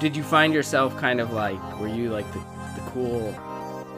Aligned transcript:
did 0.00 0.16
you 0.16 0.22
find 0.22 0.52
yourself 0.52 0.96
kind 0.98 1.20
of 1.20 1.32
like 1.32 1.60
were 1.80 1.88
you 1.88 2.10
like 2.10 2.30
the, 2.32 2.38
the 2.74 2.82
cool 2.90 3.34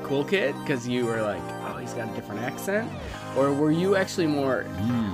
cool 0.05 0.25
kid? 0.25 0.55
Because 0.61 0.87
you 0.87 1.07
were 1.07 1.23
like 1.23 1.43
oh 1.67 1.77
he's 1.79 1.93
got 1.95 2.11
a 2.11 2.15
different 2.15 2.43
accent? 2.43 2.91
Or 3.37 3.53
were 3.53 3.71
you 3.71 3.94
actually 3.97 4.26
more 4.26 4.65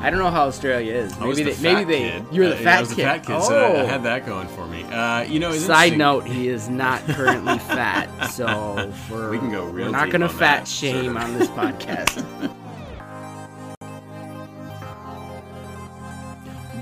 I 0.00 0.10
don't 0.10 0.18
know 0.18 0.30
how 0.30 0.46
Australia 0.46 0.94
is. 0.94 1.18
Maybe 1.18 1.42
the 1.42 1.52
they 1.52 1.62
maybe 1.62 1.84
they 1.84 1.98
kid. 2.10 2.26
you 2.32 2.42
were 2.42 2.48
the 2.48 2.56
Uh, 2.56 2.62
fat 2.62 2.78
I 2.78 2.80
was 2.80 2.94
kid. 2.94 3.02
fat 3.04 3.26
kid, 3.26 3.36
oh 3.36 3.48
so 3.48 3.56
I, 3.74 3.80
I 3.82 3.84
had 3.84 4.02
that 4.04 4.26
going 4.26 4.48
for 4.48 4.66
me. 4.66 4.82
Uh, 4.84 5.22
you 5.22 5.40
know, 5.40 5.52
Side 5.52 5.98
note, 5.98 6.26
he 6.26 6.48
is 6.48 6.68
not 6.68 7.02
currently 7.08 7.58
fat, 7.74 8.08
so 8.28 8.92
for 9.08 9.30
We 9.30 9.38
can 9.38 9.50
go 9.50 9.64
real 9.64 9.86
we're 9.86 9.92
not 9.92 10.10
gonna 10.10 10.28
fat 10.28 10.60
that, 10.60 10.68
shame 10.68 11.16
on 11.16 11.38
this 11.38 11.48
podcast. 11.48 12.24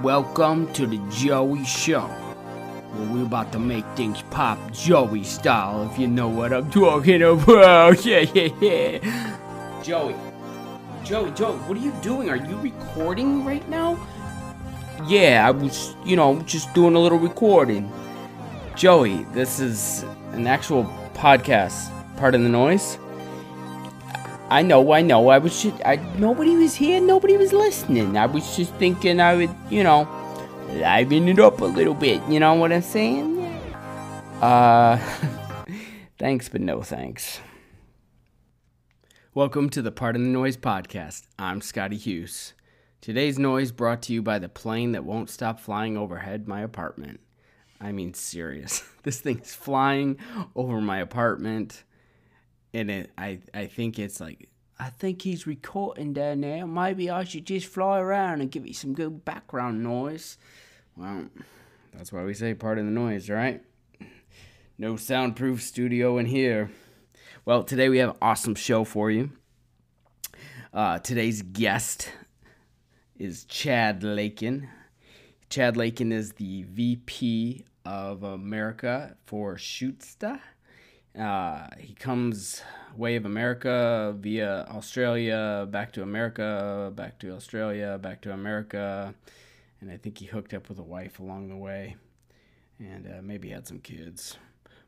Welcome 0.02 0.72
to 0.72 0.86
the 0.86 0.98
Joey 1.10 1.64
Show, 1.64 2.08
where 2.94 3.08
we're 3.08 3.24
about 3.26 3.52
to 3.52 3.58
make 3.58 3.84
things 3.96 4.22
pop 4.30 4.58
Joey 4.72 5.24
style, 5.24 5.88
if 5.90 5.98
you 5.98 6.06
know 6.06 6.28
what 6.28 6.52
I'm 6.52 6.70
talking 6.70 7.22
about. 7.22 8.04
Yeah, 8.04 8.20
yeah, 8.34 8.48
yeah. 8.60 9.82
Joey, 9.82 10.14
Joey, 11.04 11.30
Joey, 11.32 11.56
what 11.58 11.76
are 11.76 11.80
you 11.80 11.92
doing? 12.02 12.30
Are 12.30 12.36
you 12.36 12.56
recording 12.58 13.44
right 13.44 13.66
now? 13.68 13.98
Yeah, 15.06 15.46
I 15.46 15.50
was, 15.50 15.96
you 16.04 16.16
know, 16.16 16.40
just 16.42 16.72
doing 16.74 16.94
a 16.94 16.98
little 16.98 17.18
recording. 17.18 17.90
Joey, 18.76 19.24
this 19.32 19.58
is 19.58 20.04
an 20.32 20.46
actual 20.46 20.84
podcast. 21.14 21.90
Part 22.16 22.34
of 22.34 22.42
the 22.42 22.48
noise. 22.48 22.98
I 24.48 24.62
know, 24.62 24.92
I 24.92 25.00
know. 25.00 25.28
I 25.28 25.38
was 25.38 25.62
just, 25.62 25.76
I 25.84 25.96
nobody 26.18 26.56
was 26.56 26.74
here, 26.74 27.00
nobody 27.00 27.36
was 27.38 27.52
listening. 27.52 28.18
I 28.18 28.26
was 28.26 28.54
just 28.54 28.74
thinking 28.74 29.18
I 29.18 29.34
would, 29.34 29.50
you 29.70 29.82
know, 29.82 30.06
liven 30.72 31.28
it 31.28 31.38
up 31.38 31.60
a 31.60 31.64
little 31.66 31.94
bit. 31.94 32.22
You 32.28 32.40
know 32.40 32.54
what 32.54 32.72
I'm 32.72 32.82
saying? 32.82 33.38
Uh, 34.40 34.96
thanks, 36.18 36.48
but 36.48 36.60
no 36.60 36.82
thanks. 36.82 37.40
Welcome 39.34 39.68
to 39.70 39.82
the 39.82 39.92
Part 39.92 40.16
of 40.16 40.22
the 40.22 40.28
Noise 40.28 40.56
podcast. 40.56 41.26
I'm 41.38 41.60
Scotty 41.60 41.96
Hughes. 41.96 42.54
Today's 43.00 43.38
noise 43.38 43.70
brought 43.70 44.02
to 44.02 44.12
you 44.12 44.22
by 44.22 44.38
the 44.38 44.48
plane 44.48 44.92
that 44.92 45.04
won't 45.04 45.28
stop 45.28 45.60
flying 45.60 45.96
overhead 45.96 46.48
my 46.48 46.62
apartment. 46.62 47.20
I 47.80 47.92
mean, 47.92 48.14
serious. 48.14 48.82
This 49.02 49.20
thing's 49.20 49.52
flying 49.52 50.16
over 50.54 50.80
my 50.80 50.98
apartment, 50.98 51.82
and 52.72 52.88
it, 52.88 53.10
I, 53.18 53.40
I 53.52 53.66
think 53.66 53.98
it's 53.98 54.20
like, 54.20 54.48
I 54.78 54.90
think 54.90 55.22
he's 55.22 55.44
recording 55.44 56.12
down 56.12 56.42
there. 56.42 56.64
Maybe 56.68 57.10
I 57.10 57.24
should 57.24 57.44
just 57.44 57.66
fly 57.66 57.98
around 57.98 58.42
and 58.42 58.50
give 58.50 58.64
it 58.64 58.76
some 58.76 58.94
good 58.94 59.24
background 59.24 59.82
noise. 59.82 60.38
Well, 60.96 61.26
that's 61.94 62.12
why 62.12 62.22
we 62.24 62.34
say 62.34 62.52
part 62.54 62.78
of 62.78 62.84
the 62.84 62.90
noise, 62.90 63.30
right? 63.30 63.62
No 64.76 64.96
soundproof 64.96 65.62
studio 65.62 66.18
in 66.18 66.26
here. 66.26 66.70
Well, 67.44 67.64
today 67.64 67.88
we 67.88 67.98
have 67.98 68.10
an 68.10 68.16
awesome 68.20 68.54
show 68.54 68.84
for 68.84 69.10
you. 69.10 69.30
Uh, 70.72 70.98
today's 70.98 71.40
guest 71.42 72.10
is 73.18 73.44
Chad 73.44 74.02
Lakin. 74.02 74.68
Chad 75.48 75.76
Lakin 75.76 76.12
is 76.12 76.32
the 76.32 76.64
VP 76.64 77.64
of 77.86 78.22
America 78.22 79.16
for 79.24 79.56
Shootsta. 79.56 80.40
Uh, 81.18 81.68
he 81.78 81.94
comes 81.94 82.62
way 82.96 83.16
of 83.16 83.24
America 83.24 84.14
via 84.18 84.66
Australia, 84.70 85.66
back 85.70 85.92
to 85.92 86.02
America, 86.02 86.92
back 86.94 87.18
to 87.20 87.34
Australia, 87.34 87.98
back 87.98 88.20
to 88.22 88.32
America, 88.32 89.14
and 89.82 89.90
I 89.90 89.96
think 89.96 90.18
he 90.18 90.26
hooked 90.26 90.54
up 90.54 90.68
with 90.68 90.78
a 90.78 90.82
wife 90.82 91.18
along 91.18 91.48
the 91.48 91.56
way, 91.56 91.96
and 92.78 93.06
uh, 93.06 93.20
maybe 93.20 93.50
had 93.50 93.66
some 93.66 93.80
kids. 93.80 94.38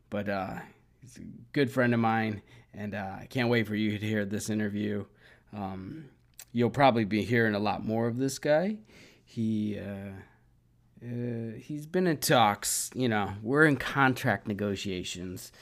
But 0.08 0.28
uh, 0.28 0.54
he's 1.00 1.18
a 1.18 1.22
good 1.52 1.70
friend 1.70 1.92
of 1.92 2.00
mine, 2.00 2.42
and 2.72 2.94
uh, 2.94 3.16
I 3.20 3.26
can't 3.28 3.48
wait 3.48 3.66
for 3.66 3.74
you 3.74 3.98
to 3.98 4.06
hear 4.06 4.24
this 4.24 4.48
interview. 4.48 5.04
Um, 5.52 6.06
you'll 6.52 6.70
probably 6.70 7.04
be 7.04 7.24
hearing 7.24 7.56
a 7.56 7.58
lot 7.58 7.84
more 7.84 8.06
of 8.06 8.16
this 8.16 8.38
guy. 8.38 8.78
He 9.24 9.78
uh, 11.04 11.14
uh, 11.14 11.58
he's 11.58 11.86
been 11.86 12.06
in 12.06 12.16
talks. 12.18 12.90
You 12.94 13.08
know, 13.08 13.32
we're 13.42 13.64
in 13.64 13.76
contract 13.76 14.46
negotiations, 14.46 15.52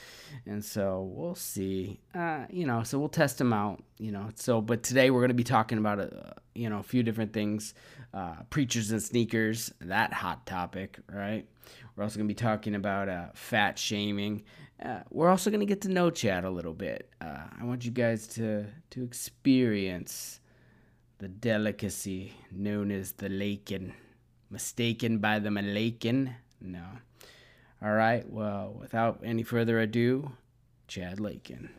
and 0.46 0.64
so 0.64 1.10
we'll 1.14 1.34
see. 1.34 2.00
Uh, 2.14 2.44
you 2.50 2.66
know, 2.66 2.82
so 2.82 2.98
we'll 2.98 3.08
test 3.08 3.40
him 3.40 3.52
out. 3.52 3.82
You 3.98 4.12
know, 4.12 4.30
so 4.34 4.60
but 4.60 4.82
today 4.82 5.10
we're 5.10 5.20
gonna 5.20 5.34
be 5.34 5.44
talking 5.44 5.78
about 5.78 6.00
a 6.00 6.34
you 6.54 6.68
know 6.68 6.78
a 6.78 6.82
few 6.82 7.02
different 7.02 7.32
things. 7.32 7.74
Uh, 8.14 8.36
preachers 8.50 8.90
and 8.90 9.02
sneakers, 9.02 9.72
that 9.80 10.12
hot 10.12 10.46
topic, 10.46 10.98
right? 11.10 11.46
We're 11.96 12.04
also 12.04 12.18
gonna 12.18 12.28
be 12.28 12.34
talking 12.34 12.74
about 12.74 13.08
uh, 13.08 13.26
fat 13.34 13.78
shaming. 13.78 14.44
Uh, 14.84 15.00
we're 15.10 15.28
also 15.28 15.50
gonna 15.50 15.66
get 15.66 15.82
to 15.82 15.88
know 15.88 16.10
Chad 16.10 16.44
a 16.44 16.50
little 16.50 16.74
bit. 16.74 17.10
Uh, 17.20 17.46
I 17.60 17.64
want 17.64 17.84
you 17.84 17.90
guys 17.90 18.26
to 18.28 18.66
to 18.90 19.04
experience 19.04 20.40
the 21.18 21.28
delicacy 21.28 22.32
known 22.50 22.90
as 22.90 23.12
the 23.12 23.28
Lakin. 23.28 23.92
Mistaken 24.52 25.16
by 25.16 25.38
the 25.38 25.48
Malakan? 25.48 26.34
No. 26.60 26.84
All 27.82 27.94
right, 27.94 28.30
well, 28.30 28.76
without 28.78 29.20
any 29.24 29.42
further 29.42 29.80
ado, 29.80 30.32
Chad 30.86 31.18
Lakin. 31.18 31.70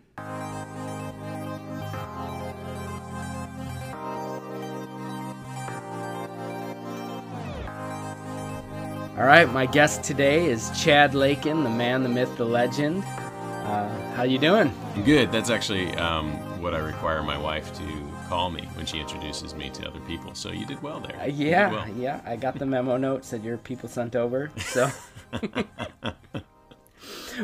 All 9.15 9.23
right, 9.23 9.47
my 9.53 9.67
guest 9.67 10.03
today 10.03 10.47
is 10.47 10.71
Chad 10.71 11.13
Lakin, 11.13 11.63
the 11.63 11.69
man, 11.69 12.01
the 12.01 12.09
myth, 12.09 12.35
the 12.37 12.45
legend. 12.45 13.03
Uh, 13.05 13.87
how 14.15 14.23
you 14.23 14.39
doing? 14.39 14.73
Good. 15.05 15.31
That's 15.31 15.51
actually 15.51 15.93
um, 15.97 16.31
what 16.63 16.73
I 16.73 16.79
require 16.79 17.21
my 17.21 17.37
wife 17.37 17.73
to 17.77 17.83
call 18.29 18.49
me 18.49 18.61
when 18.75 18.85
she 18.85 18.99
introduces 18.99 19.53
me 19.53 19.69
to 19.71 19.87
other 19.87 19.99
people. 20.01 20.33
So 20.33 20.49
you 20.51 20.65
did 20.65 20.81
well 20.81 20.99
there. 21.01 21.19
Uh, 21.21 21.25
yeah, 21.25 21.69
well. 21.71 21.87
yeah. 21.97 22.21
I 22.25 22.37
got 22.37 22.57
the 22.57 22.65
memo 22.65 22.95
note 22.97 23.25
said 23.25 23.43
your 23.43 23.57
people 23.57 23.89
sent 23.89 24.15
over. 24.15 24.49
So, 24.57 24.89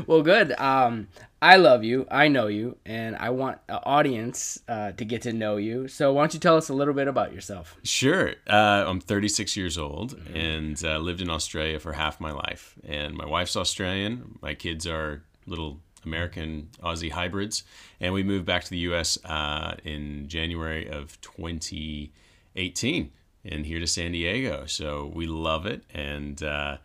well, 0.08 0.22
good. 0.22 0.54
Um, 0.54 1.08
I 1.42 1.58
love 1.58 1.84
you. 1.84 2.06
I 2.10 2.28
know 2.28 2.48
you, 2.48 2.78
and 2.86 3.16
I 3.18 3.30
want 3.32 3.60
an 3.68 3.80
audience 3.84 4.60
uh, 4.68 4.92
to 4.94 5.06
get 5.06 5.22
to 5.24 5.34
know 5.34 5.58
you. 5.58 5.88
So, 5.88 6.14
why 6.14 6.22
don't 6.22 6.34
you 6.34 6.40
tell 6.40 6.56
us 6.58 6.70
a 6.70 6.74
little 6.74 6.94
bit 6.94 7.08
about 7.08 7.34
yourself? 7.34 7.76
Sure. 7.84 8.34
Uh, 8.48 8.86
I'm 8.88 9.00
36 9.02 9.56
years 9.58 9.78
old 9.78 10.18
Mm-hmm. 10.18 10.36
and 10.36 10.84
uh, 10.86 10.98
lived 10.98 11.22
in 11.22 11.30
Australia 11.30 11.80
for 11.80 11.94
half 11.94 12.20
my 12.20 12.32
life. 12.32 12.76
And 12.88 13.16
my 13.16 13.26
wife's 13.26 13.56
Australian. 13.56 14.38
My 14.42 14.54
kids 14.54 14.88
are 14.88 15.24
little 15.46 15.80
American 16.06 16.70
Aussie 16.84 17.12
hybrids. 17.12 17.64
And 18.00 18.14
we 18.14 18.24
moved 18.24 18.46
back 18.46 18.64
to 18.64 18.70
the 18.70 18.80
U.S. 18.80 19.18
Uh, 19.26 19.76
in 19.84 20.28
January 20.28 20.90
of 20.90 21.20
2018 21.22 23.12
and 23.46 23.66
here 23.66 23.80
to 23.80 23.88
San 23.88 24.12
Diego. 24.12 24.66
So 24.66 25.12
we 25.14 25.28
love 25.28 25.66
it. 25.66 25.84
And, 25.94 26.42
uh, 26.44 26.78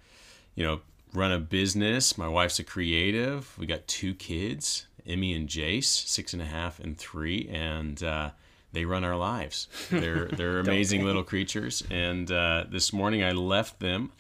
you 0.55 0.65
know, 0.65 0.81
run 1.13 1.33
a 1.33 1.39
business. 1.39 2.17
My 2.17 2.29
wife's 2.29 2.59
a 2.59 2.65
creative. 2.65 3.57
We 3.59 3.67
got 3.67 3.87
two 3.87 4.15
kids, 4.15 4.87
Emmy 5.07 5.35
and 5.35 5.49
Jace, 5.49 5.85
six 5.85 6.33
and 6.33 6.43
a 6.43 6.47
half 6.47 6.79
and 6.81 6.97
three. 6.97 7.49
And, 7.51 8.03
uh, 8.03 8.31
they 8.75 8.85
run 8.85 9.05
our 9.05 9.17
lives. 9.17 9.69
They're 9.89 10.27
they're 10.27 10.59
amazing 10.69 11.05
little 11.05 11.23
creatures. 11.23 11.83
And 11.91 12.31
uh, 12.31 12.65
this 12.69 12.93
morning 12.93 13.23
I 13.23 13.31
left 13.31 13.81
them. 13.81 14.11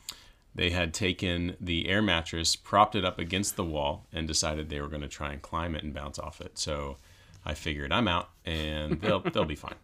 They 0.55 0.71
had 0.71 0.95
taken 0.95 1.57
the 1.61 1.89
air 1.89 2.01
mattress, 2.01 2.55
propped 2.55 2.95
it 2.95 3.05
up 3.05 3.19
against 3.19 3.57
the 3.57 3.65
wall, 3.65 4.07
and 4.13 4.29
decided 4.29 4.69
they 4.69 4.81
were 4.81 4.89
going 4.89 5.03
to 5.03 5.09
try 5.09 5.33
and 5.33 5.43
climb 5.43 5.75
it 5.75 5.83
and 5.83 5.93
bounce 5.93 6.19
off 6.19 6.41
it. 6.41 6.59
So 6.59 6.99
I 7.45 7.55
figured 7.55 7.93
I'm 7.93 8.07
out, 8.09 8.31
and 8.45 9.01
they'll 9.03 9.21
they'll 9.21 9.45
be 9.45 9.57
fine. 9.57 9.75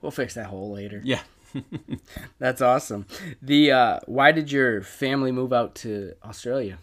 We'll 0.00 0.12
fix 0.12 0.34
that 0.34 0.46
hole 0.46 0.72
later. 0.72 1.00
Yeah. 1.04 1.20
That's 2.38 2.60
awesome. 2.60 3.06
The 3.40 3.72
uh, 3.72 4.00
why 4.06 4.32
did 4.32 4.50
your 4.52 4.82
family 4.82 5.32
move 5.32 5.52
out 5.52 5.74
to 5.76 6.14
Australia? 6.24 6.78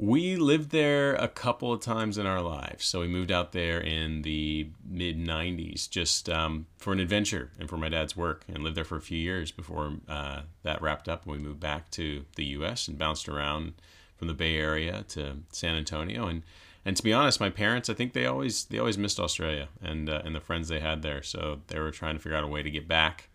We 0.00 0.36
lived 0.36 0.70
there 0.70 1.16
a 1.16 1.26
couple 1.26 1.72
of 1.72 1.80
times 1.80 2.18
in 2.18 2.26
our 2.26 2.40
lives. 2.40 2.84
So 2.84 3.00
we 3.00 3.08
moved 3.08 3.32
out 3.32 3.50
there 3.50 3.80
in 3.80 4.22
the 4.22 4.70
mid 4.88 5.18
90s 5.18 5.90
just 5.90 6.28
um, 6.30 6.66
for 6.76 6.92
an 6.92 7.00
adventure 7.00 7.50
and 7.58 7.68
for 7.68 7.76
my 7.76 7.88
dad's 7.88 8.16
work 8.16 8.44
and 8.46 8.62
lived 8.62 8.76
there 8.76 8.84
for 8.84 8.96
a 8.96 9.02
few 9.02 9.18
years 9.18 9.50
before 9.50 9.94
uh, 10.08 10.42
that 10.62 10.80
wrapped 10.80 11.08
up 11.08 11.24
and 11.24 11.32
we 11.32 11.38
moved 11.38 11.58
back 11.58 11.90
to 11.90 12.24
the 12.36 12.44
US 12.44 12.86
and 12.86 12.96
bounced 12.96 13.28
around 13.28 13.72
from 14.16 14.28
the 14.28 14.34
Bay 14.34 14.56
Area 14.56 15.04
to 15.08 15.38
San 15.50 15.74
Antonio. 15.74 16.28
And, 16.28 16.44
and 16.84 16.96
to 16.96 17.02
be 17.02 17.12
honest, 17.12 17.40
my 17.40 17.50
parents, 17.50 17.90
I 17.90 17.94
think 17.94 18.12
they 18.12 18.26
always 18.26 18.66
they 18.66 18.78
always 18.78 18.96
missed 18.96 19.18
Australia 19.18 19.66
and, 19.82 20.08
uh, 20.08 20.22
and 20.24 20.32
the 20.32 20.40
friends 20.40 20.68
they 20.68 20.78
had 20.78 21.02
there. 21.02 21.24
So 21.24 21.62
they 21.66 21.80
were 21.80 21.90
trying 21.90 22.14
to 22.14 22.20
figure 22.20 22.38
out 22.38 22.44
a 22.44 22.48
way 22.48 22.62
to 22.62 22.70
get 22.70 22.86
back. 22.86 23.30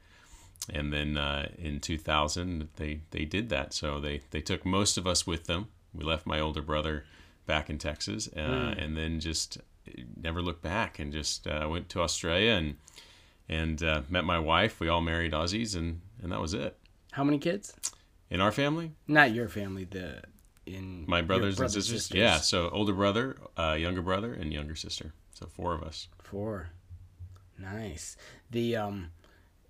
And 0.70 0.94
then 0.94 1.18
uh, 1.18 1.50
in 1.58 1.82
2000, 1.82 2.70
they, 2.78 3.02
they 3.12 3.26
did 3.26 3.50
that. 3.50 3.74
So 3.74 4.00
they, 4.00 4.22
they 4.32 4.40
took 4.40 4.66
most 4.66 4.98
of 4.98 5.06
us 5.06 5.28
with 5.28 5.44
them 5.44 5.68
we 5.94 6.04
left 6.04 6.26
my 6.26 6.40
older 6.40 6.62
brother 6.62 7.06
back 7.46 7.70
in 7.70 7.78
Texas, 7.78 8.30
uh, 8.36 8.40
Mm. 8.40 8.84
and 8.84 8.98
then 8.98 9.20
just 9.20 9.58
never 10.22 10.42
looked 10.42 10.62
back, 10.62 10.98
and 11.00 11.12
just 11.12 11.46
uh, 11.48 11.68
went 11.70 11.90
to 11.90 12.02
Australia 12.02 12.52
and 12.52 12.78
and 13.50 13.84
uh, 13.84 14.02
met 14.10 14.24
my 14.24 14.40
wife. 14.40 14.80
We 14.80 14.88
all 14.88 15.02
married 15.02 15.34
Aussies, 15.34 15.76
and 15.76 16.02
and 16.22 16.32
that 16.32 16.40
was 16.40 16.54
it. 16.54 16.78
How 17.12 17.24
many 17.24 17.38
kids? 17.38 17.74
In 18.30 18.42
our 18.42 18.52
family, 18.52 18.92
Not 19.08 19.32
your 19.34 19.48
family. 19.50 19.84
The 19.84 20.24
in 20.66 21.04
My 21.08 21.18
your 21.18 21.26
brothers, 21.28 21.60
and 21.60 21.70
sisters. 21.72 22.12
Yeah, 22.18 22.38
so 22.38 22.70
older 22.70 22.94
brother, 22.94 23.36
uh, 23.58 23.74
younger 23.78 24.02
brother, 24.02 24.34
and 24.34 24.54
younger 24.54 24.76
sister. 24.76 25.14
So 25.34 25.46
four 25.48 25.74
of 25.76 25.84
us. 25.84 26.08
Four. 26.22 26.70
Nice. 27.60 28.16
The 28.50 28.76
um, 28.78 29.12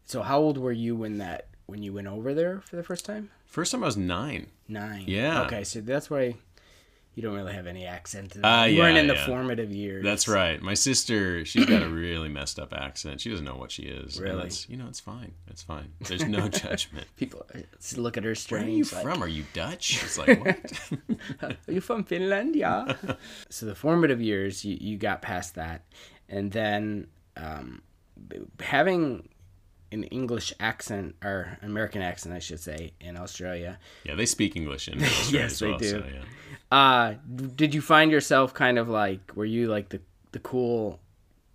so 0.06 0.22
how 0.22 0.40
old 0.40 0.58
were 0.58 0.72
you 0.72 0.96
when 0.96 1.18
that 1.18 1.48
when 1.66 1.82
you 1.82 1.94
went 1.94 2.08
over 2.08 2.34
there 2.34 2.62
for 2.62 2.76
the 2.76 2.84
first 2.84 3.06
time? 3.06 3.32
First 3.46 3.72
time 3.72 3.84
I 3.84 3.88
was 3.88 3.98
nine. 3.98 4.48
Nine. 4.68 5.06
Yeah. 5.08 5.44
Okay, 5.44 5.64
so 5.64 5.82
that's 5.82 6.10
why 6.10 6.36
you 7.16 7.22
don't 7.22 7.36
really 7.36 7.54
have 7.54 7.68
any 7.68 7.86
accent. 7.86 8.36
Uh, 8.44 8.66
you 8.68 8.80
weren't 8.80 8.98
in 8.98 9.06
the 9.06 9.14
yeah. 9.14 9.26
formative 9.26 9.72
years. 9.72 10.04
That's 10.04 10.28
right. 10.28 10.60
My 10.62 10.74
sister, 10.74 11.46
she's 11.46 11.66
got 11.66 11.84
a 11.84 11.90
really 11.90 12.28
messed 12.28 12.58
up 12.58 12.74
accent. 12.74 13.22
She 13.22 13.30
doesn't 13.30 13.46
know 13.46 13.56
what 13.56 13.72
she 13.72 13.84
is. 13.84 14.20
Really? 14.20 14.36
that's- 14.36 14.68
you 14.68 14.78
know, 14.78 14.88
it's 14.88 15.00
fine. 15.00 15.34
It's 15.48 15.62
fine. 15.62 15.92
There's 16.02 16.26
no 16.26 16.48
judgment. 16.66 17.06
People 17.16 17.46
look 17.98 18.18
at 18.18 18.24
her 18.24 18.34
strange. 18.34 18.64
Where 18.64 18.68
are 18.68 18.78
you 18.78 18.84
like, 18.84 19.04
from? 19.04 19.24
Are 19.24 19.28
you 19.28 19.46
Dutch? 19.54 20.04
It's 20.04 20.18
like, 20.18 20.44
what? 20.44 21.58
Are 21.68 21.72
you 21.72 21.82
from 21.82 22.04
Finland? 22.04 22.56
Yeah. 22.56 22.96
so 23.50 23.68
the 23.68 23.76
formative 23.76 24.22
years, 24.22 24.66
you, 24.66 24.78
you 24.80 24.98
got 24.98 25.22
past 25.22 25.56
that, 25.56 25.86
and 26.28 26.52
then 26.52 27.08
um, 27.38 27.84
having 28.60 29.30
an 29.94 30.04
English 30.06 30.52
accent 30.60 31.16
or 31.24 31.58
American 31.62 32.02
accent, 32.02 32.36
I 32.36 32.40
should 32.40 32.60
say, 32.60 32.92
in 33.00 33.16
Australia. 33.18 33.78
yeah, 34.04 34.16
they 34.16 34.26
speak 34.26 34.56
English 34.56 34.88
in 34.90 35.02
Australia 35.04 35.40
Yes, 35.40 35.52
as 35.54 35.60
they 35.60 35.70
well. 35.70 35.78
do. 35.80 35.90
So, 35.90 36.04
yeah. 36.14 36.24
Uh, 36.78 37.14
did 37.56 37.74
you 37.76 37.82
find 37.82 38.12
yourself 38.12 38.54
kind 38.54 38.78
of 38.80 38.90
like, 38.90 39.36
were 39.36 39.46
you 39.46 39.68
like 39.68 39.90
the 39.90 40.02
the 40.32 40.40
cool 40.40 41.00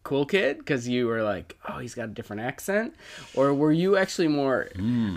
cool 0.04 0.24
kid 0.24 0.56
because 0.58 0.88
you 0.88 1.06
were 1.06 1.22
like, 1.22 1.58
oh, 1.68 1.78
he's 1.80 1.94
got 1.94 2.04
a 2.04 2.12
different 2.18 2.40
accent, 2.40 2.94
or 3.34 3.52
were 3.52 3.72
you 3.72 3.96
actually 3.98 4.28
more? 4.28 4.68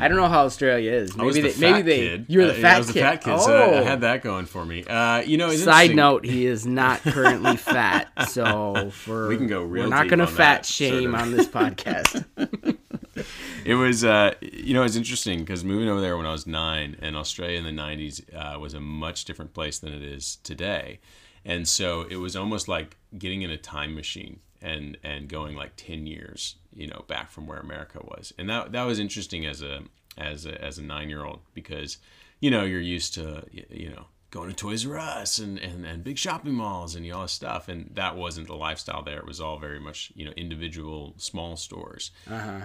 I 0.01 0.07
don't 0.07 0.17
know 0.17 0.27
how 0.27 0.43
Australia 0.45 0.91
is. 0.91 1.15
Maybe 1.15 1.41
the 1.41 1.49
they, 1.51 1.59
maybe 1.71 1.81
they 1.83 1.99
kid. 1.99 2.25
you 2.27 2.39
were 2.39 2.47
the 2.47 2.57
Uh, 2.57 2.61
fat 2.61 2.75
I 2.75 2.77
was 2.79 2.87
the 2.87 2.93
kid. 2.93 3.01
fat 3.01 3.23
kid, 3.23 3.33
oh. 3.33 3.45
so 3.45 3.55
I, 3.75 3.79
I 3.79 3.83
had 3.83 4.01
that 4.01 4.21
going 4.23 4.47
for 4.47 4.65
me. 4.65 4.83
Uh, 4.83 5.19
you 5.21 5.37
know, 5.37 5.49
it's 5.51 5.63
Side 5.63 5.95
note: 5.95 6.25
He 6.25 6.45
is 6.47 6.65
not 6.65 6.99
currently 7.03 7.55
fat, 7.75 8.09
so 8.29 8.89
for 8.89 9.27
We 9.29 9.37
can 9.37 9.47
go 9.47 9.61
real 9.61 9.83
We're 9.83 9.89
not 9.89 10.07
going 10.09 10.19
to 10.19 10.27
fat 10.27 10.63
that, 10.63 10.65
shame 10.65 11.11
that- 11.11 11.21
on 11.21 11.31
this 11.31 11.47
podcast. 11.47 12.25
It 13.63 13.75
was, 13.75 14.03
uh, 14.03 14.33
you 14.41 14.73
know, 14.73 14.83
it's 14.83 14.95
interesting 14.95 15.39
because 15.39 15.63
moving 15.63 15.87
over 15.87 16.01
there 16.01 16.17
when 16.17 16.25
I 16.25 16.31
was 16.31 16.47
nine, 16.47 16.97
and 16.99 17.15
Australia 17.15 17.59
in 17.59 17.63
the 17.63 17.81
'90s 17.81 18.23
uh, 18.33 18.59
was 18.59 18.73
a 18.73 18.79
much 18.79 19.25
different 19.25 19.53
place 19.53 19.77
than 19.79 19.93
it 19.93 20.01
is 20.01 20.37
today, 20.43 20.99
and 21.45 21.67
so 21.67 22.07
it 22.09 22.15
was 22.15 22.35
almost 22.35 22.67
like 22.67 22.97
getting 23.17 23.43
in 23.43 23.51
a 23.51 23.57
time 23.57 23.93
machine 23.93 24.39
and 24.61 24.97
and 25.03 25.29
going 25.29 25.55
like 25.55 25.73
ten 25.75 26.07
years, 26.07 26.55
you 26.73 26.87
know, 26.87 27.03
back 27.07 27.29
from 27.31 27.45
where 27.47 27.59
America 27.59 27.99
was, 28.03 28.33
and 28.37 28.49
that 28.49 28.71
that 28.71 28.83
was 28.83 28.97
interesting 28.97 29.45
as 29.45 29.61
a 29.61 29.81
as 30.17 30.45
a 30.45 30.59
as 30.63 30.79
a 30.79 30.83
nine 30.83 31.09
year 31.09 31.23
old 31.23 31.41
because, 31.53 31.97
you 32.39 32.49
know, 32.49 32.63
you're 32.63 32.81
used 32.81 33.13
to 33.13 33.45
you 33.51 33.89
know 33.89 34.05
going 34.31 34.49
to 34.49 34.55
Toys 34.55 34.87
R 34.87 34.97
Us 34.97 35.37
and, 35.37 35.59
and, 35.59 35.85
and 35.85 36.03
big 36.03 36.17
shopping 36.17 36.53
malls 36.53 36.95
and 36.95 37.09
all 37.11 37.23
this 37.23 37.33
stuff. 37.33 37.67
And 37.67 37.91
that 37.93 38.15
wasn't 38.15 38.47
the 38.47 38.55
lifestyle 38.55 39.03
there. 39.03 39.19
It 39.19 39.25
was 39.25 39.41
all 39.41 39.59
very 39.59 39.79
much, 39.79 40.11
you 40.15 40.25
know, 40.25 40.31
individual 40.31 41.13
small 41.17 41.57
stores. 41.57 42.11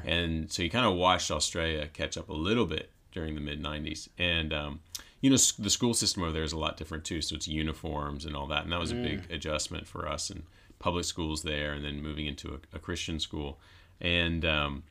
And 0.07 0.51
so 0.51 0.63
you 0.63 0.71
kind 0.71 0.87
of 0.87 0.95
watched 0.95 1.31
Australia 1.31 1.89
catch 1.93 2.17
up 2.17 2.29
a 2.29 2.35
little 2.35 2.67
bit 2.67 2.91
during 3.13 3.35
the 3.35 3.41
mid 3.41 3.63
90s. 3.63 4.09
And, 4.17 4.53
um, 4.53 4.81
you 5.21 5.29
know, 5.29 5.37
the 5.59 5.71
school 5.71 5.93
system 5.93 6.23
over 6.23 6.33
there 6.33 6.45
is 6.45 6.53
a 6.53 6.59
lot 6.59 6.77
different 6.77 7.05
too. 7.05 7.21
So 7.21 7.35
it's 7.35 7.49
uniforms 7.49 8.25
and 8.25 8.37
all 8.37 8.47
that. 8.47 8.63
And 8.63 8.73
that 8.73 8.79
was 8.79 8.93
a 8.93 8.95
big 8.95 9.31
adjustment 9.31 9.89
for 9.89 10.09
us 10.09 10.31
and 10.31 10.45
public 10.79 11.05
schools 11.05 11.43
there 11.43 11.73
and 11.73 11.85
then 11.85 12.01
moving 12.01 12.27
into 12.27 12.55
a, 12.55 12.77
a 12.77 12.79
Christian 12.79 13.19
school. 13.19 13.59
And, 14.01 14.45
um, 14.45 14.85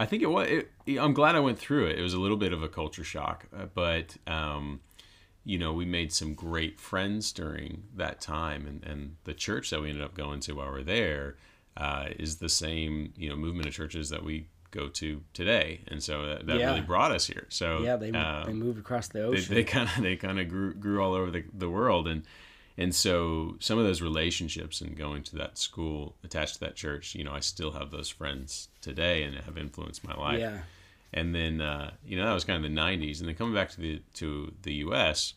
I 0.00 0.06
think 0.06 0.22
it 0.22 0.26
was. 0.26 0.48
It, 0.48 0.70
I'm 0.98 1.12
glad 1.12 1.34
I 1.34 1.40
went 1.40 1.58
through 1.58 1.86
it. 1.86 1.98
It 1.98 2.02
was 2.02 2.14
a 2.14 2.20
little 2.20 2.36
bit 2.36 2.52
of 2.52 2.62
a 2.62 2.68
culture 2.68 3.02
shock, 3.02 3.46
uh, 3.52 3.66
but 3.74 4.16
um, 4.28 4.78
you 5.48 5.58
know, 5.58 5.72
we 5.72 5.86
made 5.86 6.12
some 6.12 6.34
great 6.34 6.78
friends 6.78 7.32
during 7.32 7.84
that 7.96 8.20
time, 8.20 8.66
and, 8.66 8.84
and 8.84 9.16
the 9.24 9.32
church 9.32 9.70
that 9.70 9.80
we 9.80 9.88
ended 9.88 10.04
up 10.04 10.12
going 10.12 10.40
to 10.40 10.52
while 10.52 10.70
we 10.70 10.80
are 10.80 10.84
there 10.84 11.36
uh, 11.74 12.08
is 12.18 12.36
the 12.36 12.50
same, 12.50 13.14
you 13.16 13.30
know, 13.30 13.34
movement 13.34 13.66
of 13.66 13.72
churches 13.72 14.10
that 14.10 14.22
we 14.22 14.46
go 14.72 14.88
to 14.88 15.22
today, 15.32 15.80
and 15.88 16.02
so 16.02 16.26
that, 16.26 16.46
that 16.46 16.58
Yeah. 16.58 16.68
really 16.68 16.82
brought 16.82 17.12
us 17.12 17.26
here. 17.26 17.46
So 17.48 17.80
yeah, 17.80 17.96
they 17.96 18.10
um, 18.10 18.44
they 18.44 18.52
moved 18.52 18.78
across 18.78 19.08
the 19.08 19.22
ocean. 19.22 19.54
they 19.54 19.64
kind 19.64 19.88
of 19.88 20.02
they 20.02 20.16
kind 20.16 20.38
of 20.38 20.50
grew 20.50 20.74
grew 20.74 21.02
all 21.02 21.14
over 21.14 21.30
the, 21.30 21.44
the 21.54 21.70
world 21.70 22.06
and 22.06 22.24
and 22.76 22.94
so 22.94 23.56
some 23.58 23.78
of 23.78 23.84
those 23.86 24.02
relationships 24.02 24.82
and 24.82 24.96
going 24.98 25.22
to 25.24 25.36
that 25.36 25.56
school 25.56 26.14
attached 26.22 26.54
to 26.54 26.60
that 26.60 26.76
church 26.76 27.14
you 27.14 27.24
know 27.24 27.32
i 27.32 27.40
still 27.40 27.72
have 27.72 27.90
those 27.90 28.08
friends 28.08 28.68
today 28.82 29.22
and 29.22 29.34
have 29.38 29.56
influenced 29.58 30.06
my 30.06 30.14
life 30.14 30.38
yeah, 30.40 30.58
and 31.12 31.34
then 31.34 31.60
uh, 31.60 31.92
you 32.04 32.16
know 32.16 32.26
that 32.26 32.34
was 32.34 32.44
kind 32.44 32.64
of 32.64 32.70
the 32.70 32.76
90s 32.76 33.20
and 33.20 33.28
then 33.28 33.34
coming 33.34 33.54
back 33.54 33.70
to 33.70 33.80
the 33.80 34.02
to 34.14 34.52
the 34.62 34.72
us 34.72 35.34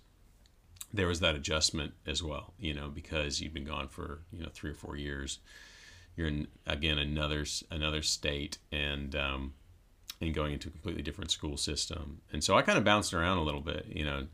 there 0.94 1.08
was 1.08 1.22
that 1.22 1.36
adjustment 1.36 1.94
as 2.06 2.22
well 2.22 2.54
you 2.60 2.74
know 2.74 2.90
because 2.90 3.40
you've 3.40 3.54
been 3.54 3.66
gone 3.66 3.88
for 3.88 4.20
you 4.32 4.44
know 4.44 4.50
three 4.54 4.72
or 4.72 4.76
four 4.76 4.96
years. 4.96 5.40
You're 6.16 6.28
in 6.28 6.48
again 6.68 6.98
another 6.98 7.46
another 7.70 8.02
state 8.02 8.58
and 8.72 9.16
um, 9.16 9.54
and 10.20 10.34
going 10.34 10.54
into 10.54 10.68
a 10.68 10.72
completely 10.72 11.02
different 11.02 11.32
school 11.32 11.58
system. 11.58 12.22
And 12.32 12.44
so 12.44 12.58
i 12.58 12.62
kind 12.62 12.78
of 12.78 12.84
bounced 12.84 13.14
around 13.14 13.38
a 13.38 13.44
little 13.44 13.62
bit 13.62 13.86
you 13.88 14.06
know 14.06 14.28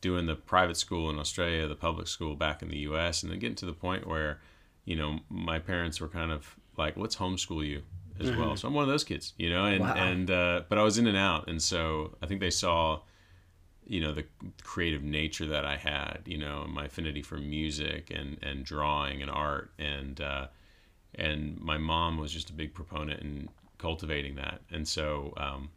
doing 0.00 0.26
the 0.26 0.34
private 0.34 0.76
school 0.76 1.10
in 1.10 1.18
australia 1.18 1.68
the 1.68 1.74
public 1.74 2.08
school 2.08 2.34
back 2.34 2.62
in 2.62 2.68
the 2.68 2.78
us 2.78 3.22
and 3.22 3.30
then 3.30 3.38
getting 3.38 3.54
to 3.54 3.66
the 3.66 3.72
point 3.72 4.06
where 4.06 4.40
you 4.84 4.96
know 4.96 5.20
my 5.28 5.58
parents 5.58 6.00
were 6.00 6.08
kind 6.08 6.32
of 6.32 6.56
like 6.76 6.96
let's 6.96 7.16
homeschool 7.16 7.66
you 7.66 7.82
as 8.20 8.30
well. 8.36 8.56
So 8.56 8.68
i'm 8.68 8.74
one 8.74 8.82
of 8.84 8.88
those 8.90 9.04
kids 9.04 9.32
you 9.38 9.50
know 9.50 9.64
and 9.64 9.80
Wow. 9.80 9.94
and 9.94 10.30
uh, 10.30 10.62
but 10.68 10.78
i 10.78 10.82
was 10.82 10.98
in 10.98 11.06
and 11.06 11.16
out. 11.16 11.48
And 11.48 11.60
so 11.62 12.16
i 12.22 12.26
think 12.26 12.40
they 12.40 12.50
saw 12.50 13.00
you 13.86 14.00
know 14.00 14.12
the 14.12 14.24
creative 14.62 15.02
nature 15.02 15.46
that 15.46 15.64
I 15.64 15.76
had, 15.76 16.20
you 16.24 16.38
know, 16.38 16.64
my 16.68 16.84
affinity 16.84 17.22
for 17.22 17.38
music 17.38 18.12
and 18.14 18.38
and 18.40 18.64
drawing 18.64 19.20
and 19.20 19.28
art, 19.30 19.72
and 19.80 20.20
uh, 20.20 20.46
and 21.16 21.58
my 21.60 21.76
mom 21.76 22.16
was 22.16 22.30
just 22.32 22.50
a 22.50 22.52
big 22.52 22.72
proponent 22.72 23.20
in 23.20 23.48
cultivating 23.78 24.36
that, 24.36 24.60
and 24.70 24.86
so 24.86 25.34
um, 25.38 25.70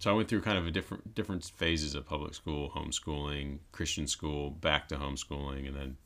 so 0.00 0.10
I 0.10 0.14
went 0.14 0.28
through 0.28 0.40
kind 0.40 0.58
of 0.58 0.66
a 0.66 0.72
different 0.72 1.14
different 1.14 1.44
phases 1.44 1.94
of 1.94 2.04
public 2.06 2.34
school, 2.34 2.70
homeschooling, 2.70 3.58
Christian 3.70 4.08
school, 4.08 4.50
back 4.50 4.88
to 4.88 4.96
homeschooling, 4.96 5.68
and 5.68 5.76
then 5.76 5.96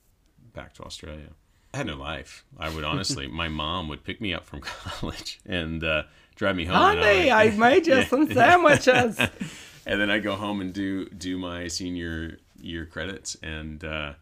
back 0.53 0.75
to 0.75 0.83
Australia. 0.83 1.31
I 1.77 1.81
had 1.81 1.87
no 1.89 1.97
life. 1.97 2.43
I 2.59 2.71
would 2.75 2.85
honestly, 2.93 3.27
my 3.27 3.49
mom 3.49 3.89
would 3.89 4.03
pick 4.03 4.19
me 4.19 4.33
up 4.33 4.47
from 4.47 4.61
college 4.63 5.41
and 5.45 5.85
uh, 5.85 6.05
drive 6.35 6.57
me 6.57 6.65
home. 6.65 6.77
I 6.77 6.95
honey, 6.97 7.25
would- 7.25 7.33
I 7.33 7.51
made 7.51 7.87
you 7.87 8.03
some 8.05 8.27
sandwiches. 8.33 9.19
and 9.85 10.01
then 10.01 10.11
I 10.11 10.19
go 10.19 10.37
home 10.37 10.63
and 10.63 10.73
do 10.73 11.05
do 11.11 11.37
my 11.39 11.69
senior 11.69 12.39
year 12.59 12.87
credits, 12.87 13.37
and 13.43 13.85
uh, 13.85 14.15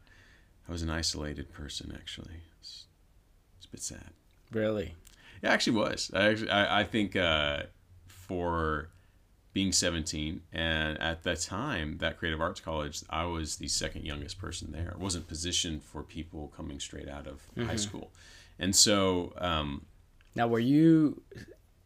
I 0.68 0.72
was 0.72 0.82
an 0.82 0.90
isolated 0.90 1.52
person 1.52 1.92
actually. 1.94 2.42
It's, 2.60 2.86
it's 3.58 3.66
a 3.66 3.70
bit 3.70 3.82
sad. 3.82 4.10
really? 4.50 4.94
It 5.40 5.46
actually 5.46 5.76
was. 5.76 6.10
I 6.12 6.24
actually, 6.30 6.50
I, 6.50 6.80
I 6.80 6.84
think 6.84 7.14
uh, 7.14 7.64
for 8.08 8.88
being 9.54 9.70
17 9.72 10.42
and 10.52 11.00
at 11.00 11.22
that 11.22 11.40
time 11.40 11.96
that 11.98 12.18
creative 12.18 12.40
arts 12.40 12.60
college 12.60 13.02
i 13.08 13.24
was 13.24 13.56
the 13.56 13.68
second 13.68 14.04
youngest 14.04 14.36
person 14.36 14.72
there 14.72 14.92
i 14.94 14.98
wasn't 14.98 15.26
positioned 15.26 15.82
for 15.82 16.02
people 16.02 16.52
coming 16.56 16.78
straight 16.80 17.08
out 17.08 17.26
of 17.26 17.40
high 17.56 17.62
mm-hmm. 17.62 17.76
school 17.76 18.10
and 18.58 18.74
so 18.76 19.32
um, 19.38 19.86
Now, 20.34 20.46
were 20.48 20.60
you 20.60 21.22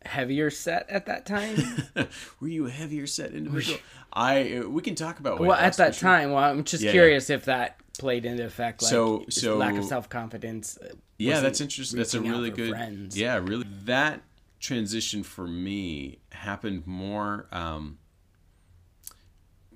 heavier 0.05 0.51
set 0.51 0.89
at 0.91 1.07
that 1.07 1.27
time? 1.27 1.57
were 2.41 2.49
you 2.49 2.67
a 2.67 2.71
heavier 2.71 3.07
set 3.07 3.33
individual 3.33 3.79
i 4.13 4.59
uh, 4.59 4.69
we 4.69 4.83
can 4.83 4.95
talk 4.95 5.21
about 5.21 5.39
well, 5.39 5.53
at 5.53 5.75
that 5.75 5.95
sure. 5.95 6.09
time, 6.09 6.33
well, 6.33 6.43
I'm 6.43 6.65
just 6.65 6.83
Yeah, 6.83 6.89
yeah. 6.89 6.93
curious 6.93 7.31
if 7.31 7.45
that 7.45 7.77
played 7.99 8.25
into 8.25 8.45
effect, 8.45 8.83
like 8.83 8.91
So- 8.91 9.27
so- 9.29 9.57
lack 9.57 9.77
of 9.77 9.85
self 9.85 10.09
confidence. 10.09 10.79
Uh, 10.83 10.95
yeah 11.19 11.41
that's 11.41 11.61
interesting 11.61 11.99
that's 11.99 12.15
a 12.15 12.21
really 12.21 12.51
good 12.51 12.71
friends. 12.71 13.19
yeah 13.19 13.37
really 13.37 13.67
that 13.85 14.23
transition 14.61 15.23
for 15.23 15.47
me 15.47 16.19
happened 16.33 16.87
more 16.87 17.47
um, 17.53 17.99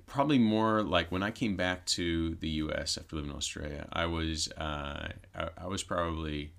probably 0.05 0.37
more 0.37 0.83
like 0.83 1.11
when 1.11 1.23
i 1.23 1.31
came 1.31 1.55
back 1.55 1.85
to 1.85 2.35
the 2.35 2.49
us 2.49 2.97
after 2.97 3.15
living 3.15 3.31
in 3.31 3.37
australia 3.37 3.87
i 3.93 4.05
was 4.05 4.51
uh, 4.57 5.07
I, 5.35 5.49
I 5.57 5.67
was 5.67 5.83
probably 5.83 6.53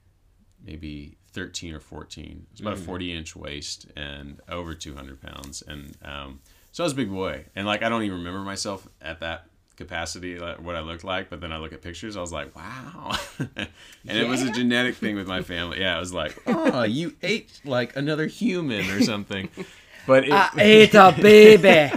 maybe 0.64 1.18
13 1.32 1.74
or 1.74 1.80
14 1.80 2.46
it's 2.52 2.60
about 2.60 2.74
a 2.74 2.76
40 2.76 3.12
inch 3.12 3.36
waist 3.36 3.86
and 3.96 4.40
over 4.48 4.74
200 4.74 5.20
pounds 5.20 5.62
and 5.66 5.96
um, 6.02 6.40
so 6.72 6.82
i 6.82 6.86
was 6.86 6.92
a 6.92 6.96
big 6.96 7.10
boy. 7.10 7.44
And 7.54 7.66
like 7.66 7.82
i 7.82 7.88
don't 7.88 8.02
even 8.02 8.18
remember 8.18 8.40
myself 8.40 8.88
at 9.02 9.20
that 9.20 9.46
capacity 9.76 10.38
like, 10.38 10.60
what 10.60 10.76
i 10.76 10.80
looked 10.80 11.04
like 11.04 11.28
but 11.30 11.40
then 11.40 11.52
i 11.52 11.56
look 11.56 11.72
at 11.72 11.82
pictures 11.82 12.16
i 12.16 12.20
was 12.20 12.32
like 12.32 12.54
wow. 12.54 13.16
And 14.06 14.18
it 14.18 14.28
was 14.28 14.42
a 14.42 14.50
genetic 14.50 14.96
thing 14.96 15.16
with 15.16 15.26
my 15.26 15.42
family. 15.42 15.80
Yeah 15.80 15.96
it 15.96 16.00
was 16.00 16.12
like 16.12 16.36
oh 16.46 16.82
you 16.82 17.16
ate 17.22 17.60
like 17.64 17.96
another 17.96 18.26
human 18.26 18.88
or 18.90 19.00
something. 19.02 19.48
But 20.06 20.24
it, 20.24 20.32
I 20.32 20.50
ate 20.58 20.94
a 20.94 21.16
baby. 21.18 21.90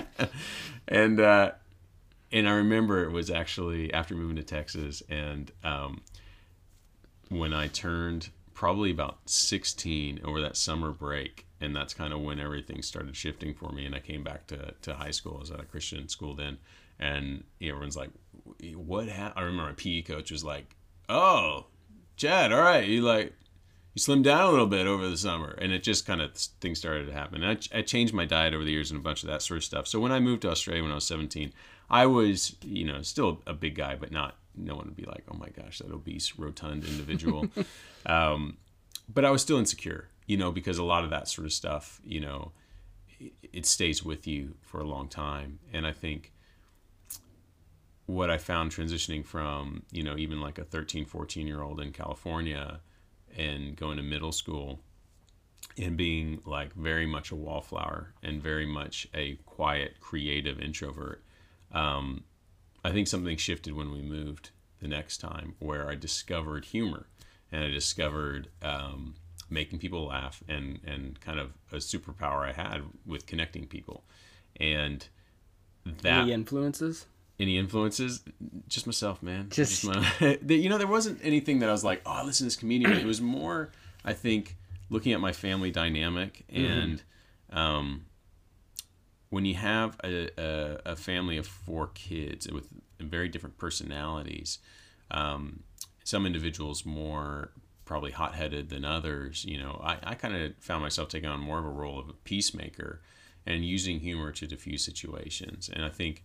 and 0.88 1.20
uh, 1.20 1.52
and 2.32 2.48
I 2.48 2.54
remember 2.54 3.04
it 3.04 3.12
was 3.12 3.30
actually 3.30 3.94
after 3.94 4.16
moving 4.16 4.38
to 4.38 4.44
Texas, 4.44 5.04
and 5.10 5.52
um, 5.64 6.02
when 7.30 7.54
I 7.54 7.68
turned 7.68 8.30
probably 8.54 8.92
about 8.92 9.18
16 9.26 10.22
over 10.24 10.42
that 10.42 10.58
summer 10.58 10.92
break, 10.92 11.46
and 11.62 11.76
that's 11.76 11.94
kind 11.94 12.12
of 12.12 12.22
when 12.22 12.40
everything 12.40 12.82
started 12.82 13.16
shifting 13.16 13.54
for 13.54 13.72
me, 13.72 13.86
and 13.86 13.94
I 13.94 14.00
came 14.00 14.24
back 14.24 14.48
to, 14.48 14.74
to 14.82 14.96
high 14.96 15.12
school. 15.12 15.36
I 15.38 15.40
was 15.42 15.52
at 15.52 15.60
a 15.60 15.66
Christian 15.66 16.08
school 16.10 16.34
then, 16.34 16.58
and 17.00 17.44
everyone's 17.62 17.98
like, 17.98 18.10
what 18.76 19.10
ha-? 19.10 19.34
I 19.36 19.42
remember 19.42 19.64
my 19.64 19.74
PE 19.74 20.04
coach 20.04 20.32
was 20.32 20.44
like, 20.44 20.76
"Oh, 21.10 21.68
Chad, 22.16 22.52
all 22.52 22.62
right, 22.62 22.88
you 22.88 23.02
like 23.02 23.34
you 23.94 24.00
slimmed 24.00 24.24
down 24.24 24.48
a 24.48 24.52
little 24.52 24.68
bit 24.68 24.88
over 24.88 25.08
the 25.10 25.18
summer," 25.18 25.52
and 25.60 25.72
it 25.72 25.84
just 25.84 26.06
kind 26.06 26.22
of 26.22 26.36
things 26.36 26.80
started 26.80 27.06
to 27.06 27.14
happen. 27.14 27.44
And 27.44 27.60
I, 27.74 27.80
I 27.80 27.82
changed 27.82 28.14
my 28.14 28.26
diet 28.26 28.54
over 28.54 28.64
the 28.64 28.72
years 28.72 28.92
and 28.92 29.00
a 29.00 29.04
bunch 29.04 29.24
of 29.24 29.30
that 29.30 29.42
sort 29.42 29.58
of 29.58 29.64
stuff. 29.64 29.88
So 29.88 30.00
when 30.00 30.12
I 30.12 30.20
moved 30.20 30.42
to 30.44 30.50
Australia 30.50 30.84
when 30.84 30.92
I 30.92 30.96
was 30.96 31.06
17, 31.06 31.54
I 31.90 32.06
was 32.06 32.56
you 32.64 32.86
know 32.86 33.02
still 33.02 33.42
a 33.48 33.54
big 33.54 33.76
guy, 33.76 33.96
but 33.96 34.12
not 34.12 34.38
no 34.56 34.76
one 34.76 34.86
would 34.86 34.96
be 34.96 35.06
like, 35.06 35.24
"Oh 35.32 35.38
my 35.38 35.50
gosh, 35.50 35.80
that 35.80 35.92
obese, 35.92 36.38
rotund 36.38 36.86
individual." 36.86 37.48
um, 38.06 38.58
but 39.14 39.24
I 39.24 39.32
was 39.32 39.42
still 39.42 39.58
insecure, 39.58 40.10
you 40.26 40.38
know, 40.38 40.52
because 40.52 40.78
a 40.78 40.84
lot 40.84 41.04
of 41.04 41.12
that 41.12 41.28
sort 41.30 41.46
of 41.46 41.54
stuff, 41.54 42.02
you 42.04 42.20
know, 42.20 42.52
it, 43.20 43.34
it 43.54 43.66
stays 43.66 44.04
with 44.04 44.28
you 44.28 44.56
for 44.62 44.82
a 44.82 44.84
long 44.84 45.08
time, 45.08 45.60
and 45.72 45.88
I 45.88 45.94
think 45.94 46.34
what 48.08 48.30
I 48.32 48.38
found 48.38 48.72
transitioning 48.72 49.24
from, 49.24 49.84
you 49.92 50.02
know, 50.02 50.18
even 50.18 50.42
like 50.42 50.58
a 50.58 50.64
13, 50.64 51.06
14 51.06 51.46
year 51.46 51.62
old 51.62 51.80
in 51.80 51.92
California 51.92 52.80
and 53.38 53.76
going 53.76 53.98
to 53.98 54.04
middle 54.04 54.32
school 54.32 54.80
and 55.78 55.98
being 55.98 56.40
like 56.46 56.74
very 56.74 57.06
much 57.06 57.32
a 57.32 57.36
wallflower 57.36 58.14
and 58.24 58.42
very 58.42 58.66
much 58.66 59.08
a 59.14 59.36
quiet, 59.46 60.00
creative 60.00 60.60
introvert. 60.60 61.22
Um, 61.74 62.24
I 62.84 62.92
think 62.92 63.08
something 63.08 63.36
shifted 63.36 63.74
when 63.74 63.92
we 63.92 64.02
moved 64.02 64.52
the 64.80 64.88
next 64.88 65.18
time 65.18 65.56
where 65.60 65.90
I 65.90 65.96
discovered 65.96 66.66
humor 66.66 67.08
and 67.52 67.64
I 67.64 67.68
discovered 67.68 68.48
um, 68.62 69.16
making 69.50 69.80
people 69.80 70.08
laugh 70.08 70.42
and, 70.48 70.80
and 70.86 71.20
kind 71.20 71.40
of 71.40 71.52
a 71.74 71.78
superpower 71.78 72.48
I 72.48 72.54
had 72.54 72.84
with 73.06 73.26
connecting 73.26 73.68
people. 73.68 74.06
And 74.60 75.06
that. 76.02 76.22
Any 76.22 76.32
influences? 76.32 77.06
Any 77.40 77.58
influences? 77.58 78.24
Just 78.68 78.86
myself 78.86 79.22
man. 79.22 79.50
Just, 79.50 79.84
just 79.84 80.22
my, 80.22 80.40
you 80.48 80.70
know 80.70 80.78
there 80.78 80.88
wasn't 80.88 81.20
anything 81.24 81.60
that 81.60 81.70
i 81.70 81.72
was 81.72 81.84
like 81.84 82.02
oh 82.06 82.22
listen 82.26 82.46
to 82.46 82.48
this 82.48 82.56
comedian. 82.56 82.92
It 82.94 83.06
was 83.06 83.22
more 83.22 83.72
i 84.04 84.14
think 84.14 84.58
looking 84.90 85.14
at 85.14 85.20
my 85.20 85.32
family 85.32 85.72
dynamic 85.72 86.46
and 86.50 87.02
mm-hmm. 87.52 87.58
um, 87.58 88.06
when 89.30 89.44
you 89.44 89.56
have 89.56 89.98
a, 90.04 90.30
a, 90.38 90.80
a, 90.92 90.96
family 90.96 91.36
of 91.36 91.46
four 91.46 91.88
kids 91.88 92.48
with 92.50 92.70
very 93.00 93.28
different 93.28 93.58
personalities 93.58 94.60
um, 95.12 95.64
some 96.04 96.26
individuals 96.26 96.86
more 96.86 97.52
probably 97.84 98.12
hot-headed 98.12 98.70
than 98.70 98.86
others 98.86 99.46
you 99.46 99.58
know 99.58 99.80
i, 99.84 99.98
I 100.04 100.16
kind 100.16 100.36
of 100.36 100.56
found 100.60 100.82
myself 100.82 101.10
taking 101.10 101.30
on 101.30 101.40
more 101.40 101.60
of 101.60 101.66
a 101.66 101.70
role 101.70 102.00
of 102.00 102.10
a 102.10 102.14
peacemaker 102.14 103.02
and 103.46 103.64
using 103.66 104.02
humor 104.02 104.32
to 104.34 104.46
diffuse 104.46 104.84
situations. 104.84 105.70
And 105.74 105.84
i 105.84 105.90
think 105.90 106.24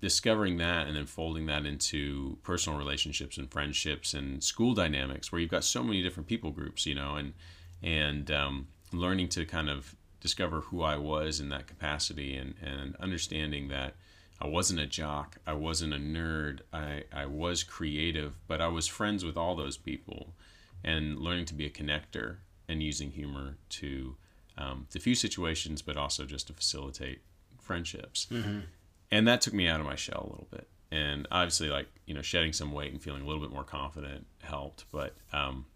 discovering 0.00 0.56
that 0.56 0.86
and 0.86 0.96
then 0.96 1.06
folding 1.06 1.46
that 1.46 1.66
into 1.66 2.38
personal 2.42 2.78
relationships 2.78 3.36
and 3.36 3.50
friendships 3.50 4.14
and 4.14 4.42
school 4.42 4.74
dynamics 4.74 5.30
where 5.30 5.40
you've 5.40 5.50
got 5.50 5.64
so 5.64 5.82
many 5.82 6.02
different 6.02 6.26
people 6.26 6.50
groups 6.50 6.86
you 6.86 6.94
know 6.94 7.16
and 7.16 7.34
and 7.82 8.30
um, 8.30 8.68
learning 8.92 9.28
to 9.28 9.44
kind 9.44 9.68
of 9.68 9.94
discover 10.20 10.60
who 10.62 10.82
i 10.82 10.96
was 10.96 11.40
in 11.40 11.48
that 11.50 11.66
capacity 11.66 12.34
and 12.34 12.54
and 12.62 12.96
understanding 12.96 13.68
that 13.68 13.94
i 14.40 14.46
wasn't 14.46 14.78
a 14.78 14.86
jock 14.86 15.36
i 15.46 15.52
wasn't 15.52 15.92
a 15.92 15.98
nerd 15.98 16.60
i 16.72 17.02
i 17.12 17.26
was 17.26 17.62
creative 17.62 18.34
but 18.46 18.60
i 18.60 18.68
was 18.68 18.86
friends 18.86 19.24
with 19.24 19.36
all 19.36 19.54
those 19.54 19.76
people 19.76 20.34
and 20.82 21.18
learning 21.18 21.44
to 21.44 21.54
be 21.54 21.66
a 21.66 21.70
connector 21.70 22.36
and 22.68 22.82
using 22.82 23.10
humor 23.10 23.56
to 23.68 24.16
um, 24.56 24.86
diffuse 24.90 25.20
situations 25.20 25.82
but 25.82 25.96
also 25.96 26.24
just 26.24 26.46
to 26.46 26.52
facilitate 26.52 27.20
friendships. 27.58 28.26
Mm-hmm 28.30 28.60
and 29.10 29.26
that 29.28 29.40
took 29.40 29.54
me 29.54 29.66
out 29.68 29.80
of 29.80 29.86
my 29.86 29.96
shell 29.96 30.22
a 30.22 30.30
little 30.30 30.48
bit. 30.50 30.68
And 30.92 31.28
obviously 31.30 31.68
like 31.68 31.88
you 32.06 32.14
know 32.14 32.22
shedding 32.22 32.52
some 32.52 32.72
weight 32.72 32.92
and 32.92 33.02
feeling 33.02 33.22
a 33.22 33.26
little 33.26 33.40
bit 33.40 33.52
more 33.52 33.64
confident 33.64 34.26
helped. 34.42 34.84
But 34.92 35.14
um, 35.32 35.66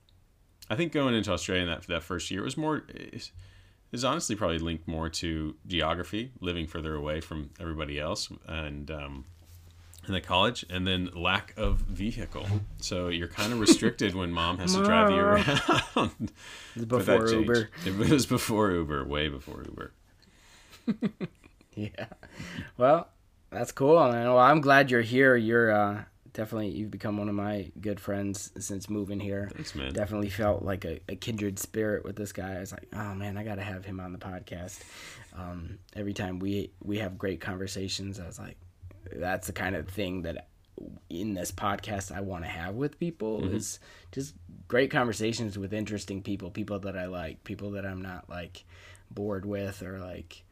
i 0.71 0.75
think 0.75 0.93
going 0.93 1.15
into 1.15 1.31
australia 1.31 1.67
that, 1.67 1.83
that 1.89 2.03
first 2.03 2.31
year 2.31 2.43
was 2.43 2.57
more 2.57 2.85
is 3.93 4.05
honestly 4.05 4.35
probably 4.35 4.59
linked 4.59 4.89
more 4.89 5.09
to 5.09 5.55
geography 5.67 6.33
living 6.41 6.67
further 6.67 6.95
away 6.95 7.21
from 7.21 7.51
everybody 7.61 8.01
else 8.01 8.29
and 8.49 8.91
um, 8.91 9.25
in 10.09 10.13
the 10.13 10.21
college 10.21 10.65
and 10.69 10.87
then 10.87 11.09
lack 11.15 11.55
of 11.57 11.79
vehicle. 11.79 12.47
So 12.79 13.09
you're 13.09 13.29
kind 13.29 13.53
of 13.53 13.61
restricted 13.61 14.15
when 14.15 14.33
mom 14.33 14.59
has 14.59 14.75
to 14.75 14.85
drive 14.85 15.11
you 15.11 15.17
around. 15.17 16.33
Before 16.89 17.27
uber. 17.29 17.71
it 17.87 17.97
was 17.97 18.27
before 18.27 18.73
uber 18.73 19.05
way 19.05 19.29
before 19.29 19.65
uber. 19.65 19.93
Yeah. 21.77 22.07
Well 22.77 23.09
that's 23.55 23.73
cool, 23.73 23.97
man. 24.11 24.27
Well, 24.27 24.39
I'm 24.39 24.61
glad 24.61 24.91
you're 24.91 25.01
here. 25.01 25.37
You're 25.37 25.71
uh, 25.71 26.05
definitely 26.33 26.71
you've 26.71 26.91
become 26.91 27.17
one 27.17 27.29
of 27.29 27.35
my 27.35 27.71
good 27.81 28.01
friends 28.01 28.51
since 28.59 28.91
moving 28.91 29.21
here. 29.21 29.51
Thanks, 29.55 29.75
man. 29.75 29.93
Definitely 29.93 30.29
felt 30.29 30.63
like 30.63 30.85
a, 30.85 31.01
a 31.09 31.17
kindred 31.17 31.59
spirit 31.59 32.05
with 32.05 32.17
this 32.17 32.33
guy. 32.33 32.57
I 32.57 32.61
was 32.61 32.73
like, 32.73 32.89
oh 32.93 33.15
man, 33.15 33.39
I 33.39 33.45
got 33.45 33.55
to 33.55 33.63
have 33.63 33.85
him 33.85 34.01
on 34.01 34.13
the 34.13 34.19
podcast. 34.19 34.83
Um, 35.37 35.79
every 35.97 36.13
time 36.13 36.39
we 36.39 36.71
we 36.83 36.99
have 36.99 37.17
great 37.17 37.41
conversations, 37.41 38.21
I 38.21 38.27
was 38.27 38.39
like, 38.39 38.59
that's 39.13 39.47
the 39.47 39.53
kind 39.53 39.77
of 39.77 39.89
thing 39.89 40.23
that 40.23 40.49
in 41.09 41.35
this 41.35 41.53
podcast 41.53 42.15
I 42.15 42.21
want 42.21 42.45
to 42.45 42.51
have 42.51 42.75
with 42.75 42.99
people 42.99 43.41
mm-hmm. 43.41 43.57
is 43.57 43.79
just 44.13 44.35
great 44.67 44.91
conversations 44.91 45.57
with 45.57 45.73
interesting 45.73 46.23
people, 46.23 46.51
people 46.51 46.81
that 46.81 46.97
I 46.97 47.07
like, 47.07 47.45
people 47.45 47.73
that 47.73 47.87
I'm 47.87 48.03
not 48.03 48.29
like 48.29 48.65
bored 49.11 49.47
with 49.47 49.83
or 49.83 50.01
like 50.01 50.43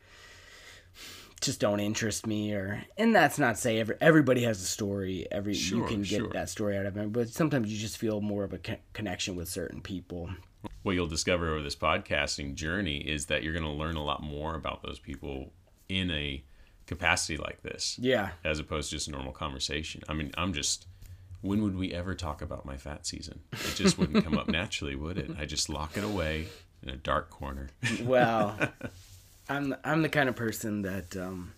just 1.42 1.61
don't 1.61 1.80
interest 1.80 2.26
me 2.26 2.52
or 2.54 2.84
and 2.96 3.14
that's 3.14 3.38
not 3.38 3.58
say 3.58 3.78
every, 3.80 3.96
everybody 4.00 4.42
has 4.42 4.62
a 4.62 4.66
story 4.66 5.26
every 5.30 5.54
sure, 5.54 5.78
you 5.78 5.84
can 5.87 6.02
get 6.02 6.20
sure. 6.20 6.30
that 6.30 6.49
story 6.49 6.76
out 6.78 6.87
of 6.87 6.94
them 6.94 7.11
but 7.11 7.28
sometimes 7.28 7.70
you 7.70 7.78
just 7.78 7.99
feel 7.99 8.20
more 8.20 8.44
of 8.44 8.52
a 8.52 8.58
co- 8.58 8.76
connection 8.92 9.37
with 9.37 9.49
certain 9.49 9.80
people. 9.80 10.30
What 10.82 10.92
you'll 10.92 11.08
discover 11.08 11.50
over 11.50 11.62
this 11.62 11.76
podcasting 11.76 12.54
journey 12.54 12.99
is 12.99 13.26
that 13.26 13.42
you're 13.42 13.52
going 13.52 13.64
to 13.64 13.70
learn 13.70 13.96
a 13.96 14.04
lot 14.04 14.22
more 14.22 14.54
about 14.54 14.82
those 14.82 14.99
people 14.99 15.52
in 15.88 16.11
a 16.11 16.44
capacity 16.87 17.37
like 17.37 17.62
this 17.62 17.96
yeah. 18.00 18.30
as 18.44 18.58
opposed 18.58 18.90
to 18.90 18.96
just 18.96 19.08
a 19.08 19.11
normal 19.11 19.32
conversation. 19.32 20.02
I 20.08 20.14
mean 20.14 20.30
i'm 20.37 20.52
just 20.52 20.87
when 21.40 21.62
would 21.62 21.76
we 21.76 21.92
ever 21.92 22.14
talk 22.14 22.40
about 22.40 22.64
my 22.64 22.76
fat 22.76 23.04
season? 23.04 23.40
It 23.52 23.75
just 23.75 23.99
wouldn't 23.99 24.25
come 24.25 24.38
up 24.38 24.49
naturally 24.49 24.94
would 24.94 25.18
it? 25.18 25.30
I 25.38 25.44
just 25.44 25.68
lock 25.68 25.96
it 25.96 26.04
away 26.04 26.46
in 26.82 26.88
a 26.88 26.96
dark 26.96 27.30
corner. 27.30 27.70
Well 28.02 28.56
I'm 29.49 29.75
I'm 29.84 30.02
the 30.02 30.08
kind 30.08 30.28
of 30.28 30.37
person 30.37 30.82
that 30.82 31.16
um, 31.16 31.52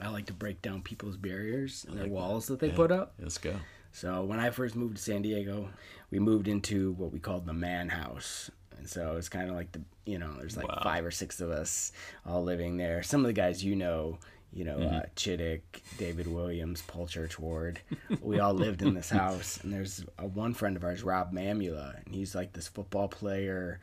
I 0.00 0.08
like 0.08 0.26
to 0.26 0.32
break 0.32 0.62
down 0.62 0.82
people's 0.82 1.16
barriers 1.16 1.86
and 1.88 1.98
their 1.98 2.06
walls 2.06 2.46
that, 2.46 2.54
that 2.54 2.66
they 2.66 2.70
yeah. 2.70 2.76
put 2.76 2.92
up. 2.92 3.14
Let's 3.18 3.38
go. 3.38 3.54
So 3.92 4.24
when 4.24 4.38
I 4.38 4.50
first 4.50 4.76
moved 4.76 4.96
to 4.98 5.02
San 5.02 5.22
Diego, 5.22 5.70
we 6.10 6.18
moved 6.18 6.48
into 6.48 6.92
what 6.92 7.12
we 7.12 7.18
called 7.18 7.46
the 7.46 7.54
man 7.54 7.88
house. 7.88 8.50
And 8.76 8.86
so 8.88 9.16
it's 9.16 9.30
kind 9.30 9.48
of 9.48 9.56
like 9.56 9.72
the, 9.72 9.80
you 10.04 10.18
know, 10.18 10.34
there's 10.36 10.54
like 10.54 10.68
wow. 10.68 10.80
five 10.82 11.04
or 11.06 11.10
six 11.10 11.40
of 11.40 11.50
us 11.50 11.92
all 12.26 12.42
living 12.42 12.76
there. 12.76 13.02
Some 13.02 13.20
of 13.20 13.26
the 13.26 13.32
guys 13.32 13.64
you 13.64 13.74
know, 13.74 14.18
you 14.52 14.64
know, 14.64 14.76
mm-hmm. 14.76 14.96
uh, 14.96 15.00
Chittick, 15.16 15.62
David 15.96 16.26
Williams, 16.26 16.82
Paul 16.82 17.06
Churchward, 17.06 17.78
we 18.20 18.38
all 18.38 18.52
lived 18.52 18.82
in 18.82 18.92
this 18.92 19.08
house. 19.22 19.60
And 19.62 19.72
there's 19.72 20.04
a, 20.18 20.26
one 20.26 20.52
friend 20.52 20.76
of 20.76 20.84
ours, 20.84 21.02
Rob 21.02 21.32
Mamula, 21.32 22.04
and 22.04 22.14
he's 22.14 22.34
like 22.34 22.52
this 22.52 22.68
football 22.68 23.08
player, 23.08 23.80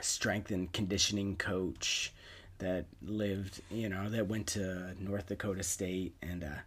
strength 0.00 0.50
and 0.50 0.72
conditioning 0.72 1.36
coach 1.36 2.12
that 2.58 2.86
lived, 3.02 3.60
you 3.70 3.88
know, 3.88 4.08
that 4.10 4.28
went 4.28 4.46
to 4.48 4.94
North 4.98 5.26
Dakota 5.26 5.62
State. 5.62 6.14
And 6.22 6.44
uh, 6.44 6.62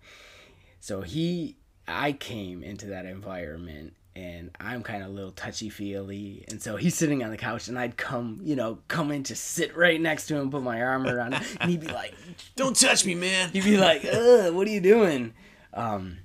so 0.80 1.02
he, 1.02 1.56
I 1.88 2.12
came 2.12 2.64
into 2.64 2.88
that 2.88 3.06
environment 3.06 3.94
and 4.18 4.50
I'm 4.60 4.82
kind 4.82 5.04
of 5.04 5.10
a 5.10 5.12
little 5.12 5.32
touchy 5.32 5.70
feely. 5.70 6.44
And 6.50 6.62
so 6.62 6.76
he's 6.76 6.96
sitting 6.96 7.24
on 7.24 7.30
the 7.30 7.38
couch, 7.38 7.68
and 7.68 7.78
I'd 7.78 7.98
come, 7.98 8.40
you 8.44 8.56
know, 8.56 8.80
come 8.88 9.12
in 9.12 9.22
to 9.24 9.36
sit 9.36 9.78
right 9.78 10.02
next 10.02 10.26
to 10.28 10.36
him, 10.36 10.50
put 10.50 10.64
my 10.64 10.82
arm 10.82 11.06
around 11.06 11.34
him, 11.36 11.44
and 11.62 11.70
he'd 11.70 11.82
be 11.82 11.88
like, 11.88 12.16
"Don't 12.56 12.76
touch 12.76 13.06
me, 13.06 13.14
man." 13.14 13.52
He'd 13.52 13.64
be 13.64 13.78
like, 13.78 14.04
"Ugh, 14.06 14.56
what 14.56 14.68
are 14.68 14.72
you 14.72 14.82
doing?" 14.82 15.36
Um, 15.72 16.18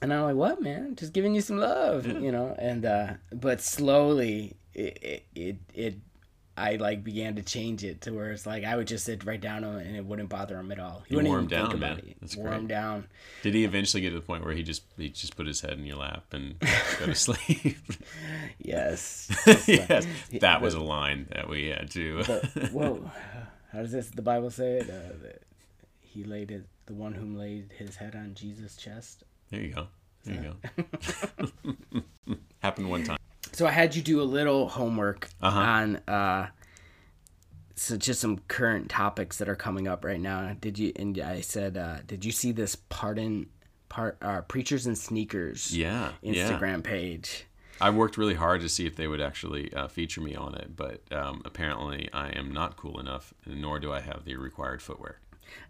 and 0.00 0.14
I'm 0.14 0.22
like, 0.22 0.36
"What, 0.36 0.62
man? 0.62 0.94
Just 0.94 1.12
giving 1.12 1.34
you 1.34 1.40
some 1.40 1.58
love, 1.58 2.06
you 2.06 2.30
know." 2.30 2.54
And 2.56 2.84
uh, 2.84 3.14
but 3.32 3.60
slowly, 3.60 4.54
it 4.74 5.24
it 5.34 5.56
it 5.74 5.94
I 6.56 6.76
like 6.76 7.02
began 7.02 7.36
to 7.36 7.42
change 7.42 7.82
it 7.82 8.02
to 8.02 8.10
where 8.10 8.30
it's 8.30 8.44
like 8.44 8.64
I 8.64 8.76
would 8.76 8.86
just 8.86 9.06
sit 9.06 9.24
right 9.24 9.40
down 9.40 9.64
him 9.64 9.76
and 9.76 9.96
it 9.96 10.04
wouldn't 10.04 10.28
bother 10.28 10.58
him 10.58 10.70
at 10.70 10.78
all. 10.78 11.02
He 11.06 11.14
you 11.14 11.16
wouldn't 11.16 11.32
even 11.34 11.46
down, 11.48 11.70
think 11.70 11.74
about 11.74 11.96
man. 11.96 12.08
it. 12.08 12.16
That's 12.20 12.36
warm 12.36 12.50
great. 12.50 12.68
down. 12.68 13.06
Did 13.42 13.54
he 13.54 13.64
eventually 13.64 14.02
get 14.02 14.10
to 14.10 14.16
the 14.16 14.20
point 14.20 14.44
where 14.44 14.54
he 14.54 14.62
just 14.62 14.82
he 14.98 15.08
just 15.08 15.34
put 15.34 15.46
his 15.46 15.62
head 15.62 15.72
in 15.72 15.86
your 15.86 15.96
lap 15.96 16.24
and 16.32 16.58
go 16.98 17.06
to 17.06 17.14
sleep? 17.14 17.78
yes. 18.58 19.30
yes. 19.66 20.06
that 20.40 20.60
was 20.60 20.74
a 20.74 20.80
line 20.80 21.26
that 21.32 21.48
we 21.48 21.68
had 21.68 21.90
to. 21.92 22.22
the, 22.22 22.68
whoa, 22.72 23.10
how 23.72 23.80
does 23.80 23.92
this 23.92 24.08
the 24.08 24.22
Bible 24.22 24.50
say 24.50 24.78
it? 24.78 24.90
Uh, 24.90 25.28
he 26.00 26.24
laid 26.24 26.50
it, 26.50 26.66
the 26.84 26.92
one 26.92 27.14
whom 27.14 27.38
laid 27.38 27.72
his 27.78 27.96
head 27.96 28.14
on 28.14 28.34
Jesus' 28.34 28.76
chest. 28.76 29.24
There 29.50 29.60
you 29.60 29.72
go. 29.72 29.86
There 30.24 30.34
you 30.34 30.54
go. 31.64 32.36
Happened 32.60 32.90
one 32.90 33.04
time 33.04 33.18
so 33.52 33.66
I 33.66 33.70
had 33.70 33.94
you 33.94 34.02
do 34.02 34.20
a 34.20 34.24
little 34.24 34.68
homework 34.68 35.28
uh-huh. 35.40 35.58
on 35.58 35.96
uh, 36.08 36.48
so 37.82 37.96
just 37.96 38.20
some 38.20 38.38
current 38.48 38.88
topics 38.88 39.38
that 39.38 39.48
are 39.48 39.56
coming 39.56 39.88
up 39.88 40.04
right 40.04 40.20
now. 40.20 40.54
Did 40.60 40.78
you? 40.78 40.92
And 40.96 41.18
I 41.18 41.40
said, 41.40 41.76
uh, 41.76 41.98
did 42.06 42.24
you 42.24 42.32
see 42.32 42.52
this 42.52 42.76
pardon 42.76 43.46
part 43.88 44.18
uh, 44.22 44.42
preachers 44.42 44.86
and 44.86 44.96
sneakers? 44.96 45.76
Yeah, 45.76 46.12
Instagram 46.22 46.76
yeah. 46.76 46.90
page. 46.90 47.46
I 47.80 47.90
worked 47.90 48.16
really 48.16 48.34
hard 48.34 48.60
to 48.60 48.68
see 48.68 48.86
if 48.86 48.94
they 48.94 49.08
would 49.08 49.20
actually 49.20 49.72
uh, 49.74 49.88
feature 49.88 50.20
me 50.20 50.36
on 50.36 50.54
it, 50.54 50.76
but 50.76 51.00
um, 51.10 51.42
apparently 51.44 52.08
I 52.12 52.28
am 52.28 52.52
not 52.52 52.76
cool 52.76 53.00
enough, 53.00 53.34
nor 53.44 53.80
do 53.80 53.92
I 53.92 54.00
have 54.00 54.24
the 54.24 54.36
required 54.36 54.80
footwear. 54.80 55.18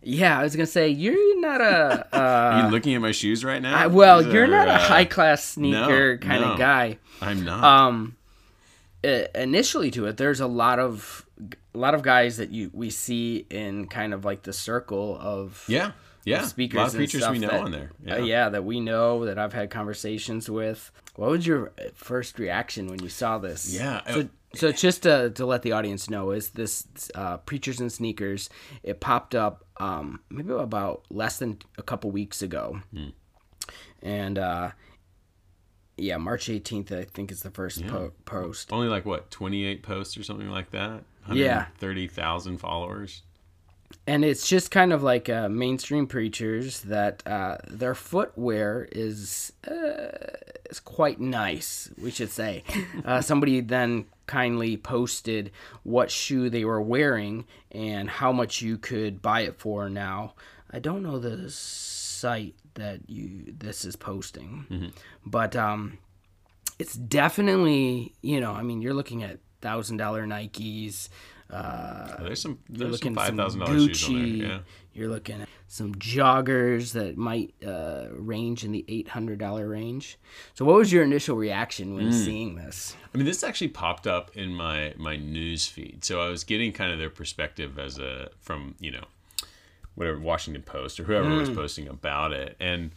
Yeah, 0.02 0.38
I 0.38 0.42
was 0.42 0.56
gonna 0.56 0.66
say 0.66 0.88
you're 0.88 1.40
not 1.40 1.60
a. 1.60 2.06
Uh, 2.12 2.18
Are 2.18 2.64
you 2.64 2.70
looking 2.70 2.94
at 2.94 3.00
my 3.00 3.12
shoes 3.12 3.44
right 3.44 3.62
now? 3.62 3.76
I, 3.76 3.86
well, 3.86 4.22
These 4.22 4.32
you're 4.34 4.44
are, 4.44 4.48
not 4.48 4.68
a 4.68 4.72
uh, 4.72 4.78
high 4.78 5.04
class 5.04 5.44
sneaker 5.44 6.16
no, 6.16 6.26
kind 6.26 6.42
no. 6.42 6.52
of 6.52 6.58
guy. 6.58 6.98
I'm 7.20 7.44
not. 7.44 7.62
Um, 7.62 8.16
initially 9.04 9.90
to 9.92 10.06
it, 10.06 10.16
there's 10.16 10.40
a 10.40 10.46
lot 10.46 10.78
of 10.78 11.26
a 11.74 11.78
lot 11.78 11.94
of 11.94 12.02
guys 12.02 12.36
that 12.36 12.50
you 12.50 12.70
we 12.72 12.90
see 12.90 13.46
in 13.50 13.86
kind 13.86 14.14
of 14.14 14.24
like 14.24 14.42
the 14.42 14.52
circle 14.52 15.16
of 15.20 15.64
yeah, 15.68 15.92
yeah. 16.24 16.42
speakers 16.42 16.76
a 16.76 16.80
lot 16.80 16.88
of 16.88 16.94
preachers 16.94 17.28
we 17.28 17.38
know 17.38 17.48
that- 17.48 17.60
on 17.62 17.70
there. 17.72 17.90
yeah. 18.04 18.18
yeah, 18.18 18.48
that 18.48 18.64
we 18.64 18.80
know 18.80 19.24
that 19.26 19.38
I've 19.38 19.52
had 19.52 19.70
conversations 19.70 20.48
with. 20.50 20.90
What 21.16 21.30
was 21.30 21.46
your 21.46 21.72
first 21.94 22.38
reaction 22.38 22.86
when 22.86 23.02
you 23.02 23.08
saw 23.10 23.38
this? 23.38 23.74
Yeah, 23.74 24.00
So, 24.10 24.20
uh, 24.20 24.24
so 24.54 24.72
just 24.72 25.02
to, 25.04 25.30
to 25.30 25.46
let 25.46 25.62
the 25.62 25.72
audience 25.72 26.08
know, 26.10 26.30
is 26.30 26.50
this 26.50 26.86
uh, 27.14 27.38
Preachers 27.38 27.80
and 27.80 27.90
Sneakers? 27.92 28.50
It 28.82 29.00
popped 29.00 29.34
up 29.34 29.64
um, 29.78 30.20
maybe 30.30 30.52
about 30.52 31.04
less 31.10 31.38
than 31.38 31.58
a 31.78 31.82
couple 31.82 32.10
weeks 32.10 32.42
ago, 32.42 32.80
Hmm. 32.94 33.08
and 34.02 34.38
uh, 34.38 34.70
yeah, 35.96 36.16
March 36.16 36.46
18th 36.46 36.90
I 36.92 37.04
think 37.04 37.30
is 37.30 37.42
the 37.42 37.50
first 37.50 37.86
po- 37.86 38.12
post. 38.24 38.72
Only 38.72 38.88
like 38.88 39.04
what, 39.06 39.30
28 39.30 39.82
posts 39.82 40.16
or 40.16 40.22
something 40.22 40.48
like 40.48 40.70
that? 40.70 41.04
Yeah. 41.32 41.66
30,000 41.78 42.58
followers. 42.58 43.22
And 44.06 44.24
it's 44.24 44.48
just 44.48 44.70
kind 44.70 44.92
of 44.92 45.02
like 45.02 45.28
uh, 45.28 45.48
mainstream 45.48 46.06
preachers 46.06 46.80
that 46.82 47.22
uh, 47.26 47.58
their 47.68 47.94
footwear 47.94 48.88
is 48.92 49.52
uh, 49.68 50.08
is 50.70 50.80
quite 50.80 51.20
nice, 51.20 51.90
we 52.00 52.10
should 52.10 52.30
say. 52.30 52.64
Uh, 53.04 53.20
somebody 53.20 53.60
then 53.60 54.04
kindly 54.26 54.76
posted 54.76 55.50
what 55.82 56.10
shoe 56.10 56.48
they 56.48 56.64
were 56.64 56.80
wearing 56.80 57.44
and 57.72 58.08
how 58.08 58.30
much 58.30 58.62
you 58.62 58.78
could 58.78 59.20
buy 59.20 59.40
it 59.40 59.58
for 59.58 59.88
now. 59.90 60.34
I 60.70 60.78
don't 60.78 61.02
know 61.02 61.18
the 61.18 61.50
site 61.50 62.54
that 62.74 63.00
you 63.08 63.52
this 63.58 63.84
is 63.84 63.96
posting, 63.96 64.92
but 65.26 65.56
um, 65.56 65.98
it's 66.78 66.94
definitely 66.94 68.14
you 68.22 68.40
know 68.40 68.52
I 68.52 68.62
mean 68.62 68.82
you're 68.82 68.94
looking 68.94 69.22
at 69.22 69.38
thousand 69.60 69.96
dollar 69.96 70.26
Nikes. 70.26 71.08
Uh, 71.52 72.22
There's 72.22 72.40
some 72.40 72.58
you're 72.68 72.78
there's 72.78 73.00
some 73.00 73.12
looking 73.12 73.14
five 73.14 73.36
thousand 73.36 73.60
some 73.60 73.74
dollars 73.74 73.98
shoes 73.98 74.08
on 74.08 74.14
there. 74.14 74.24
Gucci. 74.24 74.40
Yeah. 74.48 74.58
You're 74.94 75.08
looking 75.08 75.40
at 75.42 75.48
some 75.68 75.94
joggers 75.94 76.92
that 76.92 77.16
might 77.16 77.54
uh, 77.66 78.06
range 78.12 78.64
in 78.64 78.72
the 78.72 78.84
eight 78.88 79.08
hundred 79.08 79.38
dollar 79.38 79.68
range. 79.68 80.18
So, 80.54 80.64
what 80.64 80.76
was 80.76 80.92
your 80.92 81.02
initial 81.02 81.36
reaction 81.36 81.94
when 81.94 82.10
Mm. 82.10 82.24
seeing 82.24 82.54
this? 82.56 82.96
I 83.14 83.16
mean, 83.18 83.26
this 83.26 83.42
actually 83.44 83.68
popped 83.68 84.06
up 84.06 84.34
in 84.36 84.54
my 84.54 84.94
my 84.96 85.16
news 85.16 85.66
feed, 85.66 86.04
so 86.04 86.20
I 86.20 86.28
was 86.28 86.44
getting 86.44 86.72
kind 86.72 86.90
of 86.92 86.98
their 86.98 87.10
perspective 87.10 87.78
as 87.78 87.98
a 87.98 88.30
from 88.40 88.74
you 88.80 88.90
know 88.90 89.04
whatever 89.94 90.18
Washington 90.18 90.62
Post 90.62 90.98
or 91.00 91.04
whoever 91.04 91.28
was 91.28 91.50
posting 91.50 91.86
about 91.88 92.32
it, 92.32 92.56
and 92.60 92.92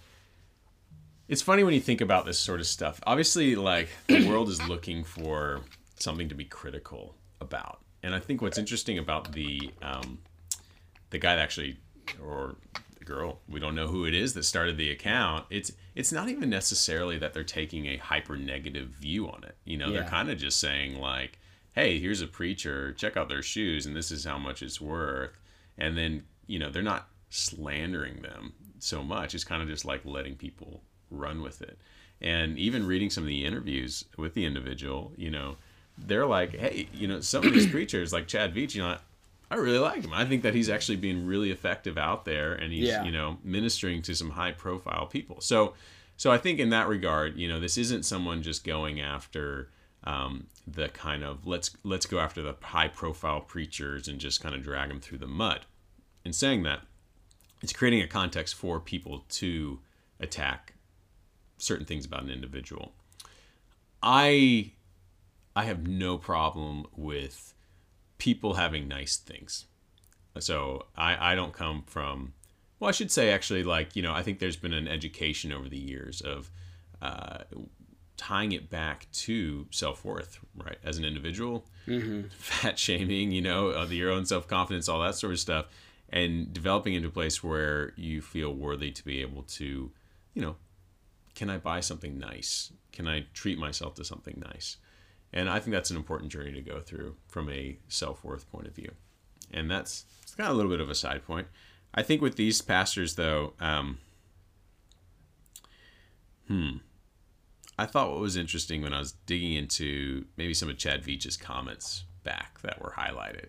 it's 1.28 1.42
funny 1.42 1.64
when 1.64 1.74
you 1.74 1.82
think 1.82 2.02
about 2.02 2.26
this 2.26 2.38
sort 2.38 2.60
of 2.60 2.68
stuff. 2.68 3.00
Obviously, 3.06 3.56
like 3.56 3.90
the 4.08 4.28
world 4.30 4.48
is 4.50 4.66
looking 4.68 5.04
for 5.04 5.62
something 6.00 6.30
to 6.30 6.36
be 6.36 6.46
critical 6.46 7.16
about, 7.42 7.80
and 8.06 8.14
I 8.14 8.20
think 8.20 8.42
what's 8.42 8.60
interesting 8.60 9.00
about 9.00 9.32
the 9.32 9.72
um, 9.82 10.20
the 11.10 11.18
guy 11.18 11.36
that 11.36 11.42
actually 11.42 11.78
or 12.24 12.56
the 13.00 13.04
girl 13.04 13.40
we 13.50 13.60
don't 13.60 13.74
know 13.74 13.88
who 13.88 14.06
it 14.06 14.14
is 14.14 14.36
that 14.36 14.44
started 14.44 14.78
the 14.78 14.92
account 14.92 15.46
it's 15.50 15.72
it's 15.96 16.12
not 16.12 16.30
even 16.30 16.50
necessarily 16.50 17.18
that 17.18 17.34
they're 17.34 17.44
taking 17.44 17.88
a 17.88 17.98
hyper 17.98 18.38
negative 18.38 18.90
view 18.90 19.28
on 19.28 19.44
it. 19.44 19.58
You 19.66 19.78
know 19.78 19.92
they're 19.92 20.04
kind 20.04 20.30
of 20.30 20.38
just 20.38 20.60
saying 20.60 21.00
like 21.00 21.40
hey 21.74 22.00
here's 22.00 22.22
a 22.22 22.28
preacher 22.28 22.94
check 22.94 23.18
out 23.18 23.28
their 23.28 23.42
shoes 23.42 23.88
and 23.88 23.96
this 23.96 24.12
is 24.12 24.24
how 24.24 24.38
much 24.38 24.62
it's 24.62 24.80
worth. 24.80 25.40
And 25.78 25.98
then 25.98 26.24
you 26.46 26.60
know 26.60 26.70
they're 26.70 26.84
not 26.84 27.10
slandering 27.32 28.22
them 28.22 28.54
so 28.78 29.02
much 29.02 29.34
it's 29.34 29.44
kind 29.44 29.64
of 29.64 29.68
just 29.68 29.84
like 29.84 30.06
letting 30.06 30.36
people 30.36 30.84
run 31.10 31.42
with 31.42 31.64
it. 31.64 31.80
And 32.22 32.58
even 32.60 32.86
reading 32.86 33.10
some 33.10 33.24
of 33.24 33.28
the 33.28 33.46
interviews 33.46 34.06
with 34.16 34.36
the 34.36 34.46
individual 34.46 35.12
you 35.18 35.32
know 35.32 35.58
they're 35.98 36.26
like 36.26 36.56
hey 36.56 36.88
you 36.94 37.08
know 37.08 37.20
some 37.22 37.46
of 37.46 37.54
these 37.54 37.68
preachers 37.72 38.12
like 38.14 38.28
chad 38.28 38.54
veach 38.54 38.76
you 38.76 38.82
know 38.82 38.98
I 39.50 39.58
really 39.58 39.78
like 39.78 40.04
him. 40.04 40.12
I 40.12 40.26
think 40.26 40.42
that 40.42 40.56
he's 40.56 40.70
actually 40.72 40.96
being 40.96 41.28
really 41.28 41.52
effective 41.52 42.00
out 42.00 42.26
there, 42.26 42.54
and 42.54 42.74
he's 42.74 42.88
Yeah. 42.88 43.04
you 43.04 43.12
know 43.12 43.38
ministering 43.44 44.02
to 44.02 44.16
some 44.16 44.32
high 44.32 44.52
profile 44.52 45.06
people. 45.06 45.40
So, 45.40 45.76
so 46.18 46.32
I 46.32 46.40
think 46.40 46.60
in 46.60 46.72
that 46.72 46.88
regard, 46.88 47.38
you 47.38 47.48
know, 47.48 47.60
this 47.60 47.78
isn't 47.78 48.06
someone 48.06 48.42
just 48.42 48.64
going 48.64 49.00
after 49.00 49.70
um, 50.04 50.48
the 50.66 50.90
kind 50.90 51.24
of 51.24 51.46
let's 51.46 51.70
let's 51.84 52.08
go 52.08 52.18
after 52.18 52.42
the 52.42 52.56
high 52.60 52.88
profile 52.88 53.40
preachers 53.40 54.08
and 54.08 54.20
just 54.20 54.42
kind 54.42 54.56
of 54.56 54.64
drag 54.64 54.90
them 54.90 55.00
through 55.00 55.20
the 55.20 55.28
mud. 55.28 55.68
In 56.26 56.34
saying 56.34 56.64
that, 56.64 56.82
it's 57.62 57.72
creating 57.72 58.02
a 58.02 58.08
context 58.08 58.56
for 58.56 58.80
people 58.80 59.26
to 59.30 59.80
attack 60.20 60.74
certain 61.60 61.86
things 61.86 62.04
about 62.04 62.24
an 62.24 62.32
individual. 62.32 62.94
I 64.02 64.72
I 65.56 65.64
have 65.66 65.88
no 65.88 66.18
problem 66.18 66.86
with 66.96 67.54
people 68.18 68.56
having 68.56 68.88
nice 68.88 69.18
things. 69.18 69.66
So 70.40 70.88
I, 70.98 71.32
I 71.32 71.36
don't 71.36 71.54
come 71.54 71.84
from, 71.88 72.34
well, 72.80 72.90
I 72.90 72.92
should 72.92 73.12
say 73.12 73.32
actually, 73.32 73.64
like, 73.64 73.96
you 73.96 74.02
know, 74.02 74.14
I 74.14 74.22
think 74.22 74.40
there's 74.40 74.58
been 74.58 74.74
an 74.74 74.88
education 74.88 75.54
over 75.54 75.70
the 75.70 75.78
years 75.78 76.22
of 76.22 76.52
uh, 77.02 77.40
tying 78.18 78.52
it 78.52 78.70
back 78.70 79.08
to 79.12 79.68
self 79.72 80.04
worth, 80.04 80.40
right? 80.58 80.78
As 80.84 80.98
an 80.98 81.06
individual, 81.06 81.66
fat 82.38 82.78
shaming, 82.78 83.32
you 83.32 83.42
know, 83.42 83.70
uh, 83.70 83.86
your 83.86 84.12
own 84.12 84.26
self 84.26 84.48
confidence, 84.48 84.90
all 84.90 85.02
that 85.02 85.16
sort 85.16 85.34
of 85.34 85.40
stuff, 85.40 85.68
and 86.10 86.54
developing 86.54 86.94
into 86.96 87.08
a 87.08 87.12
place 87.12 87.44
where 87.44 87.94
you 87.96 88.22
feel 88.22 88.54
worthy 88.54 88.92
to 88.92 89.06
be 89.06 89.22
able 89.22 89.44
to, 89.44 89.92
you 90.34 90.42
know, 90.42 90.56
can 91.34 91.50
I 91.50 91.58
buy 91.58 91.80
something 91.80 92.18
nice? 92.18 92.72
Can 92.92 93.08
I 93.08 93.26
treat 93.34 93.58
myself 93.58 93.96
to 93.96 94.06
something 94.06 94.42
nice? 94.54 94.78
And 95.36 95.50
I 95.50 95.60
think 95.60 95.74
that's 95.74 95.92
an 95.92 95.98
important 95.98 96.32
journey 96.32 96.54
to 96.54 96.62
go 96.62 96.80
through 96.80 97.18
from 97.28 97.50
a 97.50 97.78
self 97.90 98.24
worth 98.24 98.50
point 98.50 98.68
of 98.68 98.74
view. 98.74 98.92
And 99.52 99.70
that's 99.70 100.06
it's 100.24 100.34
of 100.40 100.48
a 100.48 100.54
little 100.54 100.72
bit 100.72 100.80
of 100.80 100.90
a 100.90 100.96
side 100.96 101.26
point. 101.26 101.48
I 101.94 102.02
think 102.02 102.22
with 102.22 102.38
these 102.38 102.62
pastors, 102.62 103.16
though, 103.16 103.54
um, 103.60 104.00
hmm, 106.48 106.78
I 107.78 107.86
thought 107.86 108.12
what 108.12 108.20
was 108.20 108.38
interesting 108.38 108.82
when 108.82 108.94
I 108.94 109.00
was 109.00 109.12
digging 109.12 109.54
into 109.54 110.26
maybe 110.38 110.54
some 110.54 110.70
of 110.70 110.78
Chad 110.78 111.04
Veach's 111.04 111.38
comments 111.38 112.06
back 112.24 112.62
that 112.62 112.82
were 112.82 112.94
highlighted, 112.98 113.48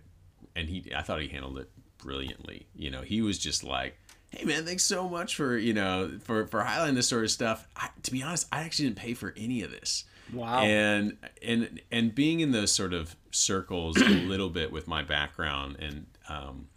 and 0.54 0.68
he, 0.68 0.92
I 0.94 1.02
thought 1.02 1.20
he 1.20 1.28
handled 1.28 1.58
it 1.58 1.70
brilliantly. 1.98 2.66
You 2.74 2.90
know, 2.90 3.02
he 3.02 3.22
was 3.22 3.38
just 3.38 3.64
like, 3.64 3.96
"Hey, 4.30 4.44
man, 4.44 4.64
thanks 4.64 4.84
so 4.84 5.08
much 5.08 5.36
for 5.36 5.56
you 5.56 5.72
know 5.72 6.18
for 6.22 6.46
for 6.48 6.62
highlighting 6.62 6.94
this 6.94 7.08
sort 7.08 7.24
of 7.24 7.30
stuff." 7.30 7.66
I, 7.76 7.90
to 8.02 8.10
be 8.10 8.22
honest, 8.22 8.48
I 8.52 8.62
actually 8.62 8.86
didn't 8.86 8.98
pay 8.98 9.14
for 9.14 9.32
any 9.36 9.62
of 9.62 9.70
this 9.70 10.04
Wow. 10.32 10.62
and 10.62 11.16
and 11.42 11.80
and 11.92 12.14
being 12.14 12.40
in 12.40 12.50
those 12.52 12.72
sort 12.72 12.92
of 12.92 13.16
circles 13.30 13.96
a 14.00 14.04
little 14.08 14.50
bit 14.50 14.72
with 14.72 14.88
my 14.88 15.02
background 15.02 15.76
and 15.78 16.06
um, 16.28 16.68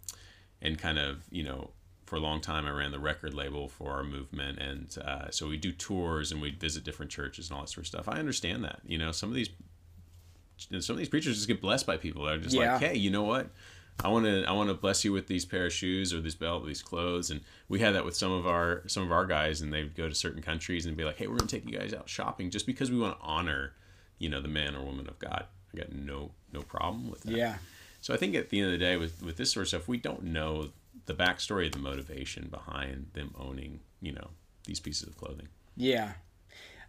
and 0.62 0.78
kind 0.78 0.98
of 0.98 1.24
you 1.30 1.42
know 1.42 1.70
for 2.06 2.16
a 2.16 2.20
long 2.20 2.40
time 2.40 2.66
I 2.66 2.70
ran 2.70 2.90
the 2.90 2.98
record 2.98 3.34
label 3.34 3.68
for 3.68 3.92
our 3.92 4.04
movement 4.04 4.58
and 4.58 4.96
uh, 5.04 5.30
so 5.30 5.48
we 5.48 5.56
do 5.56 5.72
tours 5.72 6.32
and 6.32 6.40
we 6.40 6.50
visit 6.50 6.84
different 6.84 7.10
churches 7.10 7.48
and 7.48 7.56
all 7.56 7.62
that 7.64 7.68
sort 7.68 7.84
of 7.84 7.88
stuff. 7.88 8.08
I 8.08 8.18
understand 8.18 8.64
that 8.64 8.80
you 8.86 8.98
know 8.98 9.12
some 9.12 9.28
of 9.28 9.34
these 9.34 9.48
some 10.56 10.94
of 10.94 10.98
these 10.98 11.08
preachers 11.08 11.36
just 11.36 11.48
get 11.48 11.60
blessed 11.60 11.86
by 11.86 11.96
people 11.96 12.24
that 12.24 12.34
are 12.34 12.38
just 12.38 12.54
Yeah. 12.54 12.72
like 12.74 12.82
hey 12.82 12.96
you 12.96 13.10
know 13.10 13.22
what 13.22 13.48
I 14.02 14.08
want 14.08 14.24
to 14.26 14.44
I 14.44 14.52
want 14.52 14.68
to 14.68 14.74
bless 14.74 15.04
you 15.04 15.12
with 15.12 15.26
these 15.26 15.44
pair 15.44 15.66
of 15.66 15.72
shoes 15.72 16.12
or 16.12 16.20
this 16.20 16.34
belt, 16.34 16.64
or 16.64 16.66
these 16.66 16.82
clothes, 16.82 17.30
and 17.30 17.40
we 17.68 17.80
had 17.80 17.94
that 17.94 18.04
with 18.04 18.16
some 18.16 18.32
of 18.32 18.46
our 18.46 18.82
some 18.86 19.02
of 19.02 19.12
our 19.12 19.26
guys, 19.26 19.60
and 19.60 19.72
they'd 19.72 19.94
go 19.94 20.08
to 20.08 20.14
certain 20.14 20.42
countries 20.42 20.86
and 20.86 20.96
be 20.96 21.04
like, 21.04 21.16
"Hey, 21.16 21.26
we're 21.26 21.36
gonna 21.36 21.48
take 21.48 21.68
you 21.68 21.78
guys 21.78 21.92
out 21.92 22.08
shopping 22.08 22.50
just 22.50 22.66
because 22.66 22.90
we 22.90 22.98
want 22.98 23.18
to 23.18 23.24
honor, 23.24 23.74
you 24.18 24.28
know, 24.28 24.40
the 24.40 24.48
man 24.48 24.74
or 24.74 24.84
woman 24.84 25.08
of 25.08 25.18
God." 25.18 25.46
I 25.72 25.78
got 25.78 25.92
no 25.92 26.32
no 26.52 26.62
problem 26.62 27.10
with 27.10 27.22
that. 27.22 27.32
Yeah. 27.32 27.58
So 28.00 28.14
I 28.14 28.16
think 28.16 28.34
at 28.34 28.48
the 28.48 28.58
end 28.58 28.66
of 28.66 28.72
the 28.72 28.78
day, 28.78 28.96
with 28.96 29.22
with 29.22 29.36
this 29.36 29.52
sort 29.52 29.62
of 29.62 29.68
stuff, 29.68 29.88
we 29.88 29.98
don't 29.98 30.24
know 30.24 30.70
the 31.06 31.14
backstory, 31.14 31.70
the 31.70 31.78
motivation 31.78 32.48
behind 32.48 33.10
them 33.14 33.34
owning, 33.38 33.80
you 34.00 34.12
know, 34.12 34.30
these 34.64 34.80
pieces 34.80 35.08
of 35.08 35.16
clothing. 35.16 35.48
Yeah. 35.76 36.12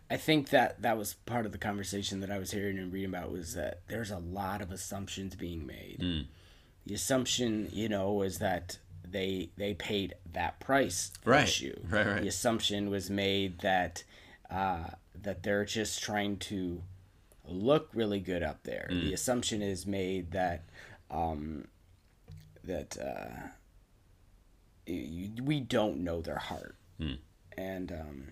I 0.10 0.17
think 0.17 0.50
that 0.50 0.82
that 0.82 0.97
was 0.97 1.13
part 1.13 1.45
of 1.45 1.54
the 1.54 1.58
conversation 1.58 2.19
that 2.19 2.30
I 2.30 2.38
was 2.38 2.52
hearing 2.52 2.78
and 2.78 2.91
reading 2.91 3.10
about 3.10 3.32
was 3.32 3.54
that 3.54 3.82
there's 3.88 4.12
a 4.12 4.17
lot 4.17 4.62
of 4.62 4.69
assumptions 4.71 5.36
being 5.36 5.65
made. 5.65 6.00
Mm. 6.02 6.26
The 6.85 6.93
assumption, 6.95 7.69
you 7.71 7.87
know, 7.89 8.11
was 8.13 8.39
that 8.39 8.77
they 9.07 9.49
they 9.57 9.73
paid 9.73 10.15
that 10.33 10.59
price 10.59 11.11
for 11.21 11.31
Right. 11.31 11.41
the 11.45 11.51
shoe. 11.51 11.79
Right, 11.89 12.07
right. 12.07 12.21
The 12.21 12.27
assumption 12.27 12.89
was 12.89 13.09
made 13.09 13.59
that 13.59 14.03
uh, 14.49 14.85
that 15.21 15.43
they're 15.43 15.65
just 15.65 16.01
trying 16.01 16.37
to 16.37 16.81
look 17.47 17.89
really 17.93 18.19
good 18.19 18.43
up 18.43 18.63
there. 18.63 18.87
Mm. 18.91 19.01
The 19.03 19.13
assumption 19.13 19.61
is 19.61 19.85
made 19.85 20.31
that 20.31 20.63
um, 21.09 21.67
that 22.63 22.97
uh, 22.97 23.47
you, 24.85 25.31
we 25.43 25.59
don't 25.59 26.03
know 26.03 26.21
their 26.21 26.37
heart, 26.37 26.75
Hmm. 26.97 27.13
and 27.57 27.91
um, 27.91 28.27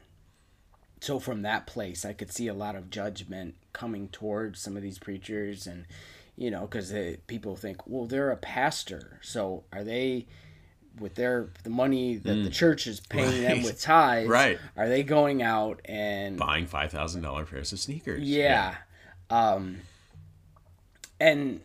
so 1.02 1.20
from 1.20 1.42
that 1.44 1.66
place, 1.68 2.04
I 2.06 2.14
could 2.14 2.32
see 2.32 2.48
a 2.48 2.54
lot 2.54 2.76
of 2.76 2.90
judgment 2.90 3.56
coming 3.74 4.08
towards 4.10 4.60
some 4.62 4.76
of 4.76 4.84
these 4.84 5.00
preachers, 5.00 5.66
and 5.68 5.86
you 6.40 6.50
know, 6.50 6.62
because 6.62 6.94
people 7.28 7.56
think, 7.58 7.86
well, 7.86 8.06
they're 8.06 8.32
a 8.32 8.38
pastor, 8.38 9.20
so 9.22 9.64
are 9.74 9.84
they? 9.84 10.26
With 11.00 11.16
their 11.16 11.50
the 11.64 11.70
money 11.70 12.16
that 12.18 12.34
the 12.44 12.50
church 12.50 12.86
is 12.88 13.00
paying 13.00 13.44
them 13.44 13.58
Hmm. 13.60 13.64
With 13.64 13.80
tithes, 13.80 14.28
Right. 14.28 14.58
Are 14.76 14.90
they 14.90 15.04
going 15.04 15.42
out 15.42 15.80
and 15.86 16.36
Buying 16.38 16.66
five 16.66 16.92
thousand 16.92 17.22
dollar 17.22 17.46
pairs 17.46 17.72
of 17.72 17.80
sneakers. 17.80 18.22
yeah. 18.24 18.76
Um 19.30 19.78
and 21.20 21.62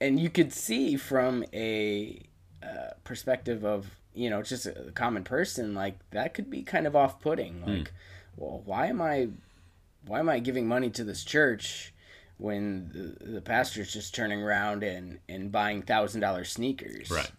and 0.00 0.18
you 0.18 0.30
could 0.30 0.52
see 0.52 0.96
from 0.96 1.44
a 1.52 2.22
uh, 2.62 2.94
perspective 3.04 3.64
of, 3.64 3.90
you 4.14 4.30
know, 4.30 4.42
just 4.42 4.66
a 4.66 4.90
common 4.94 5.22
person 5.22 5.74
like 5.74 5.98
that 6.10 6.34
could 6.34 6.50
be 6.50 6.62
kind 6.62 6.86
of 6.86 6.96
off-putting 6.96 7.64
like, 7.64 7.92
well, 8.36 8.62
why 8.64 8.86
am 8.86 9.00
I 9.00 9.28
why 10.06 10.18
am 10.18 10.28
I 10.28 10.40
giving 10.40 10.66
money 10.66 10.90
to 10.90 11.04
this 11.04 11.22
church 11.22 11.92
when 12.38 12.90
the, 13.20 13.32
the 13.34 13.40
pastor's 13.40 13.92
just 13.92 14.14
turning 14.14 14.42
around 14.42 14.82
and 14.82 15.18
and 15.28 15.50
buying 15.52 15.82
$1000 15.82 16.46
sneakers? 16.46 17.10
Right. 17.10 17.30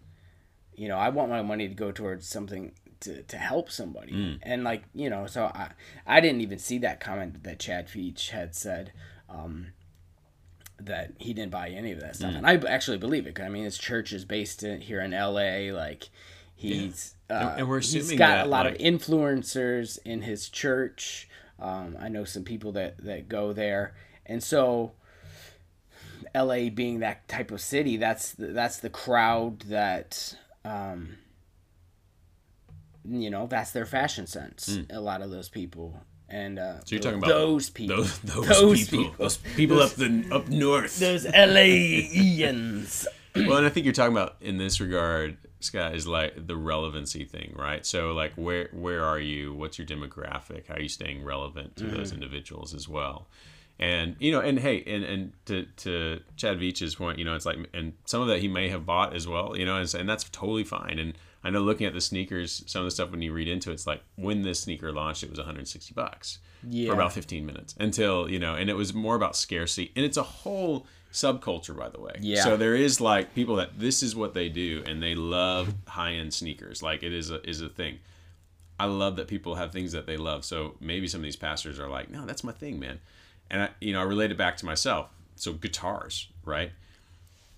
you 0.76 0.88
know, 0.88 0.98
I 0.98 1.10
want 1.10 1.30
my 1.30 1.42
money 1.42 1.68
to 1.68 1.74
go 1.76 1.92
towards 1.92 2.28
something 2.28 2.74
to, 3.02 3.22
to 3.24 3.38
help 3.38 3.70
somebody. 3.70 4.40
And 4.44 4.64
like, 4.64 4.84
you 4.96 5.10
know, 5.10 5.28
so 5.28 5.46
I, 5.54 5.70
I 6.08 6.22
didn't 6.22 6.42
even 6.42 6.58
see 6.58 6.78
that 6.80 7.00
comment 7.02 7.44
that 7.44 7.60
Chad 7.60 7.88
Veach 7.90 8.30
had 8.30 8.56
said, 8.56 8.94
um, 9.30 9.68
that 10.80 11.14
he 11.20 11.34
didn't 11.34 11.52
buy 11.52 11.70
any 11.70 11.92
of 11.92 12.00
that 12.00 12.16
stuff. 12.16 12.34
And 12.34 12.46
I 12.48 12.56
actually 12.56 12.98
believe 12.98 13.28
it. 13.28 13.36
'cause, 13.36 13.46
I 13.46 13.50
mean, 13.50 13.64
his 13.66 13.78
church 13.78 14.12
is 14.14 14.26
based 14.26 14.64
in, 14.64 14.82
here 14.82 15.00
in 15.02 15.12
LA. 15.12 15.72
Like 15.72 16.10
he's, 16.56 17.16
And- 17.30 17.38
uh, 17.44 17.56
and 17.60 17.68
we're 17.70 17.80
he's 17.82 18.12
got 18.14 18.18
that, 18.30 18.46
a 18.46 18.50
lot 18.50 18.66
like- 18.66 18.76
of 18.76 18.82
influencers 18.82 20.00
in 20.06 20.22
his 20.24 20.50
church. 20.50 21.28
Um, 21.60 21.96
I 22.00 22.10
know 22.10 22.24
some 22.26 22.44
people 22.44 22.72
that, 22.74 22.98
that 23.06 23.30
go 23.30 23.54
there. 23.54 23.94
And 24.26 24.42
so, 24.44 24.94
LA 26.36 26.70
being 26.70 27.00
that 27.00 27.28
type 27.28 27.52
of 27.52 27.62
city, 27.62 27.98
that's 27.98 28.32
the, 28.34 28.48
that's 28.48 28.78
the 28.78 28.90
crowd 28.90 29.60
that 29.62 30.36
um, 30.66 31.18
you 33.08 33.30
know 33.30 33.48
that's 33.48 33.72
their 33.72 33.86
fashion 33.86 34.28
sense. 34.28 34.80
A 34.90 35.00
lot 35.00 35.22
of 35.22 35.30
those 35.30 35.50
people, 35.50 35.96
and 36.30 36.58
uh. 36.60 36.80
So 36.80 36.96
you're 36.96 37.02
talking 37.02 37.20
about 37.20 37.28
those 37.28 37.70
people, 37.70 37.98
Those, 37.98 38.20
those, 38.20 38.48
Those 38.48 38.90
people, 38.90 39.04
people. 39.10 39.16
those 39.26 39.38
people 39.38 39.82
up 39.82 39.92
the 39.92 40.28
up 40.32 40.48
north. 40.48 41.00
those 41.00 41.26
LAians. 41.26 43.06
well, 43.36 43.58
and 43.58 43.66
I 43.66 43.70
think 43.70 43.86
you're 43.86 43.94
talking 43.94 44.16
about 44.16 44.36
in 44.42 44.60
this 44.60 44.80
regard, 44.80 45.38
Scott, 45.60 45.96
is 45.96 46.06
like 46.06 46.46
the 46.46 46.56
relevancy 46.56 47.26
thing, 47.26 47.54
right? 47.58 47.84
So, 47.84 48.12
like, 48.14 48.34
where 48.36 48.70
where 48.74 49.04
are 49.04 49.20
you? 49.20 49.54
What's 49.56 49.80
your 49.80 49.88
demographic? 49.88 50.68
How 50.68 50.76
are 50.76 50.82
you 50.82 50.90
staying 50.90 51.24
relevant 51.24 51.76
to 51.78 51.86
those 51.86 52.12
individuals 52.12 52.74
as 52.76 52.88
well? 52.88 53.28
And 53.80 54.16
you 54.20 54.32
know, 54.32 54.40
and 54.40 54.60
hey, 54.60 54.84
and 54.86 55.04
and 55.04 55.34
to 55.46 55.66
to 55.78 56.20
Chad 56.38 56.60
Veach's 56.60 56.96
point, 56.96 57.18
you 57.20 57.26
know, 57.26 57.36
it's 57.36 57.46
like, 57.46 57.58
and 57.74 57.94
some 58.06 58.22
of 58.22 58.28
that 58.28 58.40
he 58.40 58.48
may 58.48 58.70
have 58.70 58.86
bought 58.86 59.16
as 59.16 59.28
well, 59.28 59.58
you 59.58 59.66
know, 59.66 59.78
and, 59.78 59.94
and 59.96 60.08
that's 60.08 60.26
totally 60.26 60.64
fine. 60.64 61.00
And 61.00 61.14
I 61.44 61.50
know 61.50 61.60
looking 61.62 61.88
at 61.88 61.94
the 61.94 62.00
sneakers, 62.02 62.64
some 62.68 62.82
of 62.82 62.86
the 62.86 62.92
stuff 62.92 63.12
when 63.12 63.22
you 63.22 63.34
read 63.34 63.48
into 63.48 63.72
it, 63.72 63.74
it's 63.74 63.88
like 63.88 64.02
when 64.16 64.44
this 64.44 64.62
sneaker 64.62 64.92
launched, 64.94 65.24
it 65.24 65.30
was 65.30 65.40
160 65.40 65.94
bucks 65.94 66.40
Yeah. 66.66 66.88
for 66.90 66.94
about 66.94 67.12
15 67.14 67.46
minutes 67.46 67.76
until 67.80 68.30
you 68.30 68.40
know, 68.40 68.54
and 68.56 68.70
it 68.70 68.76
was 68.76 68.94
more 68.94 69.16
about 69.16 69.36
scarcity, 69.36 69.92
and 69.96 70.06
it's 70.06 70.18
a 70.18 70.24
whole 70.24 70.86
subculture, 71.12 71.76
by 71.78 71.90
the 71.90 72.00
way. 72.00 72.14
Yeah. 72.22 72.44
So 72.44 72.56
there 72.58 72.76
is 72.76 73.02
like 73.02 73.34
people 73.36 73.56
that 73.58 73.80
this 73.80 74.04
is 74.04 74.16
what 74.16 74.34
they 74.36 74.50
do, 74.50 74.84
and 74.88 75.02
they 75.02 75.16
love 75.16 75.74
high 75.88 76.14
end 76.14 76.34
sneakers. 76.34 76.82
Like 76.84 77.02
it 77.04 77.12
is 77.12 77.32
a 77.32 77.42
is 77.50 77.60
a 77.62 77.70
thing. 77.70 77.98
I 78.80 78.86
love 78.86 79.16
that 79.18 79.28
people 79.28 79.56
have 79.56 79.72
things 79.72 79.92
that 79.94 80.06
they 80.06 80.18
love. 80.18 80.46
So 80.46 80.76
maybe 80.80 81.08
some 81.08 81.22
of 81.22 81.24
these 81.24 81.36
pastors 81.36 81.80
are 81.80 81.90
like, 81.90 82.10
no, 82.10 82.26
that's 82.26 82.44
my 82.44 82.52
thing, 82.52 82.80
man. 82.80 83.00
And 83.54 83.62
I, 83.62 83.70
you 83.80 83.94
know, 83.94 84.02
I 84.02 84.04
relate 84.04 84.32
it 84.32 84.38
back 84.38 84.58
to 84.58 84.66
myself. 84.66 85.10
So 85.36 85.54
guitars, 85.54 86.28
right? 86.44 86.72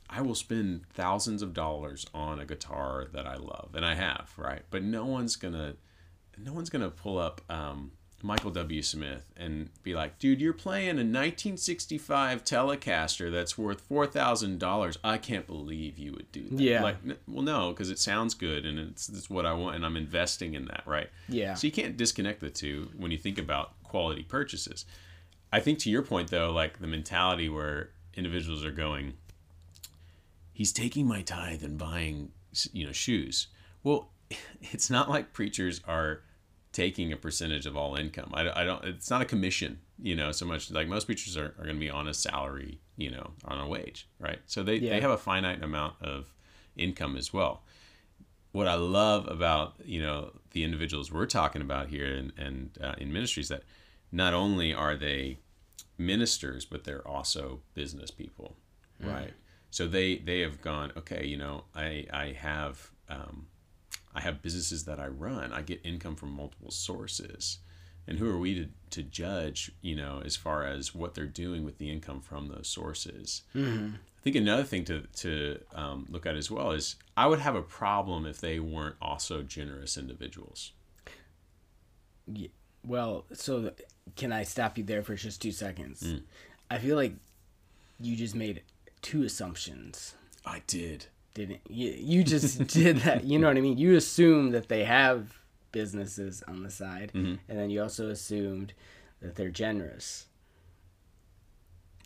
I 0.10 0.22
will 0.22 0.36
spend 0.36 0.82
thousands 0.94 1.42
of 1.42 1.54
dollars 1.54 2.06
on 2.14 2.40
a 2.40 2.46
guitar 2.46 3.08
that 3.14 3.26
I 3.26 3.36
love, 3.36 3.70
and 3.74 3.86
I 3.86 3.96
have, 3.96 4.32
right? 4.38 4.62
But 4.70 4.84
no 4.84 5.06
one's 5.06 5.36
gonna, 5.36 5.76
no 6.38 6.54
one's 6.54 6.70
gonna 6.70 6.90
pull 6.90 7.18
up 7.18 7.42
um, 7.50 7.92
Michael 8.22 8.52
W. 8.52 8.82
Smith 8.82 9.26
and 9.38 9.70
be 9.84 9.96
like, 9.96 10.20
"Dude, 10.20 10.42
you're 10.42 10.54
playing 10.54 10.90
a 10.90 11.06
1965 11.06 12.44
Telecaster 12.44 13.32
that's 13.32 13.58
worth 13.58 13.82
four 13.82 14.06
thousand 14.06 14.60
dollars. 14.60 14.98
I 15.04 15.18
can't 15.18 15.48
believe 15.48 15.98
you 15.98 16.12
would 16.12 16.32
do 16.32 16.44
that." 16.50 16.60
Yeah. 16.60 16.84
Like, 16.84 16.98
well, 17.28 17.44
no, 17.44 17.70
because 17.70 17.90
it 17.90 18.00
sounds 18.00 18.34
good 18.34 18.66
and 18.66 18.78
it's, 18.78 19.08
it's 19.10 19.30
what 19.30 19.46
I 19.46 19.54
want, 19.54 19.78
and 19.78 19.86
I'm 19.86 19.96
investing 19.98 20.56
in 20.56 20.66
that, 20.66 20.84
right? 20.86 21.10
Yeah. 21.30 21.54
So 21.54 21.68
you 21.68 21.74
can't 21.74 21.96
disconnect 21.96 22.42
the 22.42 22.50
two 22.50 22.90
when 22.98 23.12
you 23.12 23.18
think 23.18 23.38
about 23.38 23.82
quality 23.84 24.24
purchases. 24.24 24.86
I 25.56 25.62
think 25.62 25.80
to 25.80 25.90
your 25.90 26.02
point 26.02 26.32
though, 26.32 26.52
like 26.52 26.80
the 26.80 26.88
mentality 26.88 27.48
where 27.48 27.92
individuals 28.14 28.66
are 28.66 28.72
going, 28.72 29.14
he's 30.52 30.74
taking 30.74 31.08
my 31.08 31.22
tithe 31.22 31.64
and 31.64 31.78
buying, 31.78 32.34
you 32.74 32.86
know, 32.86 32.92
shoes. 32.92 33.48
Well, 33.82 34.10
it's 34.62 34.90
not 34.90 35.10
like 35.10 35.32
preachers 35.32 35.80
are 35.88 36.24
taking 36.74 37.14
a 37.14 37.16
percentage 37.16 37.66
of 37.66 37.78
all 37.78 37.96
income. 37.96 38.32
I, 38.34 38.64
I 38.64 38.64
don't. 38.66 38.84
It's 38.84 39.10
not 39.10 39.22
a 39.22 39.26
commission, 39.26 39.80
you 39.98 40.14
know, 40.14 40.34
so 40.34 40.46
much 40.46 40.72
like 40.72 40.90
most 40.90 41.06
preachers 41.06 41.38
are, 41.38 41.56
are 41.58 41.64
going 41.64 41.78
to 41.78 41.80
be 41.80 41.90
on 41.90 42.10
a 42.10 42.14
salary, 42.14 42.82
you 42.98 43.10
know, 43.12 43.32
on 43.46 43.58
a 43.58 43.66
wage, 43.66 44.10
right? 44.20 44.40
So 44.48 44.62
they 44.62 44.76
Yeah. 44.76 44.90
they 44.90 45.00
have 45.00 45.12
a 45.12 45.18
finite 45.18 45.64
amount 45.64 45.94
of 46.02 46.34
income 46.76 47.16
as 47.16 47.32
well. 47.32 47.64
What 48.52 48.68
I 48.68 48.76
love 48.76 49.26
about 49.30 49.76
you 49.86 50.02
know 50.02 50.34
the 50.52 50.66
individuals 50.66 51.14
we're 51.14 51.28
talking 51.28 51.62
about 51.62 51.88
here 51.88 52.14
and 52.14 52.34
and 52.38 52.78
uh, 52.84 52.96
in 52.98 53.14
ministries 53.14 53.48
that 53.48 53.64
not 54.12 54.34
only 54.34 54.74
are 54.74 54.98
they 54.98 55.40
ministers, 55.98 56.66
but 56.66 56.84
they're 56.84 57.08
also 57.08 57.62
business 57.74 58.12
people, 58.12 58.56
right? 59.00 59.34
So 59.72 59.88
they 59.88 60.18
they 60.18 60.40
have 60.42 60.62
gone 60.62 60.92
okay. 60.98 61.26
You 61.26 61.38
know, 61.38 61.64
I 61.76 62.06
I 62.12 62.36
have 62.40 62.92
um, 63.10 63.48
I 64.14 64.22
have 64.22 64.42
businesses 64.42 64.86
that 64.86 65.00
I 65.00 65.08
run. 65.08 65.52
I 65.54 65.62
get 65.62 65.82
income 65.84 66.16
from 66.16 66.32
multiple 66.32 66.72
sources, 66.72 67.60
and 68.08 68.18
who 68.20 68.30
are 68.30 68.38
we 68.40 68.56
to 68.56 68.68
to 68.92 69.04
judge? 69.04 69.72
You 69.82 69.96
know, 69.96 70.22
as 70.24 70.36
far 70.36 70.66
as 70.66 70.96
what 70.96 71.14
they're 71.14 71.26
doing 71.26 71.66
with 71.66 71.78
the 71.78 71.92
income 71.92 72.22
from 72.22 72.48
those 72.48 72.68
sources. 72.68 73.44
I 74.20 74.22
think 74.24 74.36
another 74.38 74.64
thing 74.64 74.86
to 74.86 75.02
to 75.18 75.60
um, 75.74 76.08
look 76.10 76.26
at 76.26 76.36
as 76.36 76.50
well 76.50 76.72
is 76.72 76.96
I 77.16 77.28
would 77.28 77.40
have 77.40 77.56
a 77.56 77.62
problem 77.62 78.26
if 78.26 78.40
they 78.40 78.60
weren't 78.60 78.96
also 79.02 79.44
generous 79.44 79.98
individuals. 79.98 80.72
Yeah. 82.28 82.48
Well, 82.88 83.26
so 83.34 83.72
can 84.16 84.32
I 84.32 84.44
stop 84.44 84.78
you 84.78 84.84
there 84.84 85.02
for 85.04 85.16
just 85.16 85.42
two 85.42 85.52
seconds? 85.52 86.02
Mm. 86.04 86.22
I 86.70 86.78
feel 86.78 86.96
like 86.96 87.14
you 88.00 88.16
just 88.16 88.36
made 88.36 88.62
two 89.02 89.24
assumptions. 89.24 90.16
I 90.46 90.62
did. 90.68 91.08
Didn't 91.34 91.62
you? 91.70 91.92
You 91.98 92.24
just 92.24 92.66
did 92.68 92.98
that. 93.00 93.24
You 93.24 93.40
know 93.40 93.48
what 93.48 93.58
I 93.58 93.62
mean? 93.62 93.78
You 93.78 93.96
assume 93.96 94.52
that 94.52 94.70
they 94.70 94.84
have 94.86 95.38
businesses 95.72 96.44
on 96.48 96.64
the 96.64 96.70
side, 96.70 97.12
mm-hmm. 97.14 97.36
and 97.50 97.60
then 97.60 97.70
you 97.70 97.82
also 97.82 98.10
assumed 98.10 98.74
that 99.22 99.36
they're 99.36 99.50
generous. 99.50 100.28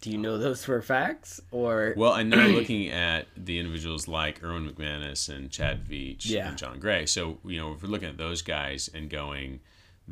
Do 0.02 0.10
you 0.10 0.18
know 0.18 0.38
those 0.38 0.64
for 0.64 0.82
facts, 0.82 1.42
or 1.52 1.94
Well, 1.98 2.14
I 2.14 2.24
know 2.24 2.48
looking 2.48 2.90
at 2.90 3.28
the 3.36 3.60
individuals 3.60 4.08
like 4.08 4.44
Erwin 4.44 4.70
McManus 4.70 5.30
and 5.34 5.52
Chad 5.52 5.86
Veach 5.88 6.26
Yeah. 6.26 6.50
and 6.50 6.58
John 6.58 6.80
Gray. 6.80 7.06
So, 7.06 7.38
you 7.44 7.60
know, 7.60 7.74
if 7.74 7.84
we're 7.84 7.90
looking 7.90 8.10
at 8.10 8.18
those 8.18 8.42
guys 8.42 8.90
and 8.94 9.10
going 9.10 9.60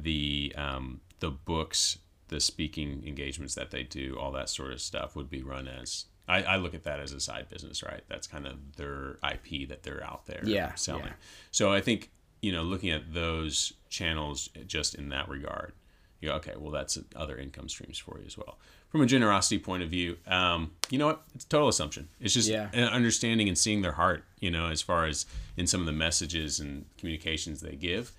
the 0.03 0.53
um, 0.57 1.01
the 1.19 1.31
books, 1.31 1.97
the 2.27 2.39
speaking 2.39 3.03
engagements 3.05 3.55
that 3.55 3.71
they 3.71 3.83
do, 3.83 4.17
all 4.19 4.31
that 4.33 4.49
sort 4.49 4.71
of 4.73 4.81
stuff 4.81 5.15
would 5.15 5.29
be 5.29 5.41
run 5.41 5.67
as 5.67 6.05
I, 6.27 6.43
I 6.43 6.55
look 6.57 6.73
at 6.73 6.83
that 6.83 6.99
as 6.99 7.13
a 7.13 7.19
side 7.21 7.47
business, 7.49 7.81
right? 7.81 8.01
That's 8.09 8.27
kind 8.27 8.45
of 8.45 8.75
their 8.75 9.17
IP 9.23 9.67
that 9.69 9.83
they're 9.83 10.03
out 10.03 10.25
there 10.25 10.41
Yeah, 10.43 10.73
selling. 10.75 11.05
yeah. 11.05 11.13
So 11.51 11.71
I 11.71 11.79
think, 11.79 12.11
you 12.41 12.51
know, 12.51 12.63
looking 12.63 12.89
at 12.89 13.13
those 13.13 13.71
channels 13.89 14.49
just 14.67 14.93
in 14.95 15.07
that 15.09 15.29
regard, 15.29 15.71
you 16.19 16.27
go, 16.29 16.35
okay, 16.35 16.53
well, 16.57 16.71
that's 16.71 16.97
other 17.15 17.37
income 17.37 17.69
streams 17.69 17.97
for 17.97 18.19
you 18.19 18.25
as 18.25 18.37
well. 18.37 18.57
From 18.89 19.01
a 19.01 19.05
generosity 19.05 19.57
point 19.57 19.83
of 19.83 19.89
view, 19.89 20.17
um, 20.27 20.71
you 20.89 20.97
know 20.97 21.07
what? 21.07 21.21
It's 21.33 21.45
a 21.45 21.47
total 21.49 21.69
assumption. 21.69 22.09
It's 22.19 22.33
just 22.33 22.49
Yeah. 22.49 22.69
an 22.73 22.89
understanding 22.89 23.47
and 23.47 23.57
seeing 23.57 23.81
their 23.81 23.93
heart, 23.93 24.25
you 24.41 24.51
know, 24.51 24.67
as 24.67 24.81
far 24.81 25.05
as 25.05 25.25
in 25.55 25.65
some 25.65 25.79
of 25.79 25.85
the 25.85 25.93
messages 25.93 26.59
and 26.59 26.85
communications 26.97 27.61
they 27.61 27.75
give. 27.77 28.11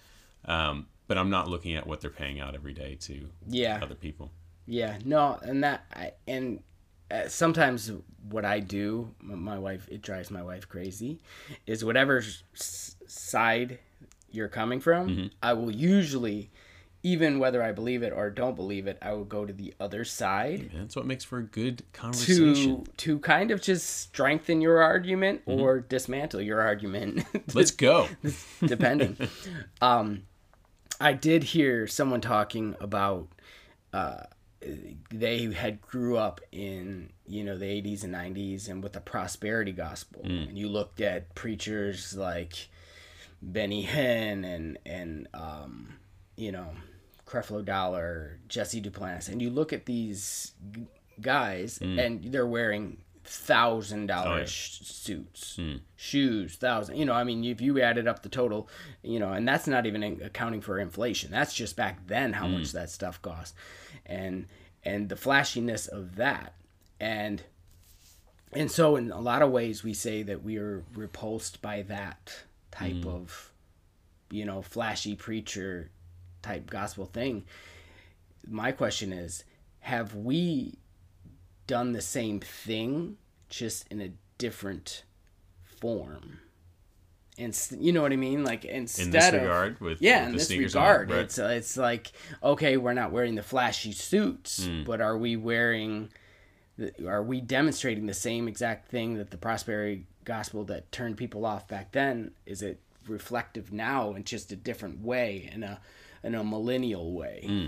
Um, 0.47 0.87
but 1.09 1.18
I'm 1.18 1.31
not 1.31 1.49
looking 1.49 1.75
at 1.75 1.87
what 1.87 2.01
they're 2.01 2.11
paying 2.11 2.38
out 2.38 2.55
every 2.55 2.73
day 2.73 2.94
to 3.01 3.29
yeah, 3.49 3.81
other 3.83 3.97
people. 3.97 4.31
Yeah, 4.66 4.99
no, 5.05 5.38
and 5.42 5.64
that 5.64 5.85
I, 5.94 6.12
and 6.29 6.62
uh, 7.11 7.27
sometimes 7.29 7.90
what 8.31 8.44
I 8.44 8.61
do, 8.61 9.12
my 9.21 9.59
wife, 9.59 9.88
it 9.90 10.03
drives 10.03 10.31
my 10.31 10.42
wife 10.42 10.68
crazy, 10.68 11.18
is 11.66 11.85
whatever 11.85 12.18
s- 12.18 12.94
side 13.07 13.79
you're 14.31 14.49
coming 14.49 14.79
from, 14.81 15.31
I 15.42 15.55
will 15.55 15.71
usually 15.71 16.51
even 17.05 17.38
whether 17.38 17.62
I 17.62 17.71
believe 17.71 18.03
it 18.03 18.12
or 18.12 18.29
don't 18.29 18.57
believe 18.57 18.88
it, 18.88 18.99
I 19.01 19.12
will 19.12 19.25
go 19.25 19.47
to 19.47 19.53
the 19.53 19.73
other 19.79 20.05
side 20.05 20.68
And 20.73 20.83
that's 20.83 20.97
what 20.97 21.07
makes 21.07 21.23
for 21.25 21.38
a 21.38 21.44
good 21.44 21.85
conversation. 21.92 22.85
to 22.85 22.92
to 22.97 23.18
kind 23.21 23.53
of 23.53 23.62
just 23.62 23.88
strengthen 24.01 24.61
your 24.61 24.83
argument 24.83 25.47
Mm-hmm. 25.47 25.61
or 25.61 25.81
dismantle 25.81 26.42
your 26.42 26.61
argument, 26.61 27.25
Let's 27.55 27.71
go. 27.71 28.09
depending. 28.66 29.16
um, 29.81 30.25
I 31.00 31.12
did 31.12 31.42
hear 31.44 31.87
someone 31.87 32.20
talking 32.20 32.76
about 32.80 33.28
uh, 33.92 34.22
they 35.11 35.44
had 35.52 35.80
grew 35.80 36.16
up 36.16 36.40
in 36.50 37.11
you 37.26 37.44
know 37.44 37.56
the 37.56 37.66
80s 37.66 38.04
and 38.04 38.14
90s 38.14 38.68
and 38.68 38.82
with 38.82 38.92
the 38.94 39.00
prosperity 39.00 39.72
gospel, 39.72 40.22
and 40.48 40.58
you 40.58 40.68
looked 40.68 41.00
at 41.00 41.34
preachers 41.34 42.16
like 42.16 42.68
Benny 43.40 43.84
Hinn 43.87 44.44
and 44.44 44.78
and 44.84 45.28
um, 45.34 45.94
you 46.37 46.50
know 46.50 46.68
Creflo 47.26 47.64
Dollar, 47.64 48.38
Jesse 48.48 48.82
Duplantis, 48.82 49.28
and 49.28 49.40
you 49.40 49.50
look 49.50 49.72
at 49.72 49.87
these 49.87 50.52
guys 51.20 51.78
and 51.98 52.32
they're 52.32 52.46
wearing 52.46 52.98
thousand 53.29 54.07
dollar 54.07 54.37
oh, 54.37 54.38
yeah. 54.38 54.45
suits, 54.47 55.57
hmm. 55.57 55.77
shoes, 55.97 56.57
thousand. 56.57 56.97
You 56.97 57.05
know, 57.05 57.12
I 57.12 57.25
mean, 57.25 57.45
if 57.45 57.61
you 57.61 57.81
added 57.81 58.09
up 58.09 58.23
the 58.23 58.29
total, 58.29 58.69
you 59.03 59.21
know, 59.21 59.33
and 59.33 59.47
that's 59.47 59.67
not 59.67 59.87
even 59.87 60.03
in- 60.03 60.23
accounting 60.23 60.62
for 60.62 60.79
inflation. 60.79 61.31
That's 61.31 61.53
just 61.53 61.77
back 61.77 62.07
then 62.07 62.33
how 62.33 62.47
hmm. 62.47 62.55
much 62.55 62.73
that 62.73 62.91
stuff 62.91 63.21
cost, 63.21 63.55
and 64.07 64.47
and 64.83 65.09
the 65.09 65.17
flashiness 65.17 65.87
of 65.87 66.17
that, 66.17 66.55
and 66.99 67.43
and 68.53 68.71
so 68.71 68.97
in 68.97 69.11
a 69.11 69.21
lot 69.21 69.43
of 69.43 69.51
ways 69.51 69.85
we 69.85 69.93
say 69.93 70.23
that 70.23 70.43
we 70.43 70.57
are 70.57 70.83
repulsed 70.95 71.61
by 71.61 71.83
that 71.83 72.35
type 72.71 73.05
hmm. 73.05 73.09
of 73.09 73.53
you 74.31 74.45
know 74.45 74.62
flashy 74.62 75.14
preacher 75.14 75.91
type 76.43 76.71
gospel 76.71 77.05
thing 77.07 77.45
my 78.47 78.73
question 78.73 79.12
is 79.12 79.45
have 79.81 80.14
we 80.14 80.79
done 81.68 81.92
the 81.92 82.02
same 82.02 82.40
thing 82.40 83.16
just 83.48 83.87
in 83.92 84.00
a 84.00 84.11
different 84.38 85.04
form 85.62 86.40
and 87.38 87.57
you 87.78 87.92
know 87.92 88.02
what 88.02 88.12
i 88.12 88.16
mean 88.16 88.42
like 88.42 88.64
instead 88.64 89.04
In 89.07 89.11
this 89.12 89.28
of 89.28 89.35
regard, 89.35 89.81
with 89.81 90.02
yeah 90.02 90.20
with 90.22 90.28
in 90.31 90.35
this 90.35 90.46
sneakers 90.48 90.74
on, 90.74 90.83
regard 90.83 91.11
right. 91.11 91.20
it's 91.20 91.38
it's 91.38 91.76
like 91.76 92.11
okay 92.42 92.76
we're 92.76 92.94
not 92.94 93.12
wearing 93.12 93.37
the 93.37 93.42
flashy 93.44 93.92
suits 93.92 94.66
Hmm. 94.66 94.83
but 94.83 95.00
are 95.00 95.16
we 95.16 95.37
wearing 95.37 96.09
are 97.07 97.22
we 97.22 97.40
demonstrating 97.40 98.07
the 98.07 98.14
same 98.14 98.48
exact 98.48 98.88
thing 98.90 99.14
that 99.14 99.31
the 99.31 99.37
prosperity 99.38 100.07
gospel 100.24 100.64
that 100.64 100.90
turned 100.90 101.16
people 101.16 101.46
off 101.46 101.68
back 101.68 101.92
then 101.92 102.33
is 102.44 102.61
it 102.62 102.81
reflective 103.07 103.72
now 103.72 104.14
in 104.14 104.24
just 104.24 104.50
a 104.52 104.57
different 104.57 105.00
way 105.00 105.48
in 105.52 105.62
a 105.62 105.81
in 106.24 106.35
a 106.35 106.42
millennial 106.42 107.12
way 107.12 107.44
Hmm. 107.46 107.66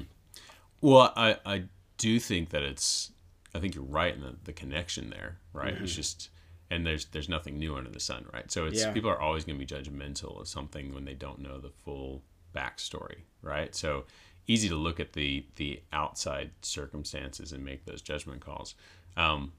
Well, 0.82 1.12
I, 1.14 1.36
I 1.44 1.64
do 1.98 2.18
think 2.18 2.48
that 2.50 2.62
it's. 2.62 3.12
I 3.54 3.58
think 3.58 3.74
you're 3.74 3.84
right 3.84 4.14
in 4.14 4.20
the, 4.20 4.36
the 4.44 4.52
connection 4.52 5.10
there, 5.10 5.38
right? 5.52 5.74
It's 5.82 5.94
just, 5.94 6.28
and 6.70 6.86
there's 6.86 7.06
there's 7.06 7.28
nothing 7.28 7.58
new 7.58 7.74
under 7.76 7.90
the 7.90 8.00
sun, 8.00 8.26
right? 8.32 8.50
So 8.50 8.66
it's 8.66 8.80
Yeah. 8.80 8.92
people 8.92 9.10
are 9.10 9.20
always 9.20 9.44
going 9.44 9.58
to 9.58 9.64
be 9.64 9.72
judgmental 9.74 10.40
of 10.40 10.48
something 10.48 10.94
when 10.94 11.04
they 11.04 11.14
don't 11.14 11.40
know 11.40 11.58
the 11.58 11.70
full 11.70 12.22
backstory, 12.54 13.22
right? 13.42 13.74
So 13.74 14.04
easy 14.46 14.68
to 14.68 14.76
look 14.76 15.00
at 15.00 15.12
the 15.14 15.46
the 15.56 15.82
outside 15.92 16.50
circumstances 16.62 17.52
and 17.52 17.64
make 17.64 17.84
those 17.84 18.02
judgment 18.02 18.40
calls. 18.40 18.74
Um, 19.16 19.52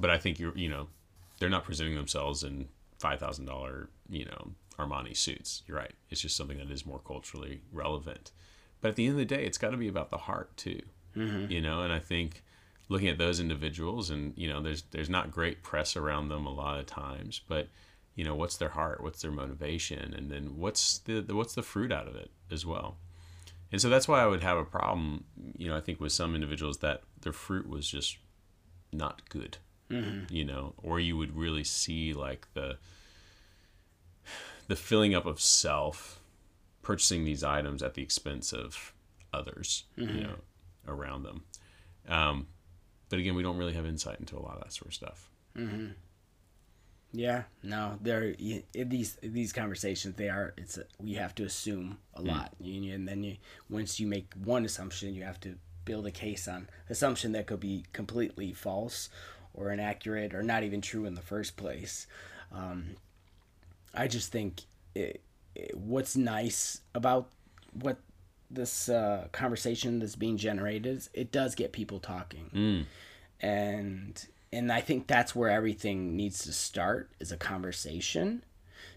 but 0.00 0.10
I 0.10 0.18
think 0.18 0.38
you're, 0.38 0.56
you 0.56 0.68
know, 0.68 0.88
they're 1.38 1.48
not 1.48 1.64
presenting 1.64 1.94
themselves 1.94 2.42
in 2.42 2.68
five 2.98 3.20
thousand 3.20 3.44
dollar, 3.44 3.90
you 4.08 4.24
know, 4.24 4.50
Armani 4.78 5.16
suits. 5.16 5.62
You're 5.66 5.76
right. 5.76 5.94
It's 6.10 6.20
just 6.20 6.36
something 6.36 6.58
that 6.58 6.70
is 6.70 6.84
more 6.84 7.00
culturally 7.06 7.60
relevant. 7.72 8.32
But 8.80 8.88
at 8.88 8.96
the 8.96 9.04
end 9.06 9.12
of 9.12 9.18
the 9.18 9.24
day, 9.24 9.44
it's 9.44 9.58
got 9.58 9.70
to 9.70 9.76
be 9.76 9.88
about 9.88 10.10
the 10.10 10.18
heart 10.18 10.56
too. 10.56 10.80
Mm-hmm. 11.16 11.50
You 11.50 11.60
know, 11.60 11.82
and 11.82 11.92
I 11.92 11.98
think 11.98 12.42
looking 12.88 13.08
at 13.08 13.18
those 13.18 13.40
individuals, 13.40 14.10
and 14.10 14.32
you 14.36 14.48
know, 14.48 14.62
there's 14.62 14.82
there's 14.90 15.10
not 15.10 15.30
great 15.30 15.62
press 15.62 15.96
around 15.96 16.28
them 16.28 16.46
a 16.46 16.52
lot 16.52 16.78
of 16.78 16.86
times, 16.86 17.40
but 17.48 17.68
you 18.14 18.24
know, 18.24 18.34
what's 18.34 18.56
their 18.56 18.68
heart? 18.68 19.02
What's 19.02 19.22
their 19.22 19.32
motivation? 19.32 20.14
And 20.14 20.30
then 20.30 20.56
what's 20.56 20.98
the, 20.98 21.20
the 21.20 21.34
what's 21.34 21.54
the 21.54 21.62
fruit 21.62 21.92
out 21.92 22.06
of 22.06 22.14
it 22.14 22.30
as 22.50 22.64
well? 22.64 22.96
And 23.72 23.80
so 23.80 23.88
that's 23.88 24.06
why 24.06 24.22
I 24.22 24.26
would 24.26 24.42
have 24.42 24.56
a 24.56 24.64
problem, 24.64 25.24
you 25.56 25.68
know, 25.68 25.76
I 25.76 25.80
think 25.80 26.00
with 26.00 26.12
some 26.12 26.34
individuals 26.36 26.78
that 26.78 27.02
their 27.22 27.32
fruit 27.32 27.68
was 27.68 27.88
just 27.88 28.18
not 28.92 29.28
good, 29.28 29.58
mm-hmm. 29.90 30.32
you 30.32 30.44
know, 30.44 30.74
or 30.80 31.00
you 31.00 31.16
would 31.16 31.36
really 31.36 31.64
see 31.64 32.12
like 32.12 32.46
the 32.54 32.78
the 34.68 34.76
filling 34.76 35.14
up 35.14 35.26
of 35.26 35.40
self, 35.40 36.20
purchasing 36.82 37.24
these 37.24 37.42
items 37.42 37.82
at 37.82 37.94
the 37.94 38.02
expense 38.02 38.52
of 38.52 38.94
others, 39.32 39.84
you 39.96 40.06
mm-hmm. 40.06 40.22
know, 40.22 40.34
around 40.86 41.22
them. 41.24 41.42
Um, 42.08 42.46
but 43.08 43.18
again, 43.18 43.34
we 43.34 43.42
don't 43.42 43.56
really 43.56 43.74
have 43.74 43.86
insight 43.86 44.20
into 44.20 44.36
a 44.36 44.40
lot 44.40 44.56
of 44.56 44.62
that 44.64 44.72
sort 44.72 44.88
of 44.88 44.94
stuff. 44.94 45.30
Yeah, 47.12 47.44
no, 47.62 47.98
in 48.02 48.88
these 48.88 49.16
these 49.22 49.52
conversations. 49.52 50.16
They 50.16 50.28
are. 50.28 50.52
It's 50.56 50.78
a, 50.78 50.84
we 50.98 51.14
have 51.14 51.32
to 51.36 51.44
assume 51.44 51.98
a 52.14 52.22
lot, 52.22 52.52
You- 52.60 52.92
and 52.92 53.06
then 53.06 53.22
you 53.22 53.36
once 53.70 54.00
you 54.00 54.08
make 54.08 54.34
one 54.42 54.64
assumption, 54.64 55.14
you 55.14 55.22
have 55.22 55.38
to 55.40 55.54
build 55.84 56.06
a 56.06 56.10
case 56.10 56.48
on 56.48 56.68
assumption 56.90 57.30
that 57.32 57.46
could 57.46 57.60
be 57.60 57.84
completely 57.92 58.52
false 58.52 59.10
or 59.52 59.70
inaccurate 59.70 60.34
or 60.34 60.42
not 60.42 60.64
even 60.64 60.80
true 60.80 61.04
in 61.04 61.14
the 61.14 61.20
first 61.22 61.56
place. 61.56 62.08
Um, 62.50 62.96
I 63.94 64.08
just 64.08 64.32
think 64.32 64.62
it, 64.96 65.20
it, 65.54 65.76
what's 65.76 66.16
nice 66.16 66.80
about 66.96 67.30
what 67.74 67.98
this 68.54 68.88
uh, 68.88 69.28
conversation 69.32 69.98
that's 69.98 70.16
being 70.16 70.36
generated 70.36 71.08
it 71.12 71.32
does 71.32 71.54
get 71.54 71.72
people 71.72 72.00
talking. 72.00 72.50
Mm. 72.54 72.84
And 73.40 74.26
and 74.52 74.72
I 74.72 74.80
think 74.80 75.06
that's 75.06 75.34
where 75.34 75.50
everything 75.50 76.16
needs 76.16 76.44
to 76.44 76.52
start 76.52 77.10
is 77.20 77.32
a 77.32 77.36
conversation. 77.36 78.44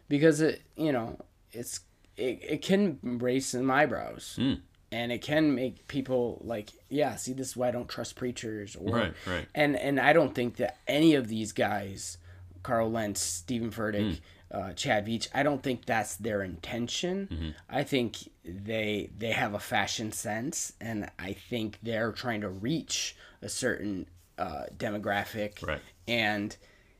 Because 0.09 0.41
it 0.41 0.61
you 0.75 0.91
know 0.91 1.19
it's 1.51 1.81
it, 2.15 2.39
it 2.41 2.61
can 2.61 2.99
raise 3.03 3.47
some 3.47 3.69
eyebrows 3.69 4.37
mm. 4.39 4.59
and 4.91 5.11
it 5.11 5.21
can 5.21 5.53
make 5.53 5.87
people 5.87 6.41
like 6.43 6.71
yeah 6.89 7.15
see 7.15 7.33
this 7.33 7.49
is 7.49 7.57
why 7.57 7.69
I 7.69 7.71
don't 7.71 7.87
trust 7.89 8.15
preachers 8.15 8.75
or 8.75 8.95
Right, 8.95 9.13
right. 9.25 9.47
and 9.53 9.75
and 9.75 9.99
I 9.99 10.13
don't 10.13 10.33
think 10.33 10.57
that 10.57 10.77
any 10.87 11.15
of 11.15 11.27
these 11.27 11.51
guys 11.51 12.17
Carl 12.63 12.91
Lentz 12.91 13.21
Steven 13.21 13.71
Furtick 13.71 14.13
mm. 14.13 14.19
Uh, 14.49 14.71
Chad 14.73 15.05
Veach. 15.05 15.27
I 15.33 15.43
don't 15.43 15.61
think 15.61 15.85
that's 15.85 16.15
their 16.15 16.41
intention. 16.41 17.53
I 17.69 17.83
think 17.83 18.29
they 18.45 19.09
they 19.17 19.31
have 19.31 19.53
a 19.53 19.59
fashion 19.59 20.11
sense 20.13 20.71
and 20.79 21.09
I 21.19 21.33
think 21.33 21.79
they're 21.83 22.13
trying 22.13 22.41
to 22.41 22.49
reach 22.49 23.15
a 23.41 23.49
certain 23.49 24.07
uh, 24.37 24.63
demographic. 24.77 25.65
Right. 25.67 25.81
and 26.07 26.55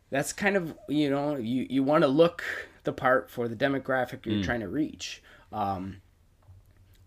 that's 0.10 0.34
kind 0.34 0.56
of 0.58 0.78
you 0.90 1.10
know 1.10 1.36
you, 1.38 1.68
you 1.70 1.84
want 1.84 2.02
to 2.04 2.08
look 2.10 2.44
the 2.84 2.92
part 2.94 3.30
for 3.32 3.48
the 3.48 3.56
demographic 3.56 4.26
you're 4.26 4.44
trying 4.44 4.62
to 4.62 4.70
reach. 4.70 5.22
Um, 5.54 6.02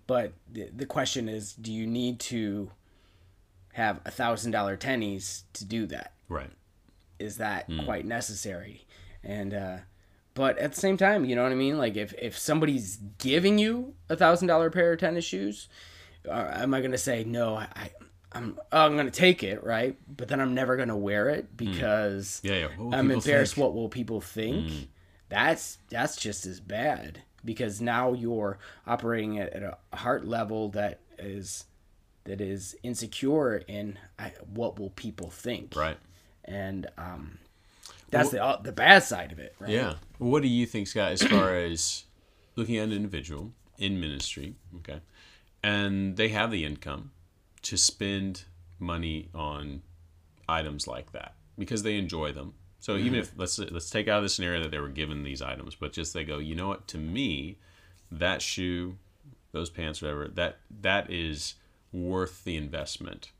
but 0.07 0.33
the, 0.51 0.71
the 0.75 0.87
question 0.87 1.29
is 1.29 1.53
do 1.53 1.73
you 1.73 1.87
need 1.87 2.19
to 2.21 2.71
have 3.75 4.01
a 4.07 4.11
thousand 4.11 4.53
dollar 4.53 4.77
tennies 4.77 5.43
to 5.55 5.65
do 5.65 5.87
that? 5.87 6.15
Right. 6.29 6.51
is 7.19 7.37
that 7.37 7.69
quite 7.85 8.07
necessary? 8.07 8.87
And 9.23 9.53
uh 9.53 9.77
but 10.35 10.59
at 10.59 10.73
the 10.73 10.81
same 10.81 10.97
time 10.97 11.25
you 11.25 11.35
know 11.37 11.43
what 11.43 11.53
i 11.53 11.55
mean 11.57 11.77
like 11.79 11.97
if 11.97 12.13
if 12.15 12.37
somebody's 12.39 12.97
giving 13.19 13.59
you 13.59 13.95
a 14.09 14.17
thousand 14.17 14.49
dollar 14.49 14.71
pair 14.71 14.93
of 14.93 14.99
tennis 15.01 15.25
shoes 15.25 15.69
uh, 16.29 16.51
am 16.55 16.73
i 16.75 16.81
gonna 16.81 16.99
say 16.99 17.25
no 17.25 17.55
i, 17.57 17.67
I 17.75 17.91
i'm 18.33 18.59
oh, 18.73 18.87
i'm 18.87 18.97
gonna 18.97 19.11
take 19.11 19.43
it 19.43 19.65
right 19.65 19.97
but 20.09 20.29
then 20.29 20.41
i'm 20.41 20.55
never 20.55 20.77
gonna 20.77 20.97
wear 20.97 21.29
it 21.31 21.57
because 21.57 22.41
Yeah, 22.45 22.55
yeah. 22.55 22.69
I'm 22.93 23.11
embarrassed 23.11 23.55
think? 23.55 23.65
what 23.65 23.75
will 23.75 23.89
people 23.89 24.21
think 24.21 24.89
that's 25.29 25.79
that's 25.91 26.17
just 26.17 26.47
as 26.47 26.61
bad 26.61 27.23
because 27.45 27.81
now 27.81 28.13
you're 28.13 28.59
operating 28.87 29.39
at, 29.39 29.53
at 29.55 29.79
a 29.93 29.97
heart 29.97 30.27
level 30.27 30.69
that 30.71 31.01
is 31.19 31.65
that 32.25 32.41
is 32.41 32.77
insecure 32.83 33.57
in 33.67 33.99
I, 34.19 34.33
what 34.55 34.79
will 34.79 34.91
people 34.91 35.31
think 35.31 35.75
Right. 35.75 35.97
and 36.45 36.87
um, 36.99 37.39
that's 38.11 38.31
the 38.31 38.43
uh, 38.43 38.61
the 38.61 38.73
bad 38.73 39.03
side 39.03 39.33
of 39.33 39.39
it, 39.39 39.55
right? 39.59 39.71
Yeah. 39.71 39.95
What 40.19 40.43
do 40.43 40.49
you 40.49 40.67
think, 40.67 40.89
Scott, 40.89 41.13
as 41.13 41.23
far 41.23 41.55
as 41.55 42.05
looking 42.57 42.77
at 42.77 42.85
an 42.85 42.93
individual 42.93 43.53
in 43.79 44.01
ministry, 44.01 44.57
okay, 44.79 45.01
and 45.63 46.17
they 46.17 46.29
have 46.29 46.51
the 46.51 46.65
income 46.65 47.13
to 47.63 47.77
spend 47.77 48.45
money 48.79 49.29
on 49.35 49.83
items 50.49 50.87
like 50.87 51.13
that 51.13 51.35
because 51.59 51.83
they 51.83 51.97
enjoy 51.97 52.33
them. 52.33 52.55
So 52.81 52.97
even 52.97 53.15
if 53.19 53.33
let's 53.37 53.59
let's 53.59 53.91
take 53.91 54.09
out 54.09 54.19
of 54.19 54.23
the 54.23 54.29
scenario 54.31 54.63
that 54.63 54.71
they 54.71 54.79
were 54.79 54.89
given 54.89 55.23
these 55.23 55.43
items, 55.43 55.75
but 55.75 55.93
just 55.93 56.15
they 56.15 56.25
go, 56.25 56.39
you 56.39 56.55
know 56.55 56.69
what? 56.69 56.89
To 56.89 56.99
me, 56.99 57.59
that 58.11 58.41
shoe, 58.41 58.97
those 59.53 59.69
pants, 59.69 60.01
whatever, 60.01 60.29
that 60.29 60.59
that 60.81 61.11
is 61.11 61.55
worth 61.93 62.43
the 62.45 62.57
investment. 62.57 63.33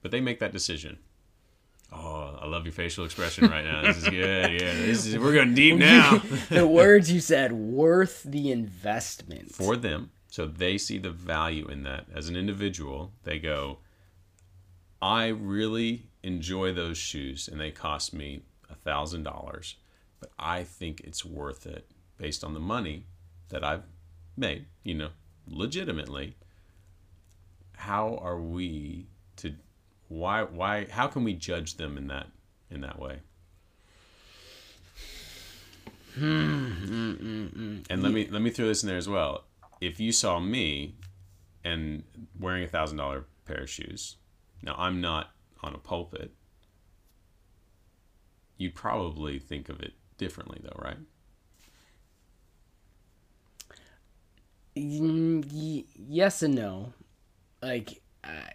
But 0.00 0.10
they 0.10 0.20
make 0.22 0.40
that 0.40 0.52
decision. 0.52 0.98
Oh, 1.94 2.38
I 2.40 2.46
love 2.46 2.64
your 2.64 2.72
facial 2.72 3.04
expression 3.04 3.50
right 3.50 3.64
now. 3.64 3.82
This 3.82 3.98
is 3.98 4.04
good. 4.04 4.52
Yeah, 4.52 4.72
this 4.72 5.06
is 5.06 5.18
we're 5.18 5.34
going 5.34 5.54
deep 5.54 5.76
now. 5.76 6.18
the 6.48 6.66
words 6.66 7.12
you 7.12 7.20
said 7.20 7.52
worth 7.52 8.22
the 8.22 8.50
investment. 8.50 9.52
For 9.52 9.76
them, 9.76 10.10
So 10.30 10.46
they 10.46 10.78
see 10.78 10.98
the 10.98 11.10
value 11.10 11.66
in 11.68 11.82
that 11.82 12.06
as 12.14 12.28
an 12.28 12.36
individual. 12.36 13.12
They 13.24 13.38
go, 13.38 13.78
I 15.02 15.26
really 15.28 16.06
enjoy 16.22 16.72
those 16.72 16.96
shoes 16.96 17.48
and 17.48 17.60
they 17.60 17.70
cost 17.70 18.14
me 18.14 18.42
a 18.70 18.74
thousand 18.74 19.24
dollars, 19.24 19.76
but 20.20 20.30
I 20.38 20.64
think 20.64 21.00
it's 21.00 21.24
worth 21.24 21.66
it 21.66 21.90
based 22.16 22.42
on 22.44 22.54
the 22.54 22.60
money 22.60 23.04
that 23.50 23.62
I've 23.62 23.82
made, 24.36 24.66
you 24.82 24.94
know, 24.94 25.10
legitimately. 25.46 26.36
How 27.76 28.16
are 28.22 28.40
we 28.40 29.08
to 29.36 29.54
why 30.12 30.42
why 30.42 30.86
how 30.90 31.06
can 31.06 31.24
we 31.24 31.32
judge 31.32 31.76
them 31.76 31.96
in 31.96 32.08
that 32.08 32.26
in 32.70 32.82
that 32.82 32.98
way? 32.98 33.20
and 36.20 37.82
let 37.88 38.12
me 38.12 38.28
let 38.30 38.42
me 38.42 38.50
throw 38.50 38.66
this 38.66 38.82
in 38.82 38.88
there 38.88 38.98
as 38.98 39.08
well. 39.08 39.44
If 39.80 39.98
you 39.98 40.12
saw 40.12 40.38
me 40.38 40.94
and 41.64 42.02
wearing 42.38 42.62
a 42.64 42.68
thousand 42.68 42.98
dollar 42.98 43.24
pair 43.46 43.62
of 43.62 43.70
shoes, 43.70 44.16
now 44.62 44.74
I'm 44.76 45.00
not 45.00 45.30
on 45.62 45.74
a 45.74 45.78
pulpit. 45.78 46.32
You'd 48.58 48.74
probably 48.74 49.38
think 49.38 49.68
of 49.70 49.80
it 49.80 49.94
differently, 50.18 50.60
though, 50.62 50.78
right? 50.78 50.98
Mm, 54.76 55.84
yes 55.96 56.42
and 56.42 56.54
no. 56.54 56.92
Like 57.62 58.02
I, 58.22 58.52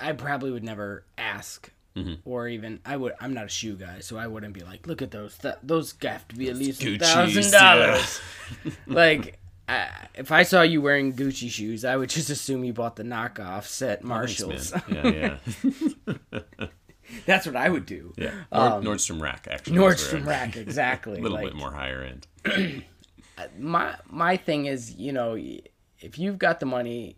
I 0.00 0.12
probably 0.12 0.50
would 0.50 0.64
never 0.64 1.04
ask, 1.18 1.70
mm-hmm. 1.96 2.14
or 2.24 2.48
even 2.48 2.80
I 2.84 2.96
would. 2.96 3.12
I'm 3.20 3.34
not 3.34 3.46
a 3.46 3.48
shoe 3.48 3.76
guy, 3.76 4.00
so 4.00 4.16
I 4.16 4.26
wouldn't 4.26 4.54
be 4.54 4.60
like, 4.60 4.86
look 4.86 5.02
at 5.02 5.10
those. 5.10 5.36
Th- 5.38 5.56
those 5.62 5.94
have 6.02 6.26
to 6.28 6.36
be 6.36 6.48
at 6.48 6.56
least 6.56 6.82
thousand 6.82 7.52
dollars. 7.52 8.20
Like. 8.86 9.36
I, 9.68 9.88
if 10.16 10.32
I 10.32 10.42
saw 10.42 10.62
you 10.62 10.82
wearing 10.82 11.12
Gucci 11.12 11.48
shoes, 11.48 11.84
I 11.84 11.96
would 11.96 12.10
just 12.10 12.28
assume 12.28 12.64
you 12.64 12.72
bought 12.72 12.96
the 12.96 13.04
knockoffs 13.04 13.88
at 13.88 14.02
Marshalls. 14.02 14.72
Yeah, 14.88 15.38
yeah, 15.62 16.66
That's 17.26 17.46
what 17.46 17.56
I 17.56 17.68
would 17.68 17.86
do. 17.86 18.12
yeah. 18.16 18.32
Nord, 18.52 18.72
um, 18.72 18.84
Nordstrom 18.84 19.20
Rack, 19.20 19.46
actually. 19.50 19.76
Nordstrom 19.76 20.26
Rack, 20.26 20.56
exactly. 20.56 21.18
A 21.18 21.22
little 21.22 21.36
like, 21.36 21.46
bit 21.46 21.54
more 21.54 21.72
higher 21.72 22.02
end. 22.02 22.84
my 23.58 23.94
my 24.08 24.36
thing 24.36 24.66
is, 24.66 24.94
you 24.94 25.12
know, 25.12 25.34
if 25.34 26.18
you've 26.18 26.38
got 26.38 26.60
the 26.60 26.66
money 26.66 27.16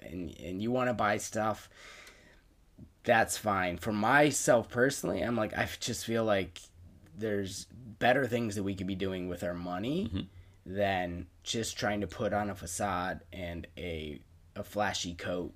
and 0.00 0.34
and 0.38 0.62
you 0.62 0.70
want 0.70 0.88
to 0.88 0.94
buy 0.94 1.16
stuff, 1.18 1.68
that's 3.06 3.38
fine. 3.38 3.78
For 3.78 3.92
myself 3.92 4.68
personally, 4.68 5.22
I'm 5.22 5.36
like 5.36 5.56
I 5.56 5.66
just 5.80 6.04
feel 6.04 6.24
like 6.24 6.60
there's 7.16 7.66
better 7.98 8.26
things 8.26 8.56
that 8.56 8.62
we 8.62 8.74
could 8.74 8.86
be 8.86 8.94
doing 8.94 9.28
with 9.30 9.42
our 9.42 9.54
money 9.54 10.28
than 10.66 11.26
just 11.42 11.78
trying 11.78 12.02
to 12.02 12.06
put 12.06 12.34
on 12.34 12.50
a 12.50 12.54
facade 12.54 13.20
and 13.32 13.66
a 13.78 14.20
a 14.54 14.62
flashy 14.64 15.14
coat, 15.14 15.54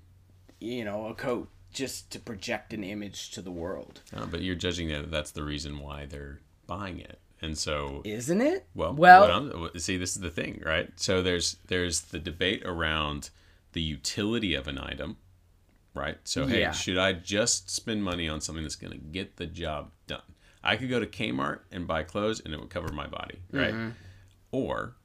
you 0.59 0.83
know, 0.85 1.07
a 1.07 1.13
coat 1.13 1.49
just 1.73 2.09
to 2.11 2.19
project 2.19 2.73
an 2.73 2.83
image 2.83 3.31
to 3.31 3.41
the 3.41 3.51
world. 3.51 4.01
Uh, 4.15 4.25
but 4.25 4.41
you're 4.41 4.55
judging 4.55 4.87
that 4.89 5.11
that's 5.11 5.31
the 5.31 5.43
reason 5.43 5.79
why 5.79 6.05
they're 6.05 6.39
buying 6.67 6.99
it. 6.99 7.19
And 7.41 7.57
so 7.57 8.01
Isn't 8.05 8.41
it? 8.41 8.67
Well, 8.75 8.93
well, 8.93 9.69
see, 9.77 9.97
this 9.97 10.15
is 10.15 10.21
the 10.21 10.29
thing, 10.29 10.61
right? 10.65 10.89
So 10.95 11.21
there's 11.21 11.57
there's 11.67 12.01
the 12.01 12.19
debate 12.19 12.63
around 12.65 13.29
the 13.73 13.81
utility 13.81 14.53
of 14.53 14.67
an 14.67 14.77
item, 14.77 15.17
right? 15.93 16.17
So 16.23 16.45
hey, 16.47 16.61
Yeah. 16.61 16.71
should 16.71 16.97
I 16.97 17.13
just 17.13 17.69
spend 17.69 18.03
money 18.03 18.27
on 18.27 18.41
something 18.41 18.63
that's 18.63 18.75
going 18.75 18.91
to 18.93 18.97
get 18.99 19.37
the 19.37 19.45
job 19.45 19.91
done? 20.07 20.21
I 20.63 20.75
could 20.75 20.89
go 20.89 20.99
to 20.99 21.07
Kmart 21.07 21.61
and 21.71 21.87
buy 21.87 22.03
clothes, 22.03 22.39
and 22.39 22.53
it 22.53 22.59
would 22.59 22.69
cover 22.69 22.91
my 22.93 23.07
body, 23.07 23.39
right? 23.51 23.73
Mm-hmm. 23.73 23.89
Or 24.51 24.95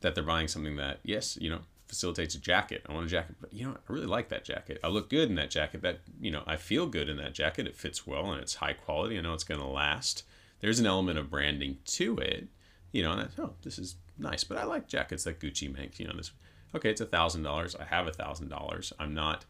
that 0.00 0.14
they're 0.14 0.24
buying 0.24 0.48
something 0.48 0.76
that, 0.76 1.00
yes, 1.02 1.36
you 1.40 1.50
know, 1.50 1.60
facilitates 1.88 2.34
a 2.34 2.40
jacket. 2.40 2.82
I 2.88 2.92
want 2.92 3.06
a 3.06 3.08
jacket, 3.08 3.36
but 3.40 3.52
you 3.52 3.66
know, 3.66 3.72
I 3.72 3.92
really 3.92 4.06
like 4.06 4.28
that 4.30 4.44
jacket. 4.44 4.80
I 4.82 4.88
look 4.88 5.08
good 5.10 5.28
in 5.28 5.36
that 5.36 5.50
jacket. 5.50 5.82
That 5.82 6.00
you 6.20 6.30
know, 6.30 6.42
I 6.46 6.56
feel 6.56 6.86
good 6.86 7.08
in 7.08 7.16
that 7.18 7.34
jacket. 7.34 7.66
It 7.66 7.76
fits 7.76 8.06
well 8.06 8.32
and 8.32 8.40
it's 8.40 8.54
high 8.56 8.72
quality. 8.72 9.18
I 9.18 9.20
know 9.20 9.34
it's 9.34 9.44
going 9.44 9.60
to 9.60 9.66
last. 9.66 10.24
There's 10.60 10.80
an 10.80 10.86
element 10.86 11.18
of 11.18 11.30
branding 11.30 11.78
to 11.84 12.16
it, 12.18 12.48
you 12.92 13.02
know. 13.02 13.12
And 13.12 13.20
I, 13.22 13.26
oh, 13.42 13.52
this 13.62 13.78
is 13.78 13.96
nice, 14.18 14.42
but 14.42 14.58
I 14.58 14.64
like 14.64 14.88
jackets 14.88 15.24
that 15.24 15.38
Gucci 15.38 15.72
makes. 15.72 16.00
You 16.00 16.08
know, 16.08 16.16
this 16.16 16.32
okay, 16.74 16.90
it's 16.90 17.00
a 17.00 17.06
thousand 17.06 17.42
dollars. 17.42 17.76
I 17.76 17.84
have 17.84 18.06
a 18.06 18.12
thousand 18.12 18.48
dollars. 18.48 18.92
I'm 18.98 19.14
not, 19.14 19.44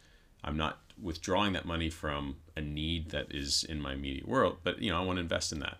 I'm 0.46 0.56
not 0.56 0.78
withdrawing 1.02 1.52
that 1.52 1.66
money 1.66 1.90
from 1.90 2.36
a 2.56 2.60
need 2.60 3.10
that 3.10 3.26
is 3.34 3.64
in 3.64 3.80
my 3.80 3.92
immediate 3.92 4.26
world, 4.26 4.58
but 4.62 4.80
you 4.80 4.90
know, 4.90 4.98
I 4.98 5.04
want 5.04 5.18
to 5.18 5.20
invest 5.20 5.52
in 5.52 5.58
that. 5.60 5.78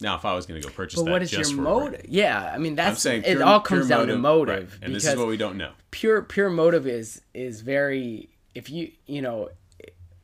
Now, 0.00 0.16
if 0.16 0.24
I 0.24 0.34
was 0.34 0.44
going 0.46 0.60
to 0.60 0.66
go 0.68 0.72
purchase 0.74 0.98
but 0.98 1.06
that 1.06 1.10
what 1.12 1.22
is 1.22 1.32
your 1.32 1.52
motive? 1.56 2.02
Yeah, 2.08 2.52
I 2.52 2.58
mean 2.58 2.72
I'm 2.72 2.76
that's 2.76 3.02
saying 3.02 3.22
it. 3.24 3.40
All 3.40 3.60
pure 3.60 3.78
comes 3.80 3.88
down 3.88 4.08
to 4.08 4.18
motive 4.18 4.72
right, 4.72 4.78
and 4.82 4.94
this 4.94 5.06
is 5.06 5.16
what 5.16 5.28
we 5.28 5.36
don't 5.36 5.56
know. 5.56 5.72
pure 5.90 6.22
pure 6.22 6.50
motive 6.50 6.86
is 6.86 7.22
is 7.32 7.60
very 7.60 8.28
if 8.54 8.70
you 8.70 8.90
you 9.06 9.22
know 9.22 9.50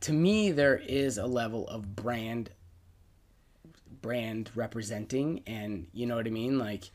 to 0.00 0.12
me 0.12 0.50
there 0.50 0.76
is 0.76 1.18
a 1.18 1.26
level 1.26 1.68
of 1.68 1.94
brand 1.94 2.50
brand 4.02 4.50
representing 4.54 5.42
and 5.46 5.86
you 5.92 6.06
know 6.06 6.16
what 6.16 6.26
i 6.26 6.30
mean 6.30 6.58
like 6.58 6.90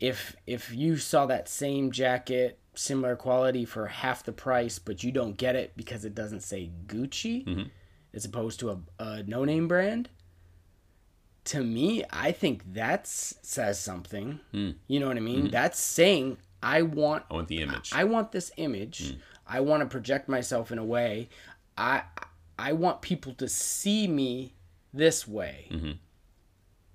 if 0.00 0.36
if 0.46 0.72
you 0.74 0.96
saw 0.96 1.26
that 1.26 1.48
same 1.48 1.90
jacket 1.90 2.59
similar 2.74 3.16
quality 3.16 3.64
for 3.64 3.86
half 3.86 4.24
the 4.24 4.32
price 4.32 4.78
but 4.78 5.02
you 5.02 5.10
don't 5.12 5.36
get 5.36 5.56
it 5.56 5.72
because 5.76 6.04
it 6.04 6.14
doesn't 6.14 6.42
say 6.42 6.70
gucci 6.86 7.44
Mm-hmm. 7.44 7.62
as 8.14 8.24
opposed 8.24 8.60
to 8.60 8.70
a, 8.70 8.78
a 8.98 9.22
no 9.24 9.44
name 9.44 9.68
brand 9.68 10.08
to 11.44 11.62
me 11.62 12.04
i 12.10 12.32
think 12.32 12.62
that 12.74 13.06
says 13.06 13.80
something 13.80 14.40
hmm. 14.52 14.70
you 14.86 15.00
know 15.00 15.08
what 15.08 15.16
i 15.16 15.20
mean 15.20 15.40
mm-hmm. 15.40 15.50
that's 15.50 15.80
saying 15.80 16.36
i 16.62 16.82
want 16.82 17.24
I 17.30 17.34
want 17.34 17.48
the 17.48 17.62
image. 17.62 17.92
I 17.94 18.04
want 18.04 18.32
this 18.32 18.52
image. 18.56 19.12
Hmm. 19.12 19.18
I 19.46 19.60
want 19.60 19.82
to 19.82 19.86
project 19.86 20.28
myself 20.28 20.70
in 20.70 20.78
a 20.78 20.84
way. 20.84 21.28
I 21.76 22.02
I 22.58 22.72
want 22.74 23.00
people 23.00 23.32
to 23.34 23.48
see 23.48 24.06
me 24.06 24.54
this 24.92 25.26
way. 25.26 25.68
Mm-hmm. 25.70 25.92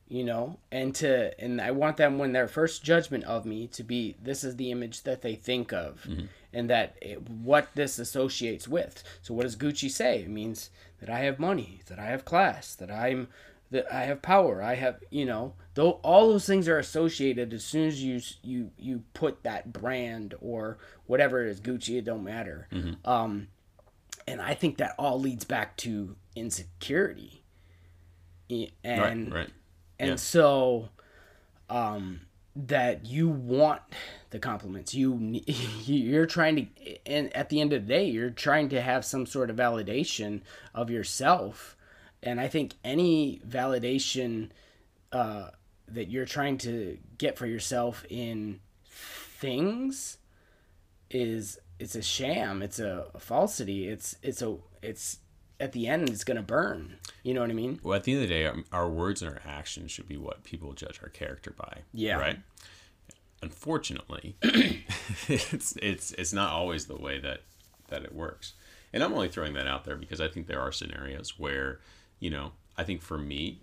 You 0.08 0.24
know, 0.24 0.60
and 0.72 0.94
to 0.96 1.34
and 1.44 1.60
I 1.60 1.72
want 1.72 1.98
them 1.98 2.20
when 2.20 2.32
their 2.32 2.48
first 2.48 2.84
judgment 2.84 3.24
of 3.24 3.44
me 3.46 3.66
to 3.70 3.84
be 3.84 4.16
this 4.22 4.44
is 4.44 4.56
the 4.56 4.70
image 4.72 5.02
that 5.02 5.24
they 5.24 5.34
think 5.36 5.74
of, 5.74 6.08
and 6.54 6.70
that 6.70 6.96
it, 7.02 7.28
what 7.28 7.70
this 7.74 7.98
associates 7.98 8.68
with. 8.68 9.04
So 9.24 9.34
what 9.34 9.44
does 9.44 9.56
Gucci 9.56 9.90
say? 9.90 10.20
It 10.20 10.30
means 10.30 10.70
that 11.00 11.10
I 11.10 11.20
have 11.22 11.40
money, 11.40 11.82
that 11.88 11.98
I 11.98 12.06
have 12.06 12.24
class, 12.24 12.76
that 12.76 12.92
I'm 12.92 13.30
that 13.72 13.92
I 13.92 14.04
have 14.04 14.22
power. 14.22 14.62
I 14.62 14.76
have 14.76 14.98
you 15.10 15.26
know 15.26 15.54
though 15.74 15.94
all 16.04 16.30
those 16.30 16.46
things 16.46 16.68
are 16.68 16.78
associated 16.78 17.52
as 17.52 17.64
soon 17.64 17.88
as 17.88 18.04
you 18.04 18.22
you 18.44 18.70
you 18.78 19.04
put 19.16 19.42
that 19.42 19.74
brand 19.74 20.36
or 20.40 20.78
whatever 21.08 21.44
it 21.44 21.50
is 21.50 21.60
Gucci. 21.60 21.98
It 21.98 22.06
don't 22.06 22.24
matter. 22.24 22.68
Um, 23.04 23.48
and 24.28 24.40
I 24.40 24.54
think 24.54 24.78
that 24.78 24.94
all 25.00 25.20
leads 25.20 25.46
back 25.46 25.78
to 25.78 26.16
insecurity. 26.36 27.42
And 28.84 29.34
right, 29.34 29.40
right. 29.40 29.50
And 30.00 30.10
Yeah. 30.12 30.16
so 30.16 30.90
um 31.70 32.22
that 32.58 33.06
you 33.06 33.28
want 33.28 33.82
the 34.30 34.40
compliments. 34.40 34.94
You 34.94 35.42
you're 35.86 36.26
trying 36.26 36.56
to 36.56 37.08
and 37.10 37.36
at 37.36 37.50
the 37.50 37.60
end 37.62 37.74
of 37.74 37.86
the 37.88 37.94
day 37.94 38.06
you're 38.10 38.30
trying 38.30 38.70
to 38.70 38.82
have 38.82 39.04
some 39.06 39.26
sort 39.26 39.50
of 39.50 39.56
validation 39.58 40.42
of 40.74 40.90
yourself. 40.90 41.76
And 42.24 42.40
i 42.40 42.48
think 42.48 42.74
any 42.84 43.40
validation 43.48 44.50
uh 45.12 45.50
that 45.88 46.10
you're 46.10 46.26
trying 46.26 46.58
to 46.60 46.98
get 47.18 47.38
for 47.38 47.46
yourself 47.46 48.06
in 48.10 48.60
things 48.90 50.18
is 51.12 51.60
it's 51.80 51.96
a 51.96 52.02
sham. 52.02 52.62
It's 52.62 52.80
a, 52.80 53.08
a 53.14 53.20
falsity. 53.20 53.88
It's 53.88 54.16
it's 54.24 54.42
a 54.42 54.56
it's 54.82 55.20
at 55.60 55.72
the 55.72 55.88
end 55.88 56.10
it's 56.10 56.24
gonna 56.24 56.42
burn 56.42 56.98
you 57.24 57.34
know 57.34 57.42
what 57.42 57.50
i 57.50 57.54
mean 57.54 57.80
Well, 57.84 57.96
at 57.96 58.04
the 58.04 58.14
end 58.14 58.24
of 58.24 58.30
the 58.30 58.34
day, 58.36 58.46
our, 58.46 58.56
our 58.72 58.90
words 58.90 59.22
and 59.22 59.32
our 59.32 59.42
actions 59.48 59.92
should 59.92 60.08
be 60.08 60.18
what 60.18 60.44
people 60.44 60.74
judge 60.74 61.00
our 61.02 61.10
character 61.10 61.54
by. 61.58 61.80
Yeah. 61.94 62.18
Right. 62.18 62.40
Unfortunately, 63.42 64.36
it's 65.28 65.76
it's 65.82 66.12
it's 66.14 66.34
not 66.34 66.52
always 66.52 66.86
the 66.88 66.96
way 66.98 67.20
that 67.20 67.42
that 67.90 68.04
it 68.04 68.14
works. 68.16 68.54
And 68.94 69.04
I'm 69.04 69.14
only 69.14 69.28
throwing 69.28 69.54
that 69.54 69.68
out 69.68 69.84
there 69.86 69.96
because 69.98 70.22
I 70.22 70.28
think 70.28 70.48
there 70.48 70.62
are 70.62 70.72
scenarios 70.72 71.38
where, 71.38 71.80
you 72.20 72.30
know, 72.30 72.54
I 72.78 72.84
think 72.84 73.02
for 73.02 73.18
me, 73.18 73.62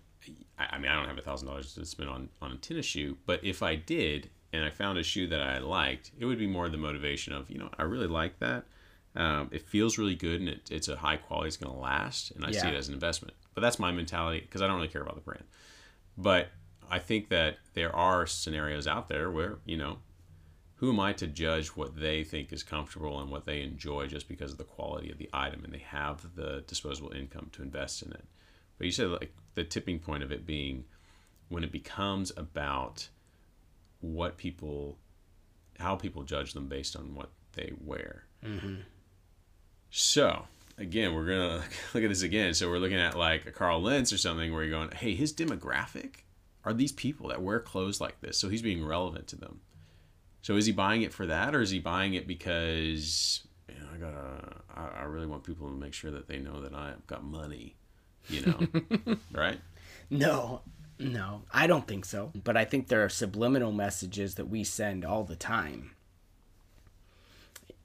I, 0.58 0.66
I 0.72 0.78
mean, 0.78 0.90
I 0.90 0.94
don't 0.94 1.08
have 1.08 1.18
a 1.18 1.22
thousand 1.22 1.48
dollars 1.48 1.74
to 1.74 1.84
spend 1.86 2.08
on 2.08 2.28
on 2.40 2.52
a 2.52 2.56
tennis 2.56 2.86
shoe, 2.86 3.16
but 3.26 3.42
if 3.44 3.62
I 3.62 3.74
did 3.76 4.30
and 4.52 4.64
I 4.64 4.70
found 4.70 4.98
a 4.98 5.02
shoe 5.02 5.26
that 5.28 5.40
I 5.40 5.58
liked, 5.58 6.12
it 6.18 6.26
would 6.26 6.38
be 6.38 6.46
more 6.46 6.68
the 6.68 6.76
motivation 6.76 7.32
of, 7.32 7.50
you 7.50 7.58
know, 7.58 7.70
I 7.78 7.84
really 7.84 8.06
like 8.06 8.38
that. 8.40 8.64
Um, 9.14 9.50
it 9.52 9.62
feels 9.68 9.98
really 9.98 10.14
good 10.14 10.40
and 10.40 10.48
it, 10.48 10.70
it's 10.70 10.88
a 10.88 10.96
high 10.96 11.16
quality. 11.16 11.48
It's 11.48 11.56
going 11.56 11.72
to 11.72 11.78
last, 11.78 12.30
and 12.30 12.44
I 12.44 12.50
see 12.50 12.68
it 12.68 12.74
as 12.74 12.88
an 12.88 12.94
investment. 12.94 13.34
But 13.54 13.60
that's 13.60 13.78
my 13.78 13.92
mentality 13.92 14.40
because 14.40 14.62
I 14.62 14.66
don't 14.66 14.76
really 14.76 14.88
care 14.88 15.02
about 15.02 15.16
the 15.16 15.20
brand. 15.20 15.44
But 16.16 16.48
I 16.90 16.98
think 16.98 17.28
that 17.28 17.58
there 17.74 17.94
are 17.94 18.26
scenarios 18.26 18.86
out 18.86 19.08
there 19.08 19.30
where 19.30 19.58
you 19.66 19.76
know, 19.76 19.98
who 20.76 20.90
am 20.90 21.00
I 21.00 21.12
to 21.14 21.26
judge 21.26 21.68
what 21.68 21.98
they 21.98 22.24
think 22.24 22.52
is 22.52 22.62
comfortable 22.62 23.20
and 23.20 23.30
what 23.30 23.44
they 23.44 23.62
enjoy 23.62 24.06
just 24.06 24.28
because 24.28 24.52
of 24.52 24.58
the 24.58 24.64
quality 24.64 25.10
of 25.10 25.18
the 25.18 25.28
item 25.32 25.64
and 25.64 25.72
they 25.72 25.84
have 25.86 26.34
the 26.34 26.64
disposable 26.66 27.12
income 27.12 27.50
to 27.52 27.62
invest 27.62 28.02
in 28.02 28.12
it. 28.12 28.24
But 28.78 28.86
you 28.86 28.92
said 28.92 29.08
like 29.08 29.34
the 29.54 29.64
tipping 29.64 29.98
point 29.98 30.22
of 30.22 30.32
it 30.32 30.46
being 30.46 30.84
when 31.50 31.62
it 31.64 31.70
becomes 31.70 32.32
about 32.36 33.08
what 34.00 34.36
people 34.38 34.98
how 35.78 35.96
people 35.96 36.22
judge 36.22 36.52
them 36.52 36.66
based 36.68 36.96
on 36.96 37.14
what 37.14 37.30
they 37.52 37.72
wear. 37.84 38.24
So 39.92 40.46
again, 40.78 41.14
we're 41.14 41.26
gonna 41.26 41.62
look 41.94 42.02
at 42.02 42.08
this 42.08 42.22
again. 42.22 42.54
So 42.54 42.68
we're 42.68 42.78
looking 42.78 42.98
at 42.98 43.16
like 43.16 43.46
a 43.46 43.52
Carl 43.52 43.80
Lentz 43.80 44.12
or 44.12 44.18
something 44.18 44.52
where 44.52 44.64
you're 44.64 44.76
going, 44.76 44.90
hey, 44.90 45.14
his 45.14 45.32
demographic 45.32 46.24
are 46.64 46.72
these 46.72 46.92
people 46.92 47.28
that 47.28 47.42
wear 47.42 47.60
clothes 47.60 48.00
like 48.00 48.20
this. 48.20 48.38
So 48.38 48.48
he's 48.48 48.62
being 48.62 48.84
relevant 48.84 49.28
to 49.28 49.36
them. 49.36 49.60
So 50.40 50.56
is 50.56 50.66
he 50.66 50.72
buying 50.72 51.02
it 51.02 51.12
for 51.12 51.26
that, 51.26 51.54
or 51.54 51.60
is 51.60 51.70
he 51.70 51.78
buying 51.78 52.14
it 52.14 52.26
because 52.26 53.42
you 53.68 53.74
know, 53.74 53.86
I 53.94 53.98
gotta, 53.98 54.56
I, 54.74 55.00
I 55.00 55.04
really 55.04 55.26
want 55.26 55.44
people 55.44 55.68
to 55.68 55.74
make 55.74 55.92
sure 55.92 56.10
that 56.10 56.26
they 56.26 56.38
know 56.38 56.62
that 56.62 56.74
I've 56.74 57.06
got 57.06 57.22
money, 57.22 57.76
you 58.28 58.46
know, 58.46 59.16
right? 59.32 59.60
No, 60.10 60.62
no, 60.98 61.42
I 61.52 61.66
don't 61.66 61.86
think 61.86 62.06
so. 62.06 62.32
But 62.42 62.56
I 62.56 62.64
think 62.64 62.88
there 62.88 63.04
are 63.04 63.08
subliminal 63.08 63.72
messages 63.72 64.36
that 64.36 64.46
we 64.46 64.64
send 64.64 65.04
all 65.04 65.22
the 65.22 65.36
time. 65.36 65.92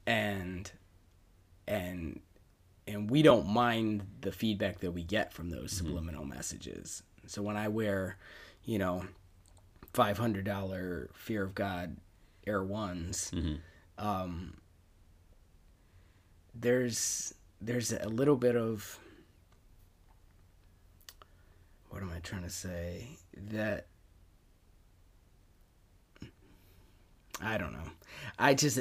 And 0.06 0.72
and 1.68 2.20
and 2.88 3.10
we 3.10 3.20
don't 3.22 3.46
mind 3.46 4.02
the 4.22 4.32
feedback 4.32 4.80
that 4.80 4.92
we 4.92 5.04
get 5.04 5.32
from 5.32 5.50
those 5.50 5.70
subliminal 5.70 6.24
messages. 6.24 7.02
So 7.26 7.42
when 7.42 7.56
I 7.56 7.68
wear, 7.68 8.16
you 8.64 8.78
know, 8.78 9.04
five 9.92 10.16
hundred 10.16 10.44
dollar 10.46 11.10
Fear 11.14 11.44
of 11.44 11.54
God 11.54 11.98
Air 12.46 12.64
Ones, 12.64 13.30
um, 13.98 14.56
there's 16.54 17.34
there's 17.60 17.92
a 17.92 18.08
little 18.08 18.36
bit 18.36 18.56
of 18.56 18.98
what 21.90 22.02
am 22.02 22.10
I 22.14 22.20
trying 22.20 22.44
to 22.44 22.50
say? 22.50 23.18
That 23.50 23.86
I 27.42 27.58
don't 27.58 27.72
know. 27.74 27.90
I 28.38 28.54
just 28.54 28.78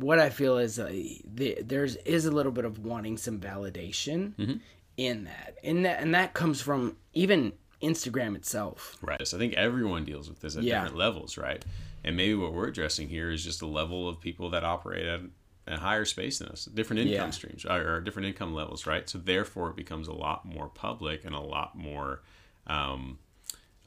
what 0.00 0.18
I 0.18 0.30
feel 0.30 0.58
is 0.58 0.78
uh, 0.78 0.90
the, 1.34 1.58
there's 1.62 1.96
is 1.96 2.24
a 2.24 2.30
little 2.30 2.52
bit 2.52 2.64
of 2.64 2.78
wanting 2.84 3.16
some 3.16 3.38
validation 3.38 4.60
in 4.96 5.24
that, 5.24 5.58
and 5.62 5.84
that 5.84 6.00
and 6.00 6.14
that 6.14 6.34
comes 6.34 6.60
from 6.60 6.96
even 7.12 7.52
Instagram 7.82 8.34
itself. 8.36 8.96
Right. 9.02 9.26
So 9.26 9.36
I 9.36 9.40
think 9.40 9.54
everyone 9.54 10.04
deals 10.04 10.28
with 10.28 10.40
this 10.40 10.56
at 10.56 10.62
Yeah. 10.64 10.80
different 10.80 10.96
levels, 10.96 11.38
right? 11.38 11.64
And 12.04 12.16
maybe 12.16 12.34
what 12.34 12.52
we're 12.52 12.68
addressing 12.68 13.08
here 13.08 13.30
is 13.30 13.44
just 13.44 13.62
a 13.62 13.66
level 13.66 14.08
of 14.08 14.20
people 14.20 14.50
that 14.50 14.64
operate 14.64 15.06
at 15.06 15.20
a 15.66 15.78
higher 15.78 16.04
space 16.04 16.38
than 16.38 16.48
us, 16.48 16.64
different 16.66 17.00
income 17.00 17.12
Yeah. 17.28 17.30
streams 17.30 17.64
or, 17.64 17.96
or 17.96 18.00
different 18.00 18.26
income 18.28 18.54
levels, 18.54 18.86
right? 18.86 19.08
So 19.08 19.18
therefore, 19.18 19.70
it 19.70 19.76
becomes 19.76 20.08
a 20.08 20.12
lot 20.12 20.44
more 20.44 20.68
public 20.68 21.24
and 21.24 21.34
a 21.34 21.40
lot 21.40 21.76
more, 21.76 22.22
um, 22.66 23.18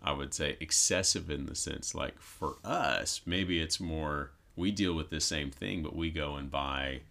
I 0.03 0.11
would 0.13 0.33
say, 0.33 0.57
excessive 0.59 1.29
in 1.29 1.45
the 1.45 1.55
sense 1.55 1.93
like 1.95 2.19
for 2.19 2.57
us, 2.63 3.21
maybe 3.25 3.59
it's 3.59 3.79
more 3.79 4.31
we 4.55 4.71
deal 4.71 4.93
with 4.93 5.09
this 5.09 5.25
same 5.25 5.51
thing, 5.51 5.81
but 5.83 5.95
we 5.95 6.09
go 6.11 6.35
and 6.35 6.49
buy. 6.51 7.01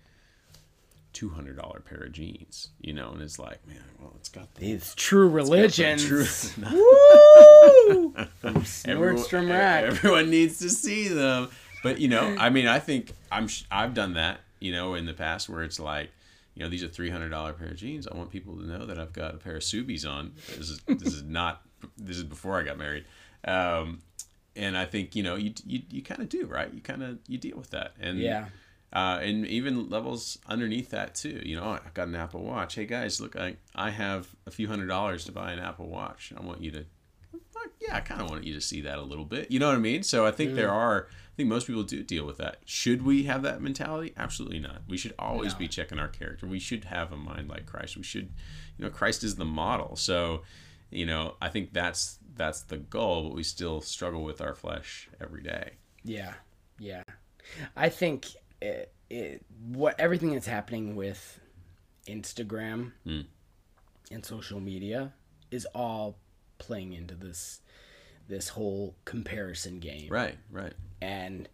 Two 1.12 1.28
hundred 1.28 1.58
dollar 1.58 1.80
pair 1.80 1.98
of 2.04 2.12
jeans, 2.12 2.68
you 2.80 2.94
know, 2.94 3.10
and 3.12 3.20
it's 3.20 3.38
like, 3.38 3.58
man, 3.68 3.82
well, 4.00 4.14
it's 4.16 4.30
got 4.30 4.54
the 4.54 4.60
These 4.62 4.94
true 4.94 5.28
religions. 5.28 6.06
true- 6.06 6.24
Woo! 6.72 8.14
From 8.40 8.54
Nordstrom 8.62 9.50
Rack. 9.50 9.84
Everyone 9.84 10.30
needs 10.30 10.58
to 10.60 10.70
see 10.70 11.08
them. 11.08 11.50
But 11.82 12.00
you 12.00 12.08
know, 12.08 12.34
I 12.38 12.48
mean, 12.56 12.66
I 12.66 12.78
think 12.78 13.12
I'm 13.30 13.46
I've 13.70 13.92
done 13.92 14.14
that, 14.14 14.40
you 14.58 14.72
know, 14.72 14.94
in 14.94 15.04
the 15.04 15.12
past 15.12 15.50
where 15.50 15.62
it's 15.62 15.78
like, 15.78 16.10
you 16.54 16.62
know, 16.62 16.70
these 16.70 16.82
are 16.82 16.88
three 16.88 17.10
hundred 17.10 17.28
dollar 17.28 17.52
pair 17.52 17.68
of 17.68 17.76
jeans. 17.76 18.06
I 18.08 18.16
want 18.16 18.30
people 18.30 18.56
to 18.56 18.64
know 18.66 18.86
that 18.86 18.98
I've 18.98 19.12
got 19.12 19.34
a 19.34 19.36
pair 19.36 19.56
of 19.56 19.62
Ksubis 19.62 20.08
on. 20.08 20.32
This 20.56 20.70
is 20.70 20.80
this 20.86 21.12
is 21.12 21.22
not 21.24 21.60
this 21.98 22.16
is 22.16 22.24
before 22.24 22.58
I 22.58 22.62
got 22.62 22.78
married. 22.78 23.04
Um, 23.44 24.00
and 24.56 24.76
I 24.76 24.84
think 24.84 25.14
you 25.16 25.22
know 25.22 25.36
you 25.36 25.52
you, 25.66 25.82
you 25.90 26.02
kind 26.02 26.20
of 26.20 26.28
do 26.28 26.46
right. 26.46 26.72
You 26.72 26.80
kind 26.80 27.02
of 27.02 27.18
you 27.28 27.38
deal 27.38 27.56
with 27.56 27.70
that, 27.70 27.92
and 28.00 28.18
Yeah. 28.18 28.46
uh, 28.92 29.18
and 29.22 29.46
even 29.46 29.88
levels 29.88 30.38
underneath 30.46 30.90
that 30.90 31.14
too. 31.14 31.40
You 31.44 31.56
know, 31.56 31.64
I've 31.64 31.94
got 31.94 32.08
an 32.08 32.14
Apple 32.14 32.42
Watch. 32.42 32.74
Hey 32.74 32.86
guys, 32.86 33.20
look, 33.20 33.36
I 33.36 33.56
I 33.74 33.90
have 33.90 34.28
a 34.46 34.50
few 34.50 34.68
hundred 34.68 34.86
dollars 34.88 35.24
to 35.26 35.32
buy 35.32 35.52
an 35.52 35.58
Apple 35.58 35.88
Watch. 35.88 36.32
I 36.36 36.42
want 36.42 36.60
you 36.60 36.70
to, 36.72 36.84
yeah, 37.80 37.96
I 37.96 38.00
kind 38.00 38.20
of 38.20 38.30
want 38.30 38.44
you 38.44 38.54
to 38.54 38.60
see 38.60 38.80
that 38.82 38.98
a 38.98 39.02
little 39.02 39.24
bit. 39.24 39.50
You 39.50 39.58
know 39.58 39.68
what 39.68 39.76
I 39.76 39.80
mean? 39.80 40.02
So 40.02 40.26
I 40.26 40.30
think 40.30 40.54
there 40.54 40.70
are. 40.70 41.08
I 41.10 41.34
think 41.34 41.48
most 41.48 41.66
people 41.66 41.82
do 41.82 42.02
deal 42.02 42.26
with 42.26 42.36
that. 42.36 42.58
Should 42.66 43.06
we 43.06 43.22
have 43.22 43.42
that 43.42 43.62
mentality? 43.62 44.12
Absolutely 44.18 44.58
not. 44.58 44.82
We 44.86 44.98
should 44.98 45.14
always 45.18 45.54
No. 45.54 45.60
be 45.60 45.66
checking 45.68 45.98
our 45.98 46.08
character. 46.08 46.46
We 46.46 46.58
should 46.58 46.84
have 46.84 47.10
a 47.10 47.16
mind 47.16 47.48
like 47.48 47.64
Christ. 47.64 47.96
We 47.96 48.02
should, 48.02 48.28
you 48.76 48.84
know, 48.84 48.90
Christ 48.90 49.24
is 49.24 49.36
the 49.36 49.46
model. 49.46 49.96
So, 49.96 50.42
you 50.90 51.06
know, 51.06 51.36
I 51.40 51.48
think 51.48 51.72
that's 51.72 52.18
that's 52.36 52.62
the 52.62 52.78
goal. 52.78 53.24
But 53.28 53.34
we 53.34 53.42
still 53.42 53.80
struggle 53.80 54.22
with 54.22 54.40
our 54.40 54.54
flesh 54.54 55.08
every 55.20 55.42
day. 55.42 55.72
Yeah, 56.04 56.34
yeah. 56.78 57.02
I 57.76 57.88
think 57.88 58.26
it, 58.60 58.92
it, 59.10 59.44
what 59.68 59.98
everything 59.98 60.32
that's 60.32 60.46
happening 60.46 60.96
with 60.96 61.40
Instagram 62.06 62.92
Mm. 63.06 63.26
and 64.10 64.24
social 64.24 64.60
media 64.60 65.12
is 65.50 65.66
all 65.74 66.18
playing 66.58 66.92
into 66.92 67.14
this 67.14 67.60
this 68.28 68.50
whole 68.50 68.94
comparison 69.04 69.78
game. 69.80 70.08
Right. 70.10 70.38
Right. 70.50 70.72
And 71.00 71.48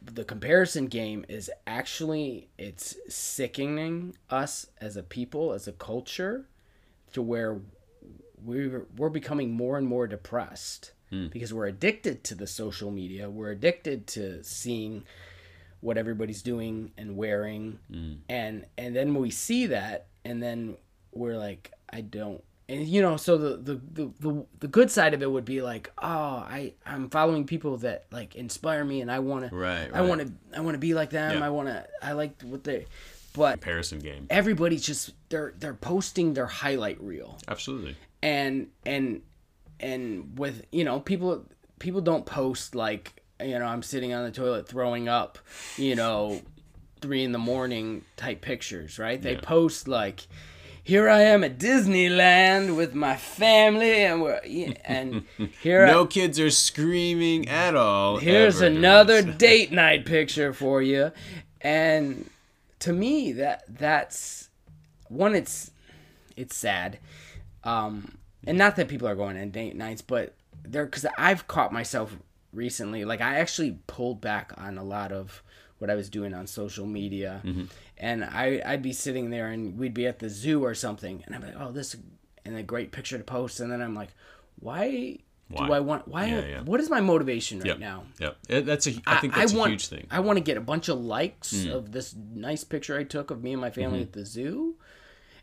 the 0.00 0.24
comparison 0.24 0.86
game 0.86 1.24
is 1.28 1.50
actually 1.66 2.48
it's 2.58 2.96
sickening 3.08 4.14
us 4.30 4.66
as 4.80 4.96
a 4.96 5.02
people, 5.02 5.52
as 5.52 5.66
a 5.66 5.72
culture, 5.72 6.46
to 7.14 7.22
where 7.22 7.60
we're 8.44 8.86
we're 8.96 9.08
becoming 9.08 9.52
more 9.52 9.78
and 9.78 9.86
more 9.86 10.06
depressed 10.06 10.92
hmm. 11.10 11.28
because 11.28 11.52
we're 11.52 11.66
addicted 11.66 12.24
to 12.24 12.34
the 12.34 12.46
social 12.46 12.90
media. 12.90 13.28
We're 13.30 13.50
addicted 13.50 14.06
to 14.08 14.42
seeing 14.44 15.04
what 15.80 15.98
everybody's 15.98 16.42
doing 16.42 16.92
and 16.96 17.16
wearing, 17.16 17.78
hmm. 17.90 18.14
and 18.28 18.66
and 18.78 18.94
then 18.94 19.14
we 19.14 19.30
see 19.30 19.66
that, 19.66 20.06
and 20.24 20.42
then 20.42 20.76
we're 21.12 21.36
like, 21.36 21.72
I 21.90 22.00
don't. 22.00 22.42
And 22.68 22.86
you 22.86 23.02
know, 23.02 23.16
so 23.16 23.36
the, 23.36 23.56
the, 23.56 23.74
the, 23.74 24.12
the, 24.20 24.46
the 24.60 24.68
good 24.68 24.90
side 24.90 25.14
of 25.14 25.22
it 25.22 25.30
would 25.30 25.44
be 25.44 25.60
like, 25.60 25.92
oh, 25.98 26.06
I 26.06 26.74
I'm 26.86 27.10
following 27.10 27.44
people 27.44 27.76
that 27.78 28.06
like 28.10 28.34
inspire 28.34 28.84
me, 28.84 29.00
and 29.00 29.10
I 29.10 29.18
want 29.18 29.50
to, 29.50 29.54
Right, 29.54 29.90
I 29.92 30.02
want 30.02 30.20
to, 30.20 30.32
I 30.56 30.60
want 30.60 30.74
to 30.74 30.78
be 30.78 30.94
like 30.94 31.10
them. 31.10 31.38
Yeah. 31.38 31.44
I 31.44 31.50
want 31.50 31.68
to, 31.68 31.86
I 32.00 32.12
like 32.12 32.40
what 32.42 32.64
they, 32.64 32.86
but 33.34 33.52
Comparison 33.52 33.98
game. 33.98 34.26
everybody's 34.30 34.82
just 34.82 35.12
they're 35.28 35.54
they're 35.58 35.74
posting 35.74 36.34
their 36.34 36.46
highlight 36.46 37.00
reel 37.00 37.38
Absolutely. 37.48 37.96
And 38.22 38.68
and 38.86 39.22
and 39.80 40.38
with 40.38 40.64
you 40.70 40.84
know 40.84 41.00
people 41.00 41.44
people 41.78 42.00
don't 42.00 42.24
post 42.26 42.74
like 42.74 43.20
you 43.42 43.58
know 43.58 43.64
i'm 43.64 43.82
sitting 43.82 44.12
on 44.14 44.24
the 44.24 44.30
toilet 44.30 44.68
throwing 44.68 45.08
up 45.08 45.38
you 45.76 45.94
know 45.96 46.40
three 47.00 47.24
in 47.24 47.32
the 47.32 47.38
morning 47.38 48.04
type 48.16 48.40
pictures 48.40 48.98
right 48.98 49.20
they 49.22 49.34
Yeah. 49.34 49.40
post 49.40 49.88
like 49.88 50.26
here 50.84 51.08
i 51.08 51.20
am 51.22 51.42
at 51.42 51.58
disneyland 51.58 52.76
with 52.76 52.94
my 52.94 53.16
family 53.16 54.04
and 54.04 54.22
we're 54.22 54.40
and 54.84 55.24
here 55.62 55.86
No 55.86 56.04
I, 56.04 56.06
kids 56.06 56.38
are 56.38 56.50
screaming 56.50 57.48
at 57.48 57.74
all. 57.74 58.18
here's 58.18 58.60
another 58.60 59.22
date 59.46 59.72
night 59.72 60.06
picture 60.06 60.52
for 60.52 60.80
you 60.80 61.10
and 61.60 62.28
to 62.80 62.92
me 62.92 63.32
that 63.32 63.64
that's 63.68 64.48
one 65.08 65.34
it's 65.34 65.72
it's 66.36 66.56
sad 66.56 66.98
um 67.64 68.16
and 68.46 68.58
not 68.58 68.76
that 68.76 68.88
people 68.88 69.06
are 69.08 69.14
going 69.14 69.36
on 69.38 69.50
date 69.50 69.76
nights 69.76 70.02
but 70.02 70.34
they're 70.64 70.84
because 70.86 71.06
i've 71.18 71.46
caught 71.46 71.72
myself 71.72 72.16
recently 72.52 73.04
like 73.04 73.20
i 73.20 73.38
actually 73.38 73.78
pulled 73.86 74.20
back 74.20 74.52
on 74.56 74.78
a 74.78 74.84
lot 74.84 75.12
of 75.12 75.42
what 75.78 75.90
i 75.90 75.94
was 75.94 76.08
doing 76.10 76.34
on 76.34 76.46
social 76.46 76.86
media 76.86 77.40
Mm-hmm. 77.44 77.64
and 77.98 78.24
I, 78.24 78.60
i'd 78.66 78.82
be 78.82 78.92
sitting 78.92 79.30
there 79.30 79.48
and 79.48 79.78
we'd 79.78 79.94
be 79.94 80.06
at 80.06 80.18
the 80.18 80.28
zoo 80.28 80.64
or 80.64 80.74
something 80.74 81.22
and 81.26 81.34
i'm 81.34 81.42
like 81.42 81.54
oh 81.58 81.72
this 81.72 81.96
and 82.44 82.56
a 82.56 82.62
great 82.62 82.92
picture 82.92 83.16
to 83.18 83.24
post 83.24 83.60
and 83.60 83.70
then 83.70 83.80
i'm 83.80 83.94
like 83.94 84.10
why, 84.60 85.18
Why? 85.48 85.66
do 85.66 85.72
i 85.72 85.80
want 85.80 86.06
why 86.08 86.26
Yeah, 86.26 86.44
yeah. 86.46 86.60
what 86.62 86.78
is 86.80 86.90
my 86.90 87.00
motivation 87.00 87.58
right 87.58 87.66
Yep. 87.68 87.78
now 87.78 88.04
Yep. 88.20 88.36
It- 88.48 88.66
that's 88.66 88.86
a. 88.86 88.92
I 89.06 89.16
think 89.16 89.34
that's 89.34 89.52
a 89.52 89.56
want, 89.58 89.70
huge 89.72 89.86
thing. 89.88 90.06
I 90.10 90.20
want 90.20 90.36
to 90.36 90.42
get 90.44 90.56
a 90.56 90.60
bunch 90.60 90.88
of 90.88 91.00
likes 91.00 91.52
Mm. 91.52 91.72
of 91.72 91.90
this 91.92 92.14
nice 92.34 92.62
picture 92.64 92.96
I 92.96 93.04
took 93.04 93.30
of 93.30 93.42
me 93.42 93.52
and 93.52 93.60
my 93.60 93.70
family 93.70 93.98
Mm-hmm. 94.00 94.02
at 94.08 94.12
the 94.12 94.24
zoo, 94.26 94.76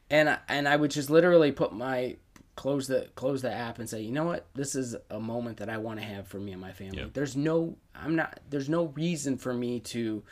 and 0.09 0.29
I, 0.29 0.37
and 0.47 0.67
I 0.67 0.75
would 0.75 0.91
just 0.91 1.09
literally 1.09 1.51
put 1.51 1.73
my 1.73 2.17
close 2.55 2.87
the 2.87 3.07
close 3.15 3.41
the 3.41 3.51
app 3.51 3.79
and 3.79 3.89
say, 3.89 4.01
you 4.01 4.11
know 4.11 4.25
what, 4.25 4.45
this 4.53 4.75
is 4.75 4.95
a 5.09 5.19
moment 5.19 5.57
that 5.57 5.69
I 5.69 5.77
want 5.77 5.99
to 5.99 6.05
have 6.05 6.27
for 6.27 6.39
me 6.39 6.51
and 6.51 6.59
my 6.59 6.73
family. 6.73 6.97
Yep. 6.97 7.13
There's 7.13 7.35
no, 7.37 7.77
I'm 7.95 8.15
not, 8.15 8.39
there's 8.49 8.67
no 8.67 8.85
reason 8.87 9.37
for 9.37 9.53
me 9.53 9.79
to 9.81 10.23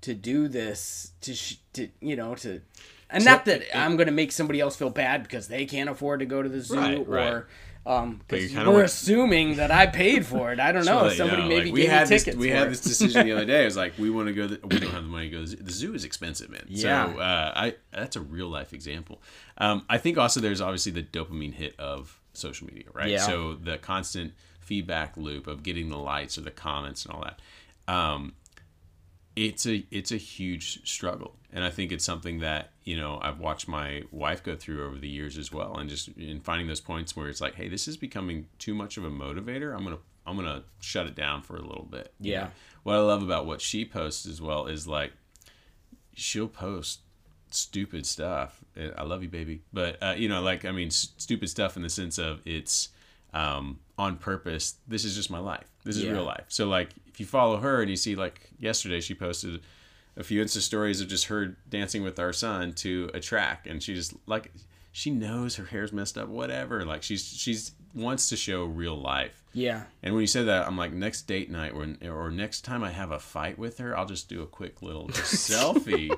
to 0.00 0.14
do 0.14 0.48
this 0.48 1.12
to 1.20 1.34
sh- 1.34 1.58
to 1.74 1.88
you 2.00 2.16
know 2.16 2.34
to. 2.36 2.60
And 3.08 3.24
not 3.24 3.44
that 3.46 3.64
I'm 3.76 3.96
going 3.96 4.06
to 4.06 4.12
make 4.12 4.30
somebody 4.30 4.60
else 4.60 4.76
feel 4.76 4.90
bad 4.90 5.24
because 5.24 5.48
they 5.48 5.64
can't 5.64 5.90
afford 5.90 6.20
to 6.20 6.26
go 6.26 6.42
to 6.42 6.48
the 6.48 6.60
zoo 6.60 6.76
Right, 6.76 7.08
right. 7.08 7.44
Um, 7.86 8.20
But 8.28 8.40
you 8.42 8.48
because 8.48 8.66
we're 8.68 8.84
assuming 8.84 9.56
that 9.56 9.70
I 9.70 9.86
paid 9.86 10.26
for 10.26 10.52
it. 10.52 10.60
I 10.60 10.70
don't 10.72 10.84
know. 10.92 11.04
You 11.08 11.14
Somebody 11.16 11.42
know, 11.42 11.48
maybe 11.48 11.64
like, 11.66 11.74
we 11.74 11.80
gave 11.82 11.90
had 11.90 12.02
me 12.08 12.08
this, 12.14 12.24
tickets. 12.24 12.36
we 12.40 12.48
had 12.50 12.70
this 12.70 12.80
decision 12.80 13.26
the 13.26 13.32
other 13.32 13.44
day. 13.46 13.62
It 13.62 13.64
was 13.66 13.76
like 13.76 13.94
we 13.98 14.10
want 14.10 14.28
to 14.28 14.34
go. 14.34 14.46
The, 14.46 14.60
we 14.66 14.78
don't 14.80 14.92
have 14.92 15.02
the 15.04 15.08
money 15.08 15.30
to 15.30 15.36
go. 15.38 15.44
to 15.44 15.56
The 15.56 15.62
the 15.62 15.72
zoo 15.72 15.94
is 15.94 16.04
expensive, 16.04 16.50
man. 16.50 16.64
Yeah. 16.68 17.12
So 17.14 17.18
uh, 17.20 17.52
I 17.56 17.74
that's 17.92 18.16
a 18.16 18.20
real 18.20 18.48
life 18.48 18.72
example. 18.72 19.22
Um, 19.58 19.84
I 19.88 19.98
think 19.98 20.18
also 20.18 20.40
there's 20.40 20.60
obviously 20.60 20.92
the 20.92 21.02
dopamine 21.02 21.54
hit 21.54 21.74
of 21.78 22.20
social 22.34 22.66
media, 22.66 22.84
right? 22.94 23.08
Yeah. 23.08 23.18
So 23.26 23.54
the 23.54 23.78
constant 23.78 24.34
feedback 24.60 25.16
loop 25.16 25.46
of 25.46 25.62
getting 25.62 25.88
the 25.88 25.98
likes 25.98 26.38
or 26.38 26.42
the 26.42 26.50
comments 26.50 27.04
and 27.04 27.14
all 27.14 27.22
that. 27.22 27.40
um, 27.92 28.34
it's 29.48 29.64
a 29.66 29.84
it's 29.90 30.12
a 30.12 30.16
huge 30.18 30.86
struggle, 30.86 31.34
and 31.52 31.64
I 31.64 31.70
think 31.70 31.92
it's 31.92 32.04
something 32.04 32.40
that 32.40 32.70
you 32.84 32.96
know 32.96 33.18
I've 33.22 33.38
watched 33.40 33.68
my 33.68 34.02
wife 34.10 34.42
go 34.42 34.54
through 34.54 34.86
over 34.86 34.98
the 34.98 35.08
years 35.08 35.38
as 35.38 35.50
well, 35.50 35.76
and 35.78 35.88
just 35.88 36.08
in 36.16 36.40
finding 36.40 36.66
those 36.68 36.80
points 36.80 37.16
where 37.16 37.28
it's 37.28 37.40
like, 37.40 37.54
hey, 37.54 37.68
this 37.68 37.88
is 37.88 37.96
becoming 37.96 38.46
too 38.58 38.74
much 38.74 38.96
of 38.98 39.04
a 39.04 39.10
motivator. 39.10 39.74
I'm 39.74 39.82
gonna 39.84 39.98
I'm 40.26 40.36
gonna 40.36 40.62
shut 40.80 41.06
it 41.06 41.14
down 41.14 41.42
for 41.42 41.56
a 41.56 41.62
little 41.62 41.88
bit. 41.90 42.12
Yeah. 42.20 42.48
What 42.82 42.96
I 42.96 43.00
love 43.00 43.22
about 43.22 43.46
what 43.46 43.60
she 43.60 43.84
posts 43.84 44.26
as 44.26 44.40
well 44.42 44.66
is 44.66 44.86
like 44.86 45.12
she'll 46.14 46.48
post 46.48 47.00
stupid 47.50 48.06
stuff. 48.06 48.60
I 48.96 49.02
love 49.04 49.22
you, 49.22 49.28
baby. 49.28 49.62
But 49.72 50.02
uh, 50.02 50.14
you 50.16 50.28
know, 50.28 50.42
like 50.42 50.64
I 50.64 50.72
mean, 50.72 50.88
s- 50.88 51.08
stupid 51.16 51.48
stuff 51.48 51.76
in 51.76 51.82
the 51.82 51.88
sense 51.90 52.18
of 52.18 52.40
it's 52.44 52.90
um, 53.32 53.78
on 53.98 54.16
purpose. 54.16 54.74
This 54.86 55.04
is 55.04 55.14
just 55.16 55.30
my 55.30 55.38
life. 55.38 55.66
This 55.84 55.96
is 55.96 56.04
Yeah. 56.04 56.12
real 56.12 56.24
life. 56.24 56.44
So 56.48 56.68
like, 56.68 56.90
you 57.20 57.26
follow 57.26 57.58
her 57.58 57.80
and 57.80 57.90
you 57.90 57.96
see 57.96 58.16
like 58.16 58.50
yesterday, 58.58 59.00
she 59.00 59.14
posted 59.14 59.60
a 60.16 60.24
few 60.24 60.42
Insta 60.42 60.58
stories 60.58 61.00
of 61.00 61.08
just 61.08 61.26
her 61.26 61.56
dancing 61.68 62.02
with 62.02 62.18
our 62.18 62.32
son 62.32 62.72
to 62.74 63.10
a 63.14 63.20
track, 63.20 63.66
and 63.66 63.82
she 63.82 63.94
just 63.94 64.14
like 64.26 64.50
she 64.92 65.10
knows 65.10 65.56
her 65.56 65.66
hair's 65.66 65.92
messed 65.92 66.18
up, 66.18 66.28
whatever. 66.28 66.84
Like 66.84 67.02
she's 67.02 67.24
she's 67.24 67.72
wants 67.94 68.28
to 68.28 68.36
show 68.36 68.64
real 68.64 68.96
life. 68.96 69.42
Yeah. 69.52 69.84
And 70.02 70.14
when 70.14 70.20
you 70.20 70.26
said 70.26 70.46
that, 70.46 70.66
I'm 70.66 70.76
like, 70.76 70.92
next 70.92 71.22
date 71.22 71.50
night 71.50 71.72
or, 71.72 71.96
or 72.08 72.30
next 72.30 72.64
time 72.64 72.84
I 72.84 72.90
have 72.90 73.10
a 73.10 73.18
fight 73.18 73.58
with 73.58 73.78
her, 73.78 73.98
I'll 73.98 74.06
just 74.06 74.28
do 74.28 74.42
a 74.42 74.46
quick 74.46 74.80
little 74.80 75.08
selfie 75.08 76.10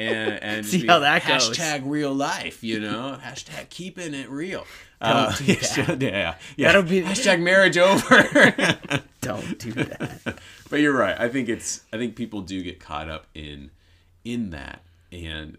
and 0.00 0.42
and 0.42 0.66
See 0.66 0.86
how 0.86 1.00
that 1.00 1.26
goes. 1.26 1.50
hashtag 1.50 1.82
real 1.84 2.14
life, 2.14 2.62
you 2.64 2.80
know, 2.80 3.18
hashtag 3.22 3.68
keeping 3.70 4.14
it 4.14 4.28
real. 4.30 4.66
Uh, 5.00 5.26
Don't 5.30 5.32
Uh, 5.32 5.36
do 5.38 5.44
yeah, 5.52 5.84
that. 5.84 6.02
yeah, 6.02 6.34
yeah. 6.56 6.66
That'll 6.68 6.82
be- 6.82 7.02
hashtag 7.02 7.40
marriage 7.40 7.78
over. 7.78 8.22
Don't 9.20 9.58
do 9.58 9.72
that. 9.72 10.38
but 10.70 10.80
you're 10.80 10.96
right. 10.96 11.18
I 11.18 11.28
think 11.28 11.48
it's. 11.48 11.82
I 11.92 11.96
think 11.98 12.16
people 12.16 12.40
do 12.42 12.62
get 12.62 12.80
caught 12.80 13.08
up 13.08 13.26
in 13.34 13.70
in 14.24 14.50
that, 14.50 14.82
and 15.12 15.56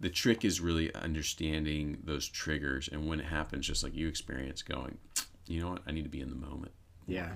the 0.00 0.10
trick 0.10 0.44
is 0.44 0.60
really 0.60 0.92
understanding 0.94 1.98
those 2.04 2.28
triggers 2.28 2.88
and 2.88 3.08
when 3.08 3.20
it 3.20 3.26
happens, 3.26 3.66
just 3.66 3.82
like 3.82 3.94
you 3.94 4.06
experience, 4.08 4.60
going, 4.62 4.98
you 5.46 5.60
know 5.60 5.70
what, 5.70 5.82
I 5.86 5.92
need 5.92 6.02
to 6.02 6.08
be 6.10 6.20
in 6.20 6.28
the 6.30 6.36
moment. 6.36 6.72
Yeah, 7.06 7.30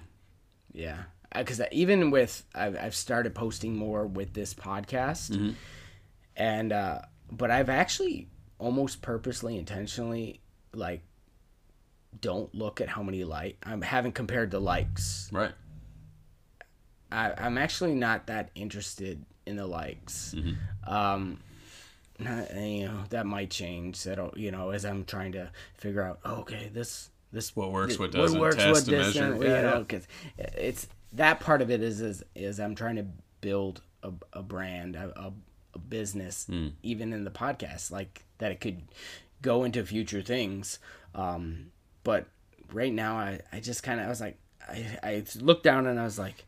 yeah. 0.72 0.92
Mm-hmm. 0.92 1.00
Uh, 1.32 1.38
because 1.40 1.60
even 1.72 2.10
with 2.10 2.42
I've, 2.54 2.76
I've 2.76 2.94
started 2.94 3.34
posting 3.34 3.76
more 3.76 4.06
with 4.06 4.32
this 4.34 4.54
podcast, 4.54 5.30
mm-hmm. 5.30 5.50
And 6.38 6.72
uh, 6.72 7.00
but 7.30 7.50
I've 7.50 7.68
actually 7.68 8.28
almost 8.58 9.02
purposely, 9.02 9.58
intentionally, 9.58 10.40
like, 10.72 11.02
don't 12.20 12.52
look 12.54 12.80
at 12.80 12.88
how 12.88 13.02
many 13.02 13.24
like 13.24 13.58
I 13.64 13.76
haven't 13.84 14.12
compared 14.12 14.50
the 14.50 14.60
likes. 14.60 15.28
Right. 15.30 15.52
I, 17.12 17.32
I'm 17.36 17.58
actually 17.58 17.94
not 17.94 18.26
that 18.28 18.50
interested 18.54 19.24
in 19.46 19.56
the 19.56 19.66
likes. 19.66 20.34
Um, 20.86 21.40
not, 22.18 22.54
you 22.56 22.86
know 22.86 23.04
that 23.10 23.26
might 23.26 23.50
change. 23.50 24.02
That'll 24.04 24.32
you 24.36 24.50
know 24.50 24.70
as 24.70 24.84
I'm 24.84 25.04
trying 25.04 25.32
to 25.32 25.50
figure 25.74 26.02
out. 26.02 26.20
oh, 26.24 26.36
Okay, 26.36 26.70
this 26.72 27.10
this 27.32 27.54
What 27.54 27.72
works, 27.72 27.98
what 27.98 28.06
what 28.06 28.12
doesn't, 28.12 28.38
what 28.38 28.46
works, 28.46 28.56
test 28.56 28.86
what 28.88 28.96
doesn't, 28.96 29.22
Yeah, 29.22 29.32
you 29.32 29.62
know, 29.62 29.72
yeah. 29.74 29.78
because 29.78 30.08
it's 30.38 30.88
that 31.12 31.40
part 31.40 31.62
of 31.62 31.70
it 31.70 31.82
is 31.82 32.00
is, 32.00 32.22
is 32.34 32.58
I'm 32.58 32.74
trying 32.74 32.96
to 32.96 33.06
build 33.40 33.82
a, 34.02 34.12
a 34.32 34.42
brand, 34.42 34.96
a, 34.96 35.32
a, 35.74 35.78
business, 35.78 36.46
Hmm. 36.46 36.68
even 36.82 37.12
in 37.12 37.24
the 37.24 37.30
podcast, 37.30 37.90
like 37.90 38.24
that 38.38 38.52
it 38.52 38.60
could 38.60 38.82
go 39.42 39.64
into 39.64 39.84
future 39.84 40.22
things. 40.22 40.78
Um, 41.14 41.72
but 42.04 42.26
right 42.72 42.92
now, 42.92 43.16
I, 43.16 43.40
I 43.52 43.60
just 43.60 43.82
kind 43.82 44.00
of 44.00 44.06
I 44.06 44.08
was 44.08 44.20
like, 44.20 44.38
I, 44.68 44.98
I 45.02 45.24
looked 45.36 45.62
down 45.64 45.86
and 45.86 45.98
I 45.98 46.04
was 46.04 46.18
like, 46.18 46.44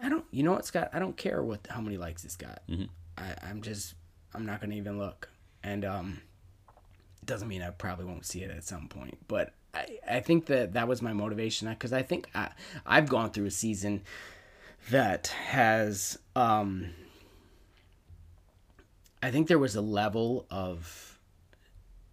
I 0.00 0.08
don't, 0.08 0.24
you 0.30 0.42
know 0.42 0.52
what, 0.52 0.66
Scott? 0.66 0.90
I 0.92 0.98
don't 0.98 1.16
care 1.16 1.42
what 1.42 1.66
how 1.70 1.80
many 1.80 1.96
likes 1.96 2.24
it's 2.24 2.36
got. 2.36 2.62
Mm-hmm. 2.68 2.84
I, 3.16 3.34
I'm 3.48 3.62
just, 3.62 3.94
I'm 4.34 4.46
not 4.46 4.60
gonna 4.60 4.74
even 4.76 4.98
look. 4.98 5.28
And 5.62 5.84
um, 5.84 6.20
doesn't 7.24 7.48
mean 7.48 7.62
I 7.62 7.70
probably 7.70 8.04
won't 8.06 8.24
see 8.26 8.42
it 8.42 8.50
at 8.50 8.64
some 8.64 8.88
point, 8.88 9.18
but 9.28 9.52
I, 9.74 9.86
I 10.08 10.20
think 10.20 10.46
that 10.46 10.72
that 10.74 10.88
was 10.88 11.02
my 11.02 11.12
motivation 11.12 11.68
because 11.68 11.92
I 11.92 12.02
think 12.02 12.28
I, 12.34 12.50
I've 12.86 13.08
gone 13.08 13.30
through 13.30 13.46
a 13.46 13.50
season 13.50 14.02
that 14.90 15.26
has 15.26 16.18
um 16.36 16.90
I 19.22 19.30
think 19.30 19.48
there 19.48 19.58
was 19.58 19.76
a 19.76 19.80
level 19.80 20.46
of 20.50 21.18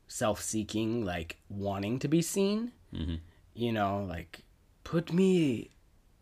self-seeking 0.08 1.04
like 1.06 1.38
wanting 1.50 2.00
to 2.00 2.08
be 2.08 2.22
seen. 2.22 2.72
You 3.54 3.72
know 3.72 4.06
like 4.08 4.44
put 4.84 5.12
me 5.12 5.72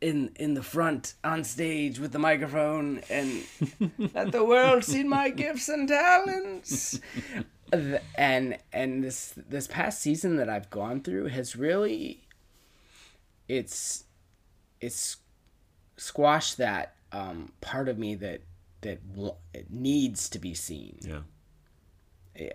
in 0.01 0.31
in 0.35 0.53
the 0.53 0.63
front 0.63 1.13
on 1.23 1.43
stage 1.43 1.99
with 1.99 2.11
the 2.11 2.19
microphone 2.19 3.01
and 3.09 3.43
let 4.13 4.31
the 4.31 4.43
world 4.43 4.83
see 4.83 5.03
my 5.03 5.29
gifts 5.29 5.69
and 5.69 5.87
talents. 5.87 6.99
And 8.15 8.57
and 8.71 9.03
this 9.03 9.33
this 9.35 9.67
past 9.67 10.01
season 10.01 10.35
that 10.35 10.49
I've 10.49 10.69
gone 10.69 11.01
through 11.01 11.27
has 11.27 11.55
really 11.55 12.27
it's 13.47 14.03
it's 14.81 15.17
squashed 15.97 16.57
that 16.57 16.95
um, 17.11 17.53
part 17.61 17.87
of 17.87 17.97
me 17.97 18.15
that 18.15 18.41
that 18.83 18.99
needs 19.69 20.29
to 20.29 20.39
be 20.39 20.53
seen. 20.53 20.99
Yeah. 21.01 21.21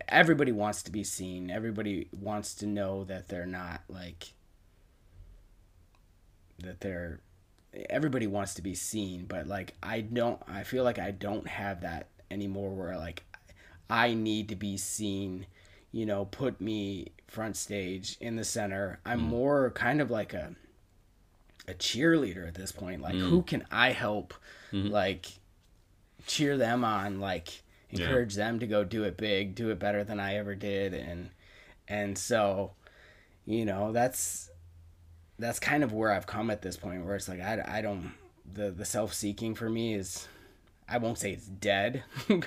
Everybody 0.08 0.52
wants 0.52 0.82
to 0.84 0.90
be 0.90 1.04
seen. 1.04 1.50
Everybody 1.50 2.08
wants 2.12 2.54
to 2.56 2.66
know 2.66 3.04
that 3.04 3.28
they're 3.28 3.46
not 3.46 3.82
like 3.88 4.32
that 6.60 6.80
they're 6.80 7.20
everybody 7.90 8.26
wants 8.26 8.54
to 8.54 8.62
be 8.62 8.74
seen, 8.74 9.26
but 9.26 9.46
like 9.46 9.74
I 9.82 10.00
don't 10.00 10.40
I 10.48 10.62
feel 10.62 10.84
like 10.84 10.98
I 10.98 11.10
don't 11.10 11.46
have 11.46 11.82
that 11.82 12.08
anymore 12.30 12.70
where 12.74 12.96
like 12.96 13.24
I 13.90 14.14
need 14.14 14.48
to 14.48 14.56
be 14.56 14.76
seen, 14.76 15.46
you 15.92 16.06
know, 16.06 16.24
put 16.24 16.60
me 16.60 17.12
front 17.26 17.56
stage 17.56 18.16
in 18.20 18.36
the 18.36 18.44
center. 18.44 19.00
I'm 19.04 19.20
mm. 19.20 19.28
more 19.28 19.70
kind 19.70 20.00
of 20.00 20.10
like 20.10 20.34
a 20.34 20.54
a 21.68 21.74
cheerleader 21.74 22.48
at 22.48 22.54
this 22.54 22.72
point. 22.72 23.02
Like 23.02 23.14
mm. 23.14 23.28
who 23.28 23.42
can 23.42 23.64
I 23.70 23.92
help 23.92 24.34
mm-hmm. 24.72 24.88
like 24.88 25.26
cheer 26.28 26.56
them 26.56 26.84
on, 26.84 27.18
like 27.18 27.62
encourage 27.90 28.34
them 28.34 28.60
to 28.60 28.66
go 28.66 28.84
do 28.84 29.02
it 29.04 29.16
big, 29.16 29.54
do 29.54 29.70
it 29.70 29.78
better 29.78 30.04
than 30.04 30.20
I 30.20 30.36
ever 30.36 30.54
did 30.54 30.94
and 30.94 31.30
and 31.88 32.16
so 32.16 32.72
you 33.44 33.64
know, 33.64 33.92
that's 33.92 34.50
that's 35.38 35.58
kind 35.58 35.82
of 35.82 35.92
where 35.92 36.12
I've 36.12 36.26
come 36.26 36.50
at 36.50 36.62
this 36.62 36.76
point 36.76 37.04
where 37.04 37.16
it's 37.16 37.28
like 37.28 37.40
I, 37.40 37.64
I 37.66 37.80
don't 37.80 38.12
the 38.52 38.70
the 38.70 38.84
self-seeking 38.84 39.54
for 39.54 39.68
me 39.68 39.94
is 39.94 40.28
I 40.88 40.98
won't 40.98 41.18
say 41.18 41.32
it's 41.32 41.46
dead. 41.46 42.04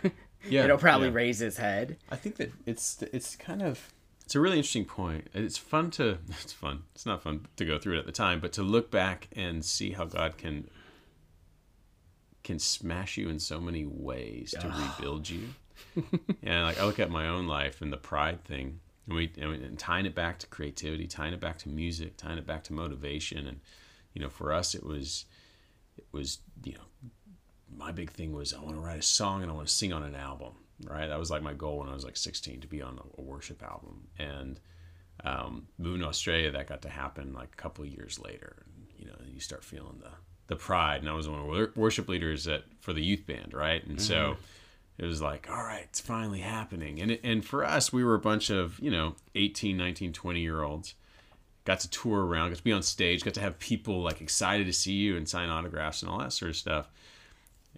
Yeah, 0.49 0.63
It'll 0.63 0.77
probably 0.77 1.09
yeah. 1.09 1.13
raise 1.13 1.41
its 1.41 1.57
head. 1.57 1.97
I 2.09 2.15
think 2.15 2.37
that 2.37 2.51
it's 2.65 3.01
it's 3.13 3.35
kind 3.35 3.61
of 3.61 3.93
it's 4.25 4.33
a 4.33 4.39
really 4.39 4.57
interesting 4.57 4.85
point. 4.85 5.27
It's 5.33 5.57
fun 5.57 5.91
to 5.91 6.17
it's 6.29 6.53
fun. 6.53 6.83
It's 6.95 7.05
not 7.05 7.21
fun 7.21 7.45
to 7.57 7.65
go 7.65 7.77
through 7.77 7.97
it 7.97 7.99
at 7.99 8.05
the 8.05 8.11
time, 8.11 8.39
but 8.39 8.51
to 8.53 8.63
look 8.63 8.89
back 8.89 9.27
and 9.35 9.63
see 9.63 9.91
how 9.91 10.05
God 10.05 10.37
can 10.37 10.67
can 12.43 12.59
smash 12.59 13.17
you 13.17 13.29
in 13.29 13.39
so 13.39 13.59
many 13.59 13.85
ways 13.85 14.53
to 14.59 14.67
rebuild 14.67 15.29
you. 15.29 15.49
and 16.43 16.63
like 16.63 16.79
I 16.79 16.85
look 16.85 16.99
at 16.99 17.09
my 17.09 17.27
own 17.27 17.47
life 17.47 17.81
and 17.81 17.91
the 17.91 17.97
pride 17.97 18.43
thing, 18.43 18.79
and 19.07 19.15
we 19.15 19.31
and, 19.39 19.49
we- 19.49 19.63
and 19.63 19.77
tying 19.79 20.05
it 20.05 20.15
back 20.15 20.39
to 20.39 20.47
creativity, 20.47 21.07
tying 21.07 21.33
it 21.33 21.39
back 21.39 21.57
to 21.59 21.69
music, 21.69 22.17
tying 22.17 22.37
it 22.37 22.47
back 22.47 22.63
to 22.65 22.73
motivation, 22.73 23.47
and 23.47 23.59
you 24.13 24.21
know, 24.21 24.29
for 24.29 24.53
us 24.53 24.75
it 24.75 24.83
was 24.83 25.25
it 25.97 26.05
was 26.11 26.39
you 26.63 26.73
know 26.73 27.13
my 27.75 27.91
big 27.91 28.11
thing 28.11 28.33
was 28.33 28.53
I 28.53 28.59
want 28.59 28.75
to 28.75 28.81
write 28.81 28.99
a 28.99 29.03
song 29.03 29.41
and 29.41 29.51
I 29.51 29.53
want 29.53 29.67
to 29.67 29.73
sing 29.73 29.93
on 29.93 30.03
an 30.03 30.15
album. 30.15 30.53
Right, 30.83 31.07
that 31.07 31.19
was 31.19 31.29
like 31.29 31.43
my 31.43 31.53
goal 31.53 31.77
when 31.77 31.89
I 31.89 31.93
was 31.93 32.03
like 32.03 32.17
16 32.17 32.61
to 32.61 32.67
be 32.67 32.81
on 32.81 32.97
a, 32.97 33.21
a 33.21 33.23
worship 33.23 33.61
album. 33.61 34.07
And 34.17 34.59
um, 35.23 35.67
moving 35.77 36.01
to 36.01 36.07
Australia, 36.07 36.49
that 36.51 36.65
got 36.67 36.81
to 36.81 36.89
happen 36.89 37.33
like 37.33 37.49
a 37.53 37.55
couple 37.55 37.83
of 37.83 37.91
years 37.91 38.19
later. 38.19 38.65
You 38.97 39.05
know, 39.05 39.15
you 39.31 39.39
start 39.39 39.63
feeling 39.63 39.99
the 39.99 40.09
the 40.51 40.57
pride. 40.57 40.99
And 40.99 41.09
I 41.09 41.13
was 41.13 41.27
one 41.27 41.39
of 41.39 41.47
the 41.47 41.79
worship 41.79 42.09
leaders 42.09 42.47
at 42.47 42.65
for 42.81 42.91
the 42.93 43.01
youth 43.01 43.25
band, 43.25 43.53
right? 43.53 43.83
And 43.87 43.99
so 43.99 44.15
mm-hmm. 44.15 45.03
it 45.03 45.05
was 45.05 45.21
like, 45.21 45.49
all 45.49 45.63
right, 45.63 45.85
it's 45.85 46.01
finally 46.01 46.41
happening. 46.41 47.01
And 47.01 47.11
it, 47.11 47.21
and 47.23 47.43
for 47.43 47.63
us, 47.63 47.91
we 47.91 48.03
were 48.03 48.15
a 48.15 48.19
bunch 48.19 48.49
of 48.51 48.77
you 48.79 48.91
know 48.91 49.15
18, 49.33 49.75
19, 49.77 50.13
20 50.13 50.39
year 50.39 50.61
olds 50.61 50.93
got 51.63 51.79
to 51.79 51.89
tour 51.89 52.25
around, 52.25 52.49
got 52.49 52.57
to 52.57 52.63
be 52.63 52.71
on 52.71 52.83
stage, 52.83 53.23
got 53.23 53.35
to 53.35 53.41
have 53.41 53.57
people 53.59 54.01
like 54.01 54.19
excited 54.19 54.67
to 54.67 54.73
see 54.73 54.93
you 54.93 55.15
and 55.15 55.29
sign 55.29 55.49
autographs 55.49 56.01
and 56.01 56.11
all 56.11 56.19
that 56.19 56.33
sort 56.33 56.49
of 56.49 56.57
stuff. 56.57 56.89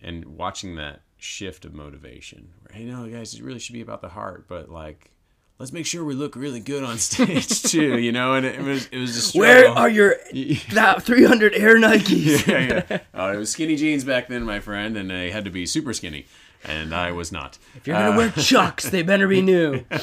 And 0.01 0.25
watching 0.25 0.75
that 0.75 1.01
shift 1.17 1.65
of 1.65 1.73
motivation, 1.73 2.49
hey, 2.71 2.85
no, 2.85 3.07
guys, 3.07 3.33
it 3.33 3.43
really 3.43 3.59
should 3.59 3.73
be 3.73 3.81
about 3.81 4.01
the 4.01 4.09
heart, 4.09 4.45
but 4.47 4.69
like, 4.69 5.11
let's 5.59 5.71
make 5.71 5.85
sure 5.85 6.03
we 6.03 6.13
look 6.13 6.35
really 6.35 6.59
good 6.59 6.83
on 6.83 6.97
stage 7.09 7.61
too, 7.63 7.97
you 7.99 8.11
know. 8.11 8.33
And 8.35 8.45
it, 8.45 8.61
was 8.61 8.87
it 8.87 8.97
was 8.99 9.33
a 9.35 9.37
Where 9.37 9.67
are 9.69 9.89
your 9.89 10.15
that 10.73 11.03
300 11.03 11.53
Air 11.53 11.75
Nikes? 11.77 12.47
yeah, 12.47 12.83
yeah. 12.89 12.99
Oh, 13.13 13.31
it 13.31 13.37
was 13.37 13.51
skinny 13.51 13.75
jeans 13.75 14.03
back 14.03 14.27
then, 14.27 14.43
my 14.43 14.59
friend, 14.59 14.97
and 14.97 15.09
they 15.09 15.31
had 15.31 15.45
to 15.45 15.51
be 15.51 15.65
super 15.65 15.93
skinny, 15.93 16.25
and 16.63 16.93
I 16.93 17.11
was 17.11 17.31
not. 17.31 17.57
If 17.75 17.87
you're 17.87 17.97
gonna 17.97 18.17
wear 18.17 18.29
Chucks, 18.31 18.89
they 18.89 19.01
better 19.03 19.27
be 19.27 19.41
new. 19.41 19.83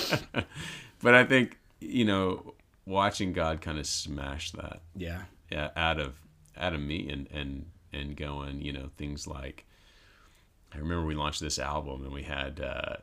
But 1.03 1.15
I 1.15 1.25
think 1.25 1.57
you 1.81 2.05
know, 2.05 2.55
watching 2.85 3.33
God 3.33 3.61
kind 3.63 3.79
of 3.79 3.87
smash 3.87 4.51
that 4.53 4.81
Yeah. 4.95 5.23
yeah, 5.51 5.71
out 5.75 5.99
of 5.99 6.15
out 6.59 6.75
of 6.75 6.81
me 6.81 7.09
and 7.09 7.27
and 7.33 7.67
and 7.93 8.15
going, 8.17 8.61
you 8.61 8.73
know, 8.75 8.91
things 8.99 9.27
like 9.27 9.65
I 10.75 10.79
remember 10.79 11.07
we 11.07 11.15
launched 11.15 11.41
this 11.41 11.59
album 11.59 12.05
and 12.05 12.13
we 12.13 12.23
had 12.25 12.61
uh, 12.61 12.97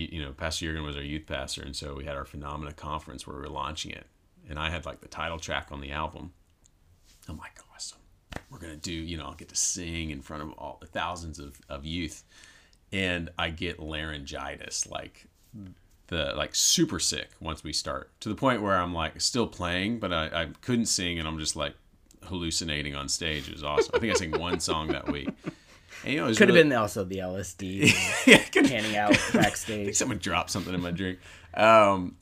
you 0.00 0.22
know, 0.22 0.32
Pastor 0.32 0.66
Jurgen 0.66 0.84
was 0.84 0.96
our 0.96 1.02
youth 1.02 1.26
pastor, 1.26 1.62
and 1.62 1.74
so 1.74 1.94
we 1.94 2.04
had 2.04 2.16
our 2.16 2.24
Phenomena 2.24 2.72
conference 2.72 3.26
where 3.26 3.36
we 3.36 3.42
were 3.42 3.48
launching 3.48 3.90
it, 3.92 4.06
and 4.48 4.58
I 4.58 4.70
had 4.70 4.86
like 4.86 5.00
the 5.00 5.08
title 5.08 5.38
track 5.38 5.68
on 5.70 5.80
the 5.80 5.92
album. 5.92 6.32
I'm 7.28 7.38
like, 7.38 7.58
oh, 7.60 7.64
awesome, 7.74 7.98
we're 8.50 8.58
gonna 8.58 8.76
do, 8.76 8.92
you 8.92 9.16
know, 9.16 9.24
I'll 9.24 9.34
get 9.34 9.48
to 9.48 9.56
sing 9.56 10.10
in 10.10 10.22
front 10.22 10.42
of 10.42 10.52
all 10.52 10.78
the 10.80 10.86
thousands 10.86 11.38
of, 11.38 11.60
of 11.68 11.84
youth, 11.84 12.24
and 12.92 13.30
I 13.38 13.50
get 13.50 13.80
laryngitis, 13.80 14.86
like 14.86 15.26
the 16.08 16.32
like 16.36 16.54
super 16.54 17.00
sick 17.00 17.30
once 17.40 17.64
we 17.64 17.72
start 17.72 18.10
to 18.20 18.28
the 18.28 18.34
point 18.34 18.62
where 18.62 18.76
I'm 18.76 18.94
like 18.94 19.20
still 19.20 19.46
playing, 19.46 19.98
but 19.98 20.12
I, 20.12 20.26
I 20.26 20.48
couldn't 20.60 20.86
sing, 20.86 21.18
and 21.18 21.26
I'm 21.26 21.38
just 21.38 21.56
like 21.56 21.74
hallucinating 22.24 22.94
on 22.94 23.08
stage. 23.08 23.48
It 23.48 23.54
was 23.54 23.64
awesome. 23.64 23.92
I 23.94 23.98
think 23.98 24.12
I 24.12 24.16
sang 24.16 24.32
one 24.32 24.60
song 24.60 24.88
that 24.88 25.10
week. 25.10 25.28
And, 26.06 26.14
you 26.14 26.20
know, 26.20 26.28
could 26.28 26.48
really... 26.48 26.60
have 26.60 26.68
been 26.68 26.78
also 26.78 27.02
the 27.04 27.18
LSD 27.18 28.26
yeah, 28.26 28.68
handing 28.68 28.96
out 28.96 29.10
backstage. 29.32 29.96
someone 29.96 30.18
dropped 30.18 30.50
something 30.50 30.72
in 30.72 30.80
my 30.80 30.92
drink. 30.92 31.18
Um, 31.54 32.16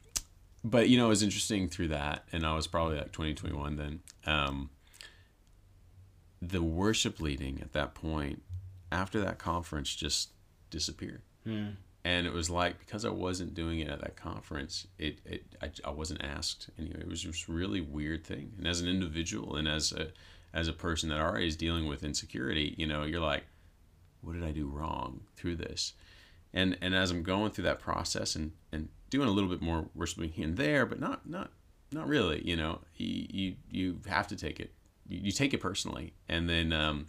but 0.64 0.89
you 0.89 0.97
know, 0.97 1.07
it 1.07 1.11
was 1.11 1.22
interesting 1.22 1.68
through 1.68 1.89
that, 1.89 2.24
and 2.32 2.47
I 2.47 2.55
was 2.55 2.66
probably 2.66 2.97
like 2.97 3.12
2021 3.12 3.76
then. 3.76 4.01
Um, 4.26 4.70
the 6.41 6.62
worship 6.62 7.20
leading 7.20 7.61
at 7.61 7.74
that 7.74 7.95
point, 7.95 8.43
after 8.91 9.20
that 9.20 9.39
conference, 9.39 9.95
just 9.95 10.30
disappeared. 10.70 11.20
Hmm. 11.45 11.70
And 12.07 12.26
it 12.26 12.32
was 12.32 12.49
like 12.49 12.78
because 12.78 13.05
I 13.05 13.11
wasn't 13.11 13.55
doing 13.55 13.80
it 13.80 13.89
at 13.89 14.01
that 14.01 14.16
conference, 14.16 14.87
it, 14.99 15.18
it 15.26 15.45
I, 15.62 15.70
I 15.85 15.91
wasn't 15.91 16.22
asked 16.22 16.70
anyway. 16.78 17.01
It 17.01 17.09
was 17.09 17.22
just 17.22 17.49
really 17.49 17.82
weird 17.82 18.24
thing. 18.24 18.53
And 18.57 18.66
as 18.66 18.80
an 18.80 18.89
individual 18.89 19.57
and 19.57 19.68
as 19.68 19.93
a 19.93 20.09
as 20.55 20.68
a 20.68 20.72
person 20.72 21.11
that 21.11 21.20
already 21.20 21.49
is 21.49 21.57
dealing 21.57 21.87
with 21.87 22.05
insecurity, 22.05 22.74
you 22.78 22.87
know, 22.87 23.03
you're 23.03 23.20
like, 23.20 23.45
what 24.24 24.34
did 24.34 24.44
I 24.44 24.52
do 24.52 24.66
wrong 24.66 25.20
through 25.36 25.56
this? 25.56 25.92
And 26.52 26.76
and 26.80 26.94
as 26.94 27.10
I'm 27.10 27.22
going 27.22 27.50
through 27.50 27.64
that 27.64 27.80
process 27.80 28.36
and 28.36 28.52
and 28.72 28.88
doing 29.10 29.28
a 29.28 29.32
little 29.32 29.50
bit 29.50 29.62
more 29.62 29.86
worshiping 29.94 30.30
here 30.30 30.46
and 30.46 30.56
there, 30.56 30.86
but 30.86 31.00
not 31.00 31.28
not 31.28 31.50
not 31.92 32.08
really, 32.08 32.42
you 32.46 32.56
know, 32.56 32.80
you 32.96 33.26
you, 33.30 33.54
you 33.70 34.00
have 34.08 34.26
to 34.28 34.36
take 34.36 34.60
it, 34.60 34.72
you, 35.08 35.30
take 35.30 35.54
it 35.54 35.60
personally, 35.60 36.12
and 36.28 36.48
then 36.48 36.72
um, 36.72 37.06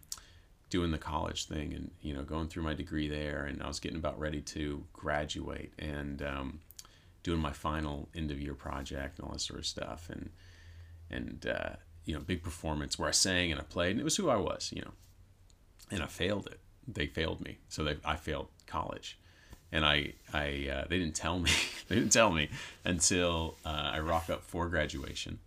doing 0.70 0.92
the 0.92 0.98
college 0.98 1.48
thing 1.48 1.74
and 1.74 1.92
you 2.02 2.14
know 2.14 2.24
going 2.24 2.48
through 2.48 2.64
my 2.64 2.74
degree 2.74 3.08
there, 3.08 3.46
and 3.46 3.62
I 3.62 3.68
was 3.68 3.80
getting 3.80 3.98
about 3.98 4.20
ready 4.20 4.42
to 4.42 4.84
graduate 4.94 5.74
and 5.80 6.22
um, 6.22 6.60
doing 7.24 7.40
my 7.40 7.52
final 7.52 8.10
end 8.16 8.32
of 8.32 8.40
year 8.40 8.54
project 8.54 9.20
and 9.20 9.28
all 9.28 9.34
that 9.34 9.42
sort 9.42 9.60
of 9.60 9.66
stuff, 9.66 10.10
and 10.10 10.30
and 11.10 11.48
uh, 11.48 11.76
you 12.06 12.14
know 12.14 12.20
big 12.20 12.44
performance 12.44 12.98
where 13.00 13.10
I 13.10 13.14
sang 13.14 13.52
and 13.52 13.60
I 13.60 13.64
played, 13.64 13.92
and 13.92 14.02
it 14.02 14.04
was 14.06 14.18
who 14.18 14.30
I 14.30 14.38
was, 14.38 14.72
you 14.76 14.82
know, 14.82 14.92
and 15.92 16.04
I 16.04 16.08
failed 16.08 16.48
it 16.48 16.60
they 16.88 17.08
failed 17.08 17.42
me. 17.42 17.58
So 17.70 17.84
they, 17.84 17.98
I 18.04 18.16
failed 18.16 18.48
college. 18.68 19.20
And 19.72 19.84
I, 19.86 20.14
I, 20.34 20.70
uh, 20.72 20.86
they 20.90 21.00
didn't 21.00 21.16
tell 21.16 21.40
me, 21.40 21.52
they 21.88 21.96
didn't 21.96 22.12
tell 22.12 22.32
me 22.32 22.50
until 22.84 23.58
uh, 23.66 23.92
I 23.94 24.00
rock 24.00 24.30
up 24.30 24.44
for 24.44 24.70
graduation. 24.70 25.40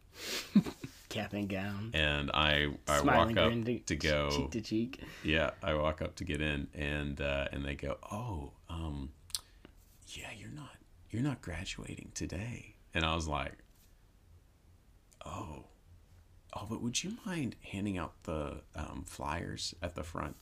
Cap 1.08 1.32
and 1.32 1.48
gown. 1.48 1.90
And 1.94 2.30
I, 2.32 2.68
I 2.86 3.00
walk 3.00 3.36
up 3.36 3.52
to, 3.64 3.78
to, 3.78 3.96
go 3.96 4.30
cheek 4.36 4.50
to 4.50 4.60
cheek. 4.60 5.00
Yeah, 5.22 5.50
I 5.62 5.74
walk 5.74 6.02
up 6.02 6.16
to 6.16 6.24
get 6.24 6.42
in, 6.42 6.68
and 6.74 7.18
uh, 7.18 7.48
and 7.50 7.64
they 7.64 7.76
go, 7.76 7.96
oh, 8.12 8.52
um, 8.68 9.10
yeah, 10.08 10.28
you're 10.36 10.50
not, 10.50 10.76
you're 11.10 11.22
not 11.22 11.40
graduating 11.40 12.10
today. 12.14 12.74
And 12.92 13.06
I 13.06 13.14
was 13.14 13.26
like, 13.26 13.54
oh, 15.24 15.64
oh, 16.54 16.66
but 16.68 16.82
would 16.82 17.02
you 17.02 17.16
mind 17.24 17.56
handing 17.62 17.96
out 17.96 18.24
the 18.24 18.60
um, 18.74 19.04
flyers 19.06 19.74
at 19.82 19.94
the 19.94 20.02
front 20.02 20.36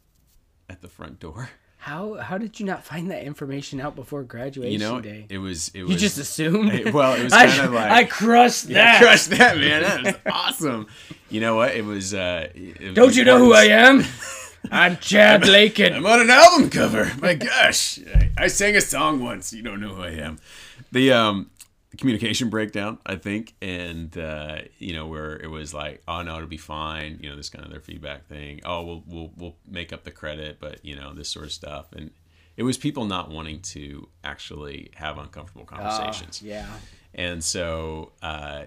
at 0.68 0.82
the 0.82 0.88
front 0.88 1.20
door. 1.20 1.50
How 1.78 2.14
how 2.14 2.36
did 2.36 2.58
you 2.58 2.66
not 2.66 2.84
find 2.84 3.10
that 3.12 3.22
information 3.22 3.80
out 3.80 3.94
before 3.94 4.24
graduation 4.24 4.72
you 4.72 4.78
know, 4.78 5.00
day? 5.00 5.26
It 5.28 5.38
was 5.38 5.70
it 5.72 5.82
was. 5.82 5.92
You 5.92 5.96
just 5.96 6.18
assumed. 6.18 6.72
It, 6.72 6.92
well, 6.92 7.14
it 7.14 7.22
was 7.22 7.32
kind 7.32 7.60
of 7.60 7.72
like 7.72 7.90
I 7.90 8.04
crushed 8.04 8.66
that. 8.68 8.72
Yeah, 8.72 8.98
crushed 8.98 9.30
that, 9.30 9.56
man. 9.56 9.82
That 9.82 10.02
was 10.02 10.32
awesome. 10.32 10.88
You 11.30 11.40
know 11.40 11.54
what? 11.54 11.76
It 11.76 11.84
was. 11.84 12.12
Uh, 12.12 12.48
it 12.54 12.94
Don't 12.94 13.14
you 13.14 13.24
know 13.24 13.38
who 13.38 13.52
I 13.52 13.66
am? 13.66 14.04
I'm 14.72 14.96
Chad 14.96 15.46
Lakin. 15.46 15.94
I'm 15.94 16.06
on 16.06 16.20
an 16.22 16.30
album 16.30 16.70
cover. 16.70 17.12
My 17.20 17.34
gosh, 17.34 18.00
I, 18.12 18.30
I 18.36 18.46
sang 18.48 18.74
a 18.74 18.80
song 18.80 19.22
once. 19.22 19.52
You 19.52 19.62
don't 19.62 19.80
know 19.80 19.94
who 19.94 20.02
I 20.02 20.10
am. 20.10 20.38
The 20.90 21.12
um 21.12 21.50
communication 21.96 22.50
breakdown, 22.50 22.98
I 23.06 23.16
think, 23.16 23.54
and 23.60 24.16
uh, 24.16 24.58
you 24.78 24.94
know 24.94 25.06
where 25.06 25.36
it 25.36 25.48
was 25.48 25.74
like, 25.74 26.02
oh 26.06 26.22
no, 26.22 26.36
it'll 26.36 26.48
be 26.48 26.56
fine. 26.56 27.18
You 27.20 27.30
know, 27.30 27.36
this 27.36 27.48
kind 27.48 27.64
of 27.64 27.70
their 27.70 27.80
feedback 27.80 28.26
thing. 28.26 28.60
Oh, 28.64 28.82
we'll 28.82 29.04
we'll 29.06 29.32
we'll 29.36 29.56
make 29.68 29.92
up 29.92 30.04
the 30.04 30.10
credit, 30.10 30.58
but 30.60 30.84
you 30.84 30.96
know 30.96 31.14
this 31.14 31.28
sort 31.28 31.46
of 31.46 31.52
stuff, 31.52 31.92
and 31.92 32.10
it 32.56 32.62
was 32.62 32.76
people 32.78 33.04
not 33.04 33.30
wanting 33.30 33.60
to 33.60 34.08
actually 34.24 34.90
have 34.94 35.18
uncomfortable 35.18 35.66
ah, 35.70 35.76
conversations. 35.76 36.42
Yeah, 36.42 36.66
and 37.14 37.42
so 37.42 38.12
uh, 38.22 38.64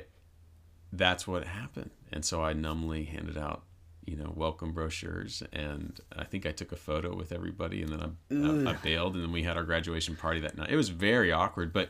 that's 0.91 1.27
what 1.27 1.45
happened, 1.45 1.91
and 2.11 2.23
so 2.23 2.43
I 2.43 2.53
numbly 2.53 3.05
handed 3.05 3.37
out 3.37 3.63
you 4.05 4.15
know 4.15 4.33
welcome 4.35 4.71
brochures 4.71 5.43
and 5.53 5.99
i 6.17 6.23
think 6.23 6.47
i 6.47 6.51
took 6.51 6.71
a 6.71 6.75
photo 6.75 7.15
with 7.15 7.31
everybody 7.31 7.83
and 7.83 7.91
then 7.91 8.01
I, 8.31 8.69
I, 8.69 8.71
I, 8.71 8.73
bailed 8.77 9.13
and 9.13 9.23
then 9.23 9.31
we 9.31 9.43
had 9.43 9.55
our 9.55 9.63
graduation 9.63 10.15
party 10.15 10.39
that 10.39 10.57
night 10.57 10.69
it 10.71 10.75
was 10.75 10.89
very 10.89 11.31
awkward 11.31 11.71
but 11.71 11.89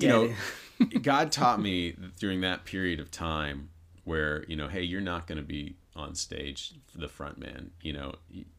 you 0.00 0.08
know 0.08 0.30
God 1.02 1.32
taught 1.32 1.60
me 1.60 1.96
during 2.18 2.40
that 2.42 2.64
period 2.64 3.00
of 3.00 3.10
time 3.10 3.70
where 4.04 4.44
you 4.44 4.56
know, 4.56 4.68
hey, 4.68 4.82
you're 4.82 5.00
not 5.00 5.26
going 5.26 5.38
to 5.38 5.44
be 5.44 5.76
on 5.96 6.14
stage 6.14 6.72
the 6.94 7.08
front 7.08 7.36
man 7.36 7.70
you 7.82 7.92
know 7.92 8.14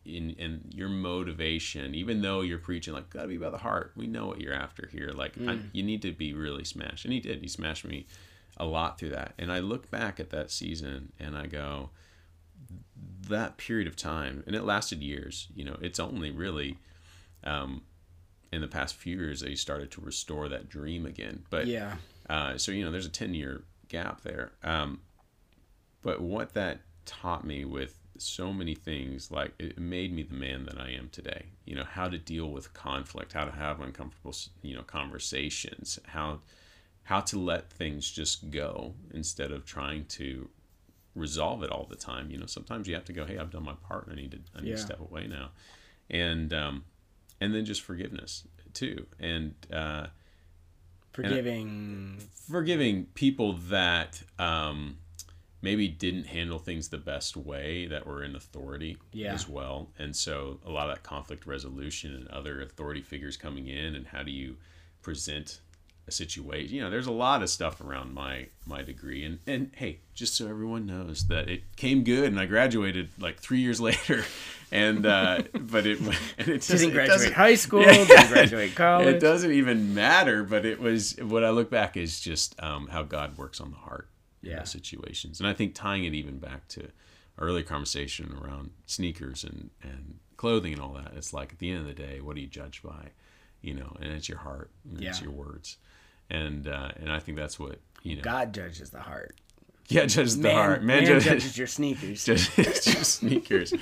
in 0.05 0.31
in 0.31 0.61
your 0.75 0.89
motivation 0.89 1.95
even 1.95 2.21
though 2.21 2.41
you're 2.41 2.59
preaching 2.59 2.93
like 2.93 3.09
gotta 3.09 3.27
be 3.27 3.37
by 3.37 3.49
the 3.49 3.57
heart. 3.57 3.93
We 3.95 4.07
know 4.07 4.27
what 4.27 4.41
you're 4.41 4.53
after 4.53 4.87
here. 4.91 5.11
Like 5.13 5.35
mm. 5.35 5.49
I, 5.49 5.59
you 5.71 5.81
need 5.81 6.01
to 6.03 6.11
be 6.11 6.33
really 6.33 6.63
smashed 6.63 7.05
and 7.05 7.13
he 7.13 7.19
did. 7.19 7.41
He 7.41 7.47
smashed 7.47 7.85
me 7.85 8.05
a 8.57 8.65
lot 8.65 8.99
through 8.99 9.09
that. 9.09 9.33
And 9.39 9.51
i 9.51 9.59
look 9.59 9.89
back 9.89 10.19
at 10.19 10.29
that 10.31 10.51
season 10.51 11.13
and 11.19 11.37
i 11.37 11.47
go 11.47 11.89
that 13.29 13.57
period 13.57 13.87
of 13.87 13.95
time 13.95 14.43
and 14.45 14.55
it 14.55 14.63
lasted 14.63 15.01
years 15.01 15.47
you 15.55 15.63
know 15.63 15.77
it's 15.81 15.99
only 15.99 16.31
really 16.31 16.77
um, 17.43 17.81
in 18.51 18.61
the 18.61 18.67
past 18.67 18.95
few 18.95 19.17
years 19.17 19.39
they 19.39 19.55
started 19.55 19.89
to 19.91 20.01
restore 20.01 20.49
that 20.49 20.69
dream 20.69 21.05
again. 21.05 21.43
But 21.49 21.67
yeah 21.67 21.95
uh, 22.31 22.57
so 22.57 22.71
you 22.71 22.85
know, 22.85 22.91
there's 22.91 23.05
a 23.05 23.09
ten 23.09 23.33
year 23.33 23.63
gap 23.89 24.21
there. 24.21 24.53
Um, 24.63 25.01
but 26.01 26.21
what 26.21 26.53
that 26.53 26.79
taught 27.05 27.45
me 27.45 27.65
with 27.65 27.99
so 28.17 28.53
many 28.53 28.73
things, 28.73 29.31
like 29.31 29.53
it 29.59 29.77
made 29.77 30.13
me 30.13 30.23
the 30.23 30.35
man 30.35 30.63
that 30.65 30.79
I 30.79 30.91
am 30.91 31.09
today. 31.11 31.47
You 31.65 31.75
know, 31.75 31.83
how 31.83 32.07
to 32.07 32.17
deal 32.17 32.49
with 32.49 32.73
conflict, 32.73 33.33
how 33.33 33.43
to 33.43 33.51
have 33.51 33.81
uncomfortable, 33.81 34.33
you 34.61 34.75
know, 34.75 34.83
conversations, 34.83 35.99
how 36.07 36.39
how 37.03 37.19
to 37.19 37.37
let 37.37 37.69
things 37.69 38.09
just 38.09 38.49
go 38.49 38.93
instead 39.13 39.51
of 39.51 39.65
trying 39.65 40.05
to 40.05 40.47
resolve 41.15 41.63
it 41.63 41.69
all 41.69 41.85
the 41.89 41.97
time. 41.97 42.31
You 42.31 42.37
know, 42.37 42.45
sometimes 42.45 42.87
you 42.87 42.93
have 42.93 43.05
to 43.05 43.13
go, 43.13 43.25
hey, 43.25 43.39
I've 43.39 43.51
done 43.51 43.65
my 43.65 43.75
part. 43.85 44.07
and 44.07 44.17
I 44.17 44.21
need 44.21 44.31
to 44.31 44.39
I 44.55 44.61
need 44.61 44.69
yeah. 44.69 44.75
to 44.75 44.81
step 44.81 45.01
away 45.01 45.27
now, 45.27 45.49
and 46.09 46.53
um, 46.53 46.85
and 47.41 47.53
then 47.53 47.65
just 47.65 47.81
forgiveness 47.81 48.47
too, 48.73 49.05
and 49.19 49.53
uh, 49.73 50.07
forgiving 51.11 52.17
forgiving 52.49 53.05
people 53.13 53.53
that 53.53 54.21
um, 54.39 54.97
maybe 55.61 55.87
didn't 55.87 56.25
handle 56.25 56.59
things 56.59 56.89
the 56.89 56.97
best 56.97 57.35
way 57.35 57.85
that 57.87 58.05
were 58.05 58.23
in 58.23 58.35
authority 58.35 58.97
yeah. 59.11 59.33
as 59.33 59.47
well 59.47 59.89
and 59.99 60.15
so 60.15 60.59
a 60.65 60.69
lot 60.69 60.89
of 60.89 60.95
that 60.95 61.03
conflict 61.03 61.45
resolution 61.45 62.15
and 62.15 62.27
other 62.29 62.61
authority 62.61 63.01
figures 63.01 63.37
coming 63.37 63.67
in 63.67 63.95
and 63.95 64.07
how 64.07 64.23
do 64.23 64.31
you 64.31 64.55
present 65.01 65.61
a 66.07 66.11
situation 66.11 66.75
you 66.75 66.81
know 66.81 66.89
there's 66.89 67.07
a 67.07 67.11
lot 67.11 67.43
of 67.43 67.49
stuff 67.49 67.79
around 67.79 68.13
my 68.13 68.47
my 68.65 68.81
degree 68.81 69.23
and 69.23 69.39
and 69.45 69.71
hey 69.75 69.99
just 70.13 70.35
so 70.35 70.47
everyone 70.47 70.85
knows 70.85 71.27
that 71.27 71.47
it 71.47 71.61
came 71.75 72.03
good 72.03 72.25
and 72.25 72.39
i 72.39 72.45
graduated 72.45 73.09
like 73.19 73.39
three 73.39 73.59
years 73.59 73.79
later 73.89 74.23
and 74.71 75.05
uh, 75.05 75.41
but 75.53 75.85
it 75.85 75.99
and 76.37 76.47
it 76.47 76.61
didn't 76.61 76.91
graduate 76.91 77.33
high 77.33 77.55
school, 77.55 77.81
yeah, 77.81 78.05
didn't 78.05 78.29
graduate 78.29 78.75
college. 78.75 79.15
It 79.15 79.19
doesn't 79.19 79.51
even 79.51 79.93
matter. 79.93 80.43
But 80.43 80.65
it 80.65 80.79
was 80.79 81.17
what 81.17 81.43
I 81.43 81.49
look 81.49 81.69
back 81.69 81.97
is 81.97 82.19
just 82.19 82.61
um, 82.63 82.87
how 82.87 83.03
God 83.03 83.37
works 83.37 83.59
on 83.59 83.71
the 83.71 83.77
heart 83.77 84.07
in 84.41 84.55
those 84.55 84.71
situations, 84.71 85.39
and 85.39 85.47
I 85.47 85.53
think 85.53 85.75
tying 85.75 86.05
it 86.05 86.13
even 86.13 86.39
back 86.39 86.67
to 86.69 86.87
early 87.37 87.63
conversation 87.63 88.35
around 88.41 88.71
sneakers 88.85 89.43
and 89.43 89.69
and 89.83 90.19
clothing 90.37 90.73
and 90.73 90.81
all 90.81 90.93
that. 90.93 91.13
It's 91.15 91.33
like 91.33 91.51
at 91.51 91.59
the 91.59 91.69
end 91.69 91.81
of 91.81 91.85
the 91.85 91.93
day, 91.93 92.21
what 92.21 92.35
do 92.35 92.41
you 92.41 92.47
judge 92.47 92.81
by? 92.81 93.09
You 93.61 93.75
know, 93.75 93.95
and 94.01 94.11
it's 94.11 94.29
your 94.29 94.39
heart, 94.39 94.71
and 94.89 95.01
yeah. 95.01 95.09
it's 95.09 95.21
your 95.21 95.31
words, 95.31 95.77
and 96.31 96.67
uh, 96.67 96.91
and 96.95 97.11
I 97.11 97.19
think 97.19 97.37
that's 97.37 97.59
what 97.59 97.79
you 98.03 98.15
know. 98.15 98.21
God 98.21 98.53
judges 98.53 98.89
the 98.89 99.01
heart. 99.01 99.35
Yeah, 99.87 100.05
judges 100.05 100.37
man, 100.37 100.43
the 100.43 100.61
heart. 100.61 100.83
Man, 100.83 100.97
man 100.97 101.05
judges, 101.05 101.25
judges 101.25 101.57
your 101.57 101.67
sneakers. 101.67 102.25
Judges 102.25 102.93
your 102.93 103.03
sneakers. 103.03 103.73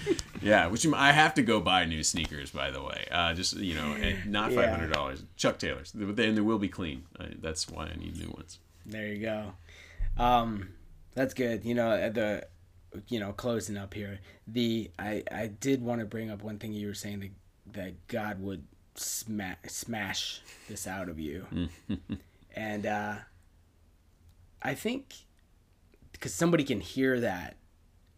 yeah, 0.41 0.67
which 0.67 0.85
I 0.87 1.11
have 1.11 1.35
to 1.35 1.43
go 1.43 1.59
buy 1.59 1.85
new 1.85 2.03
sneakers, 2.03 2.49
by 2.49 2.71
the 2.71 2.81
way. 2.81 3.07
Uh, 3.11 3.33
just 3.33 3.55
you 3.57 3.75
know, 3.75 3.95
not 4.25 4.51
five 4.51 4.69
hundred 4.69 4.91
dollars. 4.91 5.19
Yeah. 5.21 5.27
Chuck 5.37 5.59
Taylors, 5.59 5.93
and 5.93 6.17
they 6.17 6.41
will 6.41 6.59
be 6.59 6.69
clean. 6.69 7.03
That's 7.39 7.69
why 7.69 7.85
I 7.85 7.95
need 7.95 8.17
new 8.17 8.31
ones. 8.35 8.59
There 8.85 9.07
you 9.07 9.21
go. 9.21 9.53
Um, 10.17 10.69
that's 11.13 11.33
good. 11.33 11.63
You 11.63 11.75
know, 11.75 12.09
the 12.09 12.47
you 13.07 13.19
know, 13.19 13.31
closing 13.31 13.77
up 13.77 13.93
here, 13.93 14.19
the 14.47 14.89
I 14.97 15.23
I 15.31 15.47
did 15.47 15.81
want 15.83 15.99
to 15.99 16.05
bring 16.05 16.31
up 16.31 16.43
one 16.43 16.57
thing 16.57 16.73
you 16.73 16.87
were 16.87 16.93
saying 16.93 17.19
that 17.19 17.31
that 17.73 18.07
God 18.07 18.41
would 18.41 18.65
smash 18.95 19.57
smash 19.67 20.41
this 20.67 20.87
out 20.87 21.09
of 21.09 21.19
you, 21.19 21.45
and 22.59 22.85
uh, 22.85 23.15
I 24.61 24.73
think 24.73 25.13
because 26.11 26.33
somebody 26.33 26.63
can 26.63 26.81
hear 26.81 27.19
that, 27.21 27.55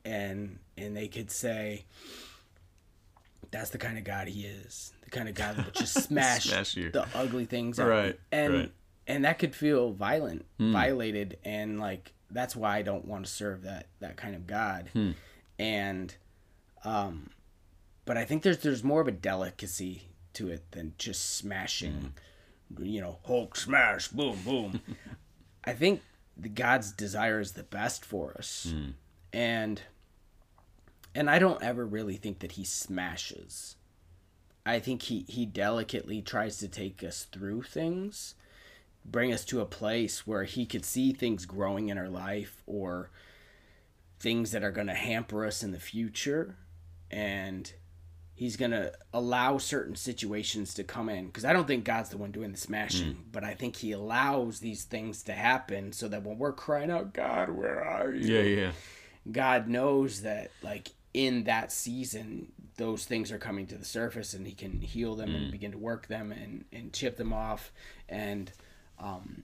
and 0.03 0.59
and 0.77 0.95
they 0.97 1.07
could 1.07 1.31
say. 1.31 1.85
That's 3.51 3.71
the 3.71 3.77
kind 3.77 3.97
of 3.97 4.05
God 4.05 4.29
he 4.29 4.45
is. 4.45 4.93
The 5.03 5.09
kind 5.09 5.27
of 5.27 5.35
God 5.35 5.57
that 5.57 5.65
will 5.65 5.73
just 5.73 5.93
smash, 6.07 6.45
Smash 6.45 6.75
the 6.75 7.05
ugly 7.13 7.43
things 7.43 7.81
out. 7.81 7.89
Right, 7.89 8.19
And 8.31 8.53
right. 8.53 8.71
and 9.07 9.25
that 9.25 9.39
could 9.39 9.53
feel 9.53 9.91
violent, 9.91 10.45
violated, 10.57 11.37
and 11.43 11.77
like 11.77 12.13
that's 12.29 12.55
why 12.55 12.77
I 12.77 12.81
don't 12.81 13.03
want 13.03 13.25
to 13.25 13.31
serve 13.31 13.63
that 13.63 13.87
that 13.99 14.15
kind 14.15 14.35
of 14.35 14.47
God. 14.47 14.89
And, 15.59 16.15
um, 16.85 17.29
but 18.05 18.15
I 18.15 18.23
think 18.23 18.43
there's 18.43 18.59
there's 18.59 18.85
more 18.85 19.01
of 19.01 19.09
a 19.09 19.11
delicacy 19.11 20.03
to 20.35 20.47
it 20.49 20.71
than 20.71 20.93
just 20.97 21.35
smashing, 21.35 22.13
you 22.79 23.01
know, 23.01 23.19
Hulk 23.25 23.55
smash, 23.55 24.07
boom, 24.09 24.39
boom. 24.43 24.81
I 25.63 25.73
think 25.73 26.01
the 26.37 26.49
God's 26.49 26.91
desire 26.91 27.39
is 27.39 27.51
the 27.53 27.63
best 27.63 28.03
for 28.03 28.33
us, 28.37 28.67
hmm. 28.71 28.91
and 29.31 29.81
and 31.13 31.29
I 31.29 31.39
don't 31.39 31.61
ever 31.61 31.85
really 31.85 32.15
think 32.15 32.39
that 32.39 32.53
He 32.53 32.63
smashes. 32.63 33.75
I 34.65 34.79
think 34.79 35.03
he 35.03 35.25
he 35.27 35.45
delicately 35.45 36.21
tries 36.21 36.57
to 36.57 36.67
take 36.67 37.03
us 37.03 37.25
through 37.31 37.63
things, 37.63 38.35
bring 39.03 39.33
us 39.33 39.43
to 39.45 39.61
a 39.61 39.65
place 39.65 40.27
where 40.27 40.43
he 40.43 40.65
could 40.65 40.85
see 40.85 41.13
things 41.13 41.45
growing 41.45 41.89
in 41.89 41.97
our 41.97 42.09
life 42.09 42.61
or 42.67 43.09
things 44.19 44.51
that 44.51 44.63
are 44.63 44.71
going 44.71 44.87
to 44.87 44.93
hamper 44.93 45.45
us 45.45 45.63
in 45.63 45.71
the 45.71 45.79
future 45.79 46.57
and 47.09 47.73
he's 48.41 48.57
going 48.57 48.71
to 48.71 48.91
allow 49.13 49.59
certain 49.59 49.95
situations 49.95 50.73
to 50.73 50.83
come 50.83 51.09
in 51.09 51.27
because 51.27 51.45
I 51.45 51.53
don't 51.53 51.67
think 51.67 51.83
God's 51.83 52.09
the 52.09 52.17
one 52.17 52.31
doing 52.31 52.51
the 52.51 52.57
smashing, 52.57 53.25
but 53.31 53.43
I 53.43 53.53
think 53.53 53.75
he 53.75 53.91
allows 53.91 54.59
these 54.59 54.83
things 54.83 55.21
to 55.23 55.33
happen 55.33 55.93
so 55.93 56.07
that 56.07 56.23
when 56.23 56.39
we're 56.39 56.51
crying 56.51 56.89
out, 56.89 57.13
God, 57.13 57.51
where 57.51 57.85
are 57.85 58.11
you? 58.11 58.35
Yeah, 58.35 58.41
yeah. 58.41 58.71
God 59.31 59.67
knows 59.67 60.23
that 60.23 60.49
like 60.63 60.89
in 61.13 61.43
that 61.43 61.71
season 61.71 62.51
those 62.77 63.05
things 63.05 63.31
are 63.31 63.37
coming 63.37 63.67
to 63.67 63.77
the 63.77 63.85
surface 63.85 64.33
and 64.33 64.47
he 64.47 64.53
can 64.53 64.81
heal 64.81 65.13
them 65.13 65.35
and 65.35 65.51
begin 65.51 65.73
to 65.73 65.77
work 65.77 66.07
them 66.07 66.31
and, 66.31 66.65
and 66.73 66.91
chip 66.93 67.17
them 67.17 67.31
off 67.33 67.71
and 68.09 68.51
um, 68.97 69.43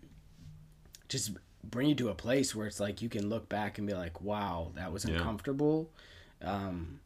just 1.07 1.33
bring 1.63 1.89
you 1.89 1.95
to 1.95 2.09
a 2.09 2.15
place 2.15 2.55
where 2.55 2.65
it's 2.65 2.79
like 2.79 3.03
you 3.03 3.09
can 3.09 3.29
look 3.29 3.47
back 3.47 3.77
and 3.77 3.85
be 3.85 3.93
like 3.93 4.21
wow 4.21 4.71
that 4.73 4.91
was 4.91 5.05
uncomfortable 5.05 5.91
um, 6.41 6.99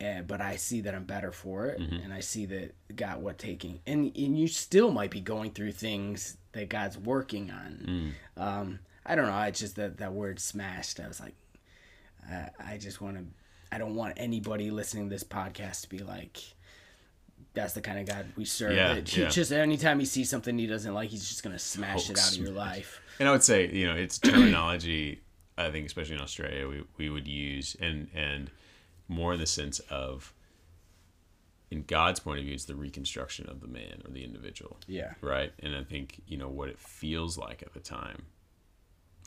and, 0.00 0.26
but 0.26 0.40
I 0.40 0.56
see 0.56 0.80
that 0.82 0.94
I'm 0.94 1.04
better 1.04 1.32
for 1.32 1.66
it 1.66 1.80
mm-hmm. 1.80 1.96
and 1.96 2.12
I 2.12 2.20
see 2.20 2.46
that 2.46 2.74
God 2.96 3.22
what 3.22 3.38
taking 3.38 3.80
and, 3.86 4.12
and 4.16 4.38
you 4.38 4.48
still 4.48 4.90
might 4.90 5.10
be 5.10 5.20
going 5.20 5.52
through 5.52 5.72
things 5.72 6.36
that 6.52 6.68
God's 6.68 6.98
working 6.98 7.50
on 7.50 8.14
mm. 8.36 8.42
um, 8.42 8.78
I 9.06 9.14
don't 9.14 9.26
know 9.26 9.32
I 9.32 9.50
just 9.50 9.76
that, 9.76 9.98
that 9.98 10.12
word 10.12 10.40
smashed 10.40 11.00
I 11.00 11.08
was 11.08 11.20
like 11.20 11.34
I, 12.30 12.50
I 12.58 12.78
just 12.78 13.00
want 13.00 13.16
to. 13.16 13.24
I 13.72 13.78
don't 13.78 13.94
want 13.94 14.14
anybody 14.16 14.70
listening 14.70 15.08
to 15.08 15.10
this 15.10 15.24
podcast 15.24 15.82
to 15.82 15.88
be 15.88 15.98
like, 15.98 16.38
"That's 17.54 17.72
the 17.72 17.80
kind 17.80 17.98
of 17.98 18.06
God 18.06 18.26
we 18.36 18.44
serve." 18.44 18.76
Yeah, 18.76 18.94
It- 18.94 19.08
he 19.08 19.22
yeah. 19.22 19.28
Just 19.28 19.52
anytime 19.52 19.98
he 19.98 20.06
sees 20.06 20.30
something 20.30 20.56
he 20.56 20.66
doesn't 20.66 20.94
like, 20.94 21.10
he's 21.10 21.28
just 21.28 21.42
gonna 21.42 21.58
smash 21.58 22.10
it 22.10 22.18
Hulk 22.18 22.26
out 22.26 22.32
of 22.32 22.38
your 22.38 22.52
life. 22.52 23.00
And 23.18 23.28
I 23.28 23.32
would 23.32 23.42
say, 23.42 23.70
you 23.70 23.86
know, 23.86 23.94
it's 23.94 24.18
terminology. 24.18 25.20
I 25.56 25.70
think, 25.70 25.86
especially 25.86 26.16
in 26.16 26.20
Australia, 26.20 26.68
we, 26.68 26.82
we 26.96 27.10
would 27.10 27.28
use 27.28 27.76
and 27.80 28.08
and 28.14 28.50
more 29.08 29.34
in 29.34 29.40
the 29.40 29.46
sense 29.46 29.78
of, 29.90 30.32
in 31.70 31.82
God's 31.84 32.20
point 32.20 32.38
of 32.38 32.44
view, 32.44 32.54
it's 32.54 32.64
the 32.66 32.74
reconstruction 32.76 33.48
of 33.48 33.60
the 33.60 33.66
man 33.66 34.02
or 34.04 34.10
the 34.10 34.24
individual, 34.24 34.78
Yeah. 34.86 35.14
right? 35.20 35.52
And 35.60 35.74
I 35.74 35.82
think 35.82 36.20
you 36.26 36.36
know 36.36 36.48
what 36.48 36.68
it 36.68 36.78
feels 36.78 37.36
like 37.36 37.62
at 37.62 37.72
the 37.74 37.80
time. 37.80 38.24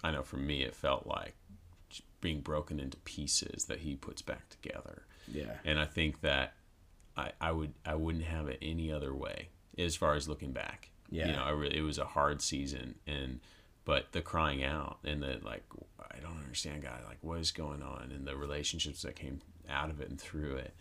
I 0.03 0.11
know 0.11 0.23
for 0.23 0.37
me, 0.37 0.61
it 0.63 0.75
felt 0.75 1.07
like 1.07 1.35
being 2.21 2.41
broken 2.41 2.79
into 2.79 2.97
pieces 2.97 3.65
that 3.65 3.79
He 3.79 3.95
puts 3.95 4.21
back 4.21 4.49
together. 4.49 5.03
Yeah. 5.31 5.55
And 5.65 5.79
I 5.79 5.85
think 5.85 6.21
that 6.21 6.53
I, 7.15 7.31
I 7.41 7.51
would 7.51 7.73
I 7.85 7.95
wouldn't 7.95 8.23
have 8.25 8.47
it 8.47 8.59
any 8.61 8.91
other 8.91 9.13
way 9.13 9.49
as 9.77 9.95
far 9.95 10.13
as 10.15 10.27
looking 10.29 10.51
back. 10.51 10.89
Yeah. 11.09 11.27
You 11.27 11.31
know, 11.33 11.43
I 11.43 11.49
really, 11.51 11.77
it 11.77 11.81
was 11.81 11.97
a 11.97 12.05
hard 12.05 12.41
season 12.41 12.95
and 13.07 13.39
but 13.85 14.11
the 14.11 14.21
crying 14.21 14.63
out 14.63 14.97
and 15.03 15.21
the 15.23 15.39
like 15.43 15.63
I 16.11 16.19
don't 16.19 16.37
understand 16.39 16.83
God, 16.83 16.99
like 17.07 17.17
what 17.21 17.39
is 17.39 17.51
going 17.51 17.81
on 17.81 18.11
and 18.13 18.25
the 18.27 18.35
relationships 18.35 19.01
that 19.01 19.15
came 19.15 19.39
out 19.69 19.89
of 19.89 19.99
it 20.01 20.09
and 20.09 20.19
through 20.19 20.55
it 20.55 20.73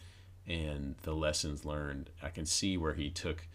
and 0.46 0.94
the 1.02 1.14
lessons 1.14 1.64
learned. 1.64 2.10
I 2.22 2.28
can 2.28 2.46
see 2.46 2.76
where 2.76 2.94
he 2.94 3.10
took 3.10 3.48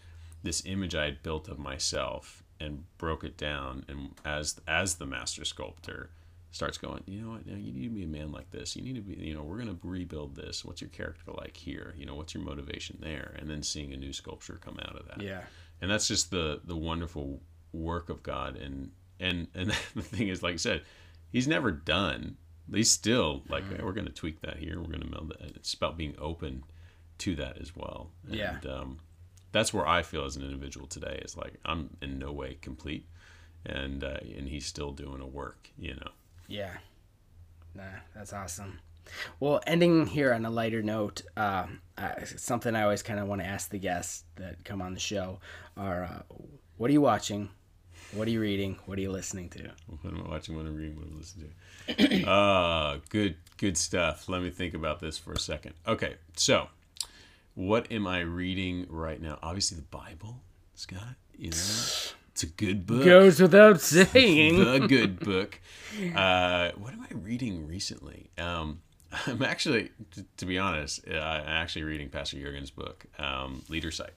this 0.43 0.63
image 0.65 0.95
I 0.95 1.05
had 1.05 1.23
built 1.23 1.47
of 1.47 1.59
myself 1.59 2.43
and 2.59 2.83
broke 2.97 3.23
it 3.23 3.37
down 3.37 3.85
and 3.87 4.11
as 4.25 4.59
as 4.67 4.95
the 4.95 5.05
master 5.05 5.45
sculptor 5.45 6.09
starts 6.51 6.77
going, 6.77 7.01
you 7.05 7.21
know 7.21 7.31
what, 7.31 7.47
now 7.47 7.55
you 7.55 7.71
need 7.71 7.83
to 7.83 7.95
be 7.95 8.03
a 8.03 8.07
man 8.07 8.31
like 8.31 8.51
this. 8.51 8.75
You 8.75 8.81
need 8.81 8.95
to 8.95 9.01
be, 9.01 9.13
you 9.13 9.33
know, 9.33 9.41
we're 9.41 9.57
going 9.57 9.69
to 9.69 9.87
rebuild 9.87 10.35
this. 10.35 10.65
What's 10.65 10.81
your 10.81 10.89
character 10.89 11.31
like 11.31 11.55
here? 11.55 11.95
You 11.97 12.05
know, 12.05 12.15
what's 12.15 12.33
your 12.33 12.43
motivation 12.43 12.97
there? 13.01 13.35
And 13.39 13.49
then 13.49 13.63
seeing 13.63 13.93
a 13.93 13.97
new 13.97 14.11
sculpture 14.11 14.59
come 14.61 14.77
out 14.81 14.97
of 14.97 15.07
that. 15.07 15.21
Yeah. 15.21 15.41
And 15.81 15.89
that's 15.89 16.07
just 16.07 16.29
the 16.29 16.61
the 16.63 16.75
wonderful 16.75 17.41
work 17.71 18.09
of 18.09 18.21
God. 18.21 18.57
And 18.57 18.91
and 19.19 19.47
and 19.55 19.69
the 19.95 20.01
thing 20.01 20.27
is, 20.27 20.43
like 20.43 20.53
I 20.53 20.57
said, 20.57 20.83
He's 21.31 21.47
never 21.47 21.71
done. 21.71 22.35
He's 22.73 22.91
still 22.91 23.43
like 23.49 23.63
Mm-hmm. 23.63 23.75
"Hey, 23.77 23.83
we're 23.83 23.93
going 23.93 24.07
to 24.07 24.13
tweak 24.13 24.41
that 24.41 24.57
here. 24.57 24.79
We're 24.79 24.87
going 24.87 25.01
to 25.01 25.09
meld 25.09 25.29
that. 25.29 25.55
It's 25.55 25.73
about 25.73 25.97
being 25.97 26.15
open 26.19 26.63
to 27.19 27.35
that 27.35 27.57
as 27.61 27.75
well. 27.75 28.11
And, 28.25 28.35
Yeah. 28.35 28.57
Um, 28.67 28.99
that's 29.51 29.73
where 29.73 29.85
I 29.87 30.01
feel 30.01 30.23
as 30.25 30.37
an 30.37 30.43
individual 30.43 30.87
today 30.87 31.19
is 31.25 31.35
like 31.35 31.55
I'm 31.65 31.97
in 32.01 32.17
no 32.17 32.31
way 32.31 32.57
complete, 32.61 33.05
and 33.65 34.03
uh, 34.03 34.19
and 34.37 34.47
He's 34.47 34.65
still 34.65 34.91
doing 34.91 35.21
a 35.21 35.27
work. 35.27 35.69
You 35.77 35.95
know. 35.95 36.11
Yeah. 36.47 36.77
Nah, 37.75 37.83
that's 38.15 38.33
awesome. 38.33 38.79
Well, 39.39 39.61
ending 39.65 40.05
here 40.05 40.33
on 40.33 40.45
a 40.45 40.49
lighter 40.49 40.81
note, 40.83 41.21
uh, 41.35 41.67
uh, 41.97 42.11
something 42.25 42.75
I 42.75 42.83
always 42.83 43.01
kind 43.01 43.19
of 43.19 43.27
want 43.27 43.41
to 43.41 43.47
ask 43.47 43.69
the 43.69 43.79
guests 43.79 44.23
that 44.35 44.63
come 44.63 44.81
on 44.81 44.93
the 44.93 44.99
show 44.99 45.39
are, 45.75 46.03
uh, 46.03 46.21
what 46.77 46.89
are 46.89 46.93
you 46.93 47.01
watching? 47.01 47.49
What 48.13 48.27
are 48.27 48.31
you 48.31 48.41
reading? 48.41 48.77
What 48.85 48.97
are 48.97 49.01
you 49.01 49.11
listening 49.11 49.49
to? 49.49 49.71
What 50.01 50.13
am 50.13 50.23
I 50.25 50.29
watching? 50.29 50.55
What 50.55 50.65
am 50.65 50.73
I 50.73 50.77
reading? 50.77 50.95
What 50.97 51.07
am 51.07 51.13
I 51.13 51.17
listening 51.17 51.51
to? 52.19 52.25
Ah, 52.29 52.97
good, 53.09 53.35
good 53.57 53.77
stuff. 53.77 54.27
Let 54.27 54.41
me 54.41 54.49
think 54.49 54.73
about 54.73 54.99
this 54.99 55.17
for 55.17 55.31
a 55.33 55.39
second. 55.39 55.73
Okay, 55.87 56.15
so 56.35 56.67
what 57.55 57.89
am 57.91 58.07
I 58.07 58.19
reading 58.19 58.85
right 58.89 59.21
now? 59.21 59.39
Obviously, 59.41 59.77
the 59.77 59.83
Bible, 59.83 60.41
Scott. 60.75 61.15
You 61.37 61.51
know, 61.51 61.57
it's 62.31 62.43
a 62.43 62.47
good 62.47 62.85
book. 62.85 63.05
Goes 63.05 63.39
without 63.41 63.79
saying. 63.81 64.59
the 64.63 64.85
good 64.87 65.19
book. 65.19 65.59
Uh, 66.15 66.71
what 66.77 66.93
am 66.93 67.01
I 67.09 67.13
reading 67.13 67.65
recently? 67.67 68.29
Um, 68.37 68.81
I'm 69.27 69.41
actually, 69.41 69.91
t- 70.13 70.25
to 70.37 70.45
be 70.45 70.57
honest, 70.57 71.01
uh, 71.09 71.13
I'm 71.15 71.47
actually 71.47 71.83
reading 71.83 72.09
Pastor 72.09 72.37
Jurgen's 72.37 72.71
book, 72.71 73.05
um, 73.19 73.63
Leader 73.69 73.91
Sight, 73.91 74.13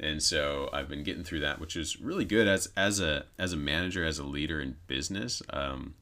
and 0.00 0.22
so 0.22 0.68
I've 0.72 0.88
been 0.88 1.02
getting 1.04 1.22
through 1.24 1.40
that, 1.40 1.60
which 1.60 1.76
is 1.76 2.00
really 2.00 2.24
good 2.24 2.48
as 2.48 2.68
as 2.76 2.98
a 3.00 3.26
as 3.38 3.52
a 3.52 3.56
manager, 3.56 4.04
as 4.04 4.18
a 4.18 4.24
leader 4.24 4.60
in 4.60 4.76
business. 4.86 5.42
Um, 5.50 5.94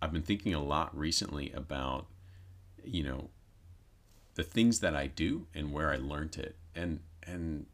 I've 0.00 0.12
been 0.12 0.22
thinking 0.22 0.54
a 0.54 0.62
lot 0.62 0.96
recently 0.96 1.50
about, 1.52 2.06
you 2.84 3.02
know, 3.02 3.30
the 4.34 4.42
things 4.42 4.80
that 4.80 4.94
I 4.94 5.06
do 5.06 5.46
and 5.54 5.72
where 5.72 5.90
I 5.90 5.96
learned 5.96 6.36
it, 6.36 6.56
and 6.74 7.00
and 7.22 7.66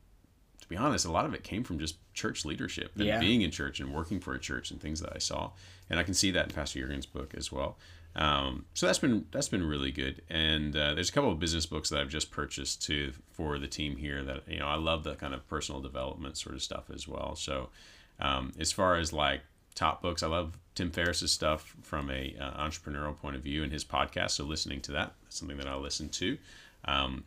to 0.61 0.69
be 0.69 0.77
honest, 0.77 1.05
a 1.07 1.11
lot 1.11 1.25
of 1.27 1.35
it 1.35 1.43
came 1.43 1.65
from 1.65 1.79
just 1.79 1.97
church 2.15 2.45
leadership 2.45 2.93
and 2.97 3.05
Yeah. 3.07 3.19
being 3.19 3.41
in 3.43 3.51
church 3.51 3.81
and 3.81 3.93
working 3.95 4.21
for 4.21 4.35
a 4.35 4.39
church 4.39 4.71
and 4.71 4.81
things 4.81 5.01
that 5.01 5.13
I 5.15 5.19
saw, 5.19 5.53
and 5.89 5.99
I 5.99 6.03
can 6.03 6.15
see 6.15 6.31
that 6.33 6.47
in 6.49 6.55
Pastor 6.55 6.81
Jurgen's 6.81 7.07
book 7.07 7.35
as 7.35 7.51
well. 7.51 7.79
Um, 8.17 8.65
so 8.75 8.87
that's 8.87 8.99
been 8.99 9.27
that's 9.31 9.49
been 9.49 9.63
really 9.63 9.93
good. 9.93 10.23
And 10.29 10.75
uh, 10.75 10.95
there's 10.95 11.11
a 11.11 11.13
couple 11.13 11.31
of 11.31 11.39
business 11.39 11.67
books 11.67 11.91
that 11.91 12.01
I've 12.01 12.09
just 12.09 12.31
purchased 12.31 12.83
to 12.87 13.13
for 13.31 13.59
the 13.59 13.69
team 13.69 13.97
here 13.97 14.23
that 14.25 14.49
you 14.49 14.59
know 14.59 14.67
I 14.67 14.77
love 14.77 15.05
the 15.05 15.15
kind 15.15 15.35
of 15.35 15.49
personal 15.49 15.81
development 15.81 16.37
sort 16.37 16.55
of 16.55 16.63
stuff 16.63 16.91
as 16.93 17.07
well. 17.07 17.37
So 17.37 17.71
um, 18.19 18.53
as 18.59 18.73
far 18.73 18.97
as 18.97 19.13
like 19.13 19.43
top 19.75 20.03
books, 20.03 20.23
I 20.23 20.27
love 20.27 20.59
Tim 20.75 20.91
Ferriss's 20.91 21.33
stuff 21.33 21.75
from 21.83 22.11
a 22.11 22.37
uh, 22.41 22.65
entrepreneurial 22.65 23.17
point 23.17 23.37
of 23.37 23.43
view 23.43 23.63
and 23.63 23.73
his 23.73 23.85
podcast. 23.85 24.33
So 24.33 24.45
listening 24.45 24.81
to 24.83 24.93
that, 24.93 25.15
that's 25.23 25.39
something 25.39 25.57
that 25.59 25.69
I 25.69 25.77
listen 25.77 26.09
to. 26.11 26.39
Um, 26.85 27.25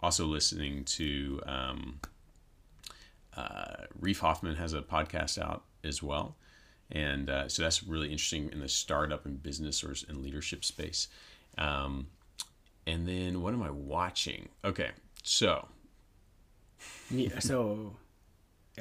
also 0.00 0.26
listening 0.26 0.84
to 0.84 1.40
um, 1.46 2.00
uh, 3.36 3.84
Reid 3.98 4.18
Hoffman 4.18 4.56
has 4.56 4.72
a 4.72 4.82
podcast 4.82 5.38
out 5.38 5.62
as 5.82 6.02
well. 6.02 6.36
And 6.90 7.30
uh, 7.30 7.48
so 7.48 7.62
that's 7.62 7.82
really 7.82 8.10
interesting 8.10 8.50
in 8.52 8.60
the 8.60 8.68
startup 8.68 9.24
and 9.26 9.42
business 9.42 9.82
or 9.82 9.94
and 10.08 10.22
leadership 10.22 10.64
space. 10.64 11.08
Um, 11.58 12.08
and 12.86 13.08
then 13.08 13.40
what 13.42 13.54
am 13.54 13.62
I 13.62 13.70
watching? 13.70 14.48
Okay, 14.64 14.90
so 15.22 15.66
Yeah, 17.10 17.38
so, 17.38 17.96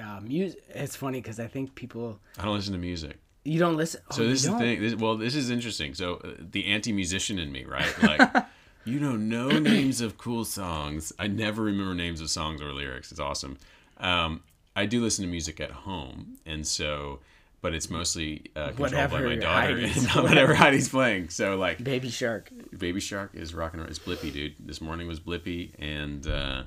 uh, 0.02 0.20
music. 0.22 0.62
It's 0.70 0.96
funny 0.96 1.22
because 1.22 1.40
I 1.40 1.48
think 1.48 1.76
people. 1.76 2.20
I 2.38 2.46
don't 2.46 2.56
listen 2.56 2.74
to 2.74 2.80
music. 2.80 3.18
You 3.46 3.60
don't 3.60 3.76
listen. 3.76 4.02
Oh, 4.10 4.16
So 4.16 4.28
this 4.28 4.44
is 4.46 4.52
the 4.52 4.58
thing. 4.58 4.82
This, 4.82 4.96
well, 4.96 5.18
this 5.18 5.36
is 5.36 5.50
interesting. 5.50 5.94
So 5.94 6.16
uh, 6.16 6.32
the 6.40 6.66
anti-musician 6.68 7.40
in 7.40 7.52
me, 7.52 7.66
right? 7.66 7.94
Like, 8.02 8.46
you 8.86 9.00
know 9.00 9.16
no 9.16 9.50
names 9.60 10.02
of 10.02 10.18
cool 10.18 10.46
songs. 10.46 11.12
I 11.20 11.28
never 11.28 11.64
remember 11.64 11.94
names 11.94 12.22
of 12.22 12.30
songs 12.30 12.62
or 12.62 12.72
lyrics. 12.74 13.12
It's 13.12 13.20
awesome. 13.20 13.58
Um, 13.98 14.44
I 14.76 14.86
do 14.86 15.02
listen 15.02 15.24
to 15.24 15.30
music 15.30 15.60
at 15.60 15.72
home, 15.72 16.38
and 16.46 16.66
so, 16.66 17.20
but 17.64 17.74
it's 17.74 17.90
mostly 17.90 18.52
uh, 18.58 18.68
controlled 18.74 18.92
by 19.10 19.22
my 19.22 19.36
daughter, 19.36 19.76
Heidi's 19.76 19.98
and 19.98 20.08
not 20.08 20.24
whatever 20.26 20.54
Heidi's 20.54 20.90
playing. 20.90 21.30
So 21.30 21.56
like, 21.56 21.82
Baby 21.82 22.10
Shark. 22.10 22.52
Baby 22.78 23.00
Shark 23.00 23.32
is 23.34 23.56
rocking. 23.56 23.80
It's 23.80 23.98
Blippi, 23.98 24.34
dude. 24.34 24.56
This 24.60 24.82
morning 24.82 25.08
was 25.08 25.22
Blippi, 25.22 25.72
and 25.80 26.28
uh, 26.28 26.64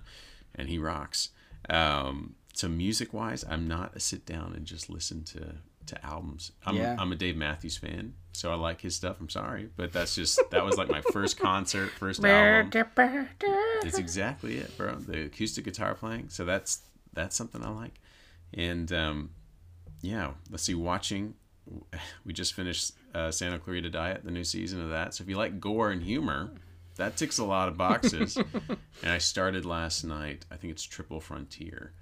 and 0.55 0.69
he 0.69 0.79
rocks. 0.79 1.29
Um, 1.69 2.35
so 2.55 2.67
music 2.67 3.13
wise, 3.13 3.45
I'm 3.49 3.69
not 3.69 3.95
a 3.95 4.01
sit 4.01 4.25
down 4.25 4.55
and 4.57 4.65
just 4.65 4.89
listen 4.89 5.23
to 5.25 5.57
to 5.89 6.05
albums. 6.05 6.53
I'm 6.65 6.77
Yeah. 6.77 6.97
I'm 6.99 7.13
a 7.13 7.17
Dave 7.17 7.37
Matthews 7.37 7.77
fan, 7.77 8.15
so 8.33 8.51
I 8.51 8.55
like 8.55 8.81
his 8.81 8.97
stuff. 8.97 9.19
I'm 9.21 9.29
sorry, 9.29 9.69
but 9.77 9.93
that's 9.93 10.15
just 10.15 10.41
that 10.51 10.65
was 10.65 10.79
like 10.79 10.89
my 10.89 11.03
first 11.13 11.39
concert, 11.39 11.91
first 11.91 12.23
album. 12.31 12.71
It's 13.85 13.99
exactly 13.99 14.57
it, 14.57 14.75
bro. 14.79 14.95
The 14.95 15.27
acoustic 15.27 15.67
guitar 15.67 15.95
playing. 15.95 16.31
So 16.31 16.47
that's 16.47 16.81
that's 17.13 17.37
something 17.37 17.63
I 17.63 17.69
like. 17.69 18.01
And 18.55 18.91
um, 18.93 19.31
yeah, 20.03 20.33
let's 20.51 20.63
see. 20.63 20.75
Watching, 20.75 21.35
we 22.25 22.33
just 22.33 22.55
finished 22.55 22.93
uh, 23.15 23.31
Santa 23.31 23.59
Clarita 23.59 23.91
Diet, 23.91 24.25
the 24.25 24.31
new 24.31 24.45
season 24.45 24.81
of 24.81 24.91
that. 24.91 25.15
So 25.15 25.23
if 25.23 25.29
you 25.29 25.37
like 25.37 25.61
gore 25.61 25.91
and 25.91 26.03
humor, 26.03 26.51
that 26.97 27.17
ticks 27.17 27.39
a 27.39 27.45
lot 27.45 27.69
of 27.69 27.77
boxes. 27.77 28.37
and 29.03 29.13
I 29.13 29.19
started 29.19 29.65
last 29.65 30.05
night. 30.05 30.47
I 30.51 30.57
think 30.57 30.73
it's 30.73 30.83
Triple 30.83 31.21
Frontier, 31.21 31.93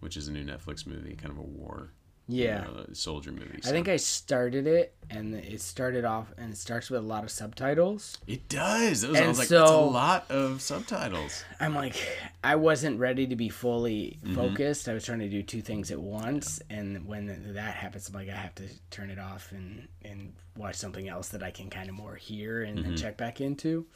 which 0.00 0.16
is 0.16 0.28
a 0.28 0.32
new 0.32 0.44
Netflix 0.44 0.86
movie, 0.86 1.14
kind 1.16 1.32
of 1.32 1.38
a 1.38 1.42
war, 1.42 1.92
Yeah. 2.32 2.64
uh, 2.76 2.84
soldier 2.92 3.32
movie. 3.32 3.60
I 3.64 3.70
think 3.70 3.88
I 3.88 3.96
started 3.96 4.66
it, 4.66 4.94
and 5.10 5.34
it 5.34 5.60
started 5.60 6.04
off, 6.04 6.32
and 6.38 6.52
it 6.52 6.56
starts 6.56 6.90
with 6.90 7.00
a 7.00 7.06
lot 7.06 7.24
of 7.24 7.30
subtitles. 7.30 8.18
it 8.26 8.48
does. 8.48 9.04
It 9.04 9.10
was, 9.10 9.16
I 9.18 9.20
And 9.20 9.28
was 9.28 9.38
like, 9.38 9.48
that's 9.48 9.70
a 9.70 9.76
lot 9.76 10.30
of 10.30 10.62
subtitles. 10.62 11.44
I'm 11.60 11.74
like, 11.74 11.94
I 12.42 12.56
wasn't 12.56 12.98
ready 12.98 13.26
to 13.26 13.36
be 13.36 13.48
fully 13.48 14.18
Mm-hmm. 14.24 14.34
focused. 14.34 14.88
I 14.88 14.94
was 14.94 15.04
trying 15.04 15.18
to 15.20 15.28
do 15.28 15.42
two 15.42 15.62
things 15.62 15.90
at 15.90 16.00
once, 16.00 16.60
and 16.70 17.06
when 17.06 17.52
that 17.54 17.74
happens, 17.74 18.08
I'm 18.08 18.14
like, 18.14 18.28
I 18.28 18.32
have 18.36 18.54
to 18.56 18.64
turn 18.90 19.10
it 19.10 19.18
off 19.18 19.52
and 19.52 19.88
and 20.04 20.32
watch 20.56 20.74
something 20.76 21.08
else 21.08 21.28
that 21.28 21.42
I 21.42 21.50
can 21.50 21.70
kind 21.70 21.88
of 21.88 21.94
more 21.94 22.14
hear 22.14 22.62
and, 22.62 22.78
Mm-hmm. 22.78 22.88
and 22.90 22.98
check 22.98 23.16
back 23.16 23.40
into. 23.40 23.86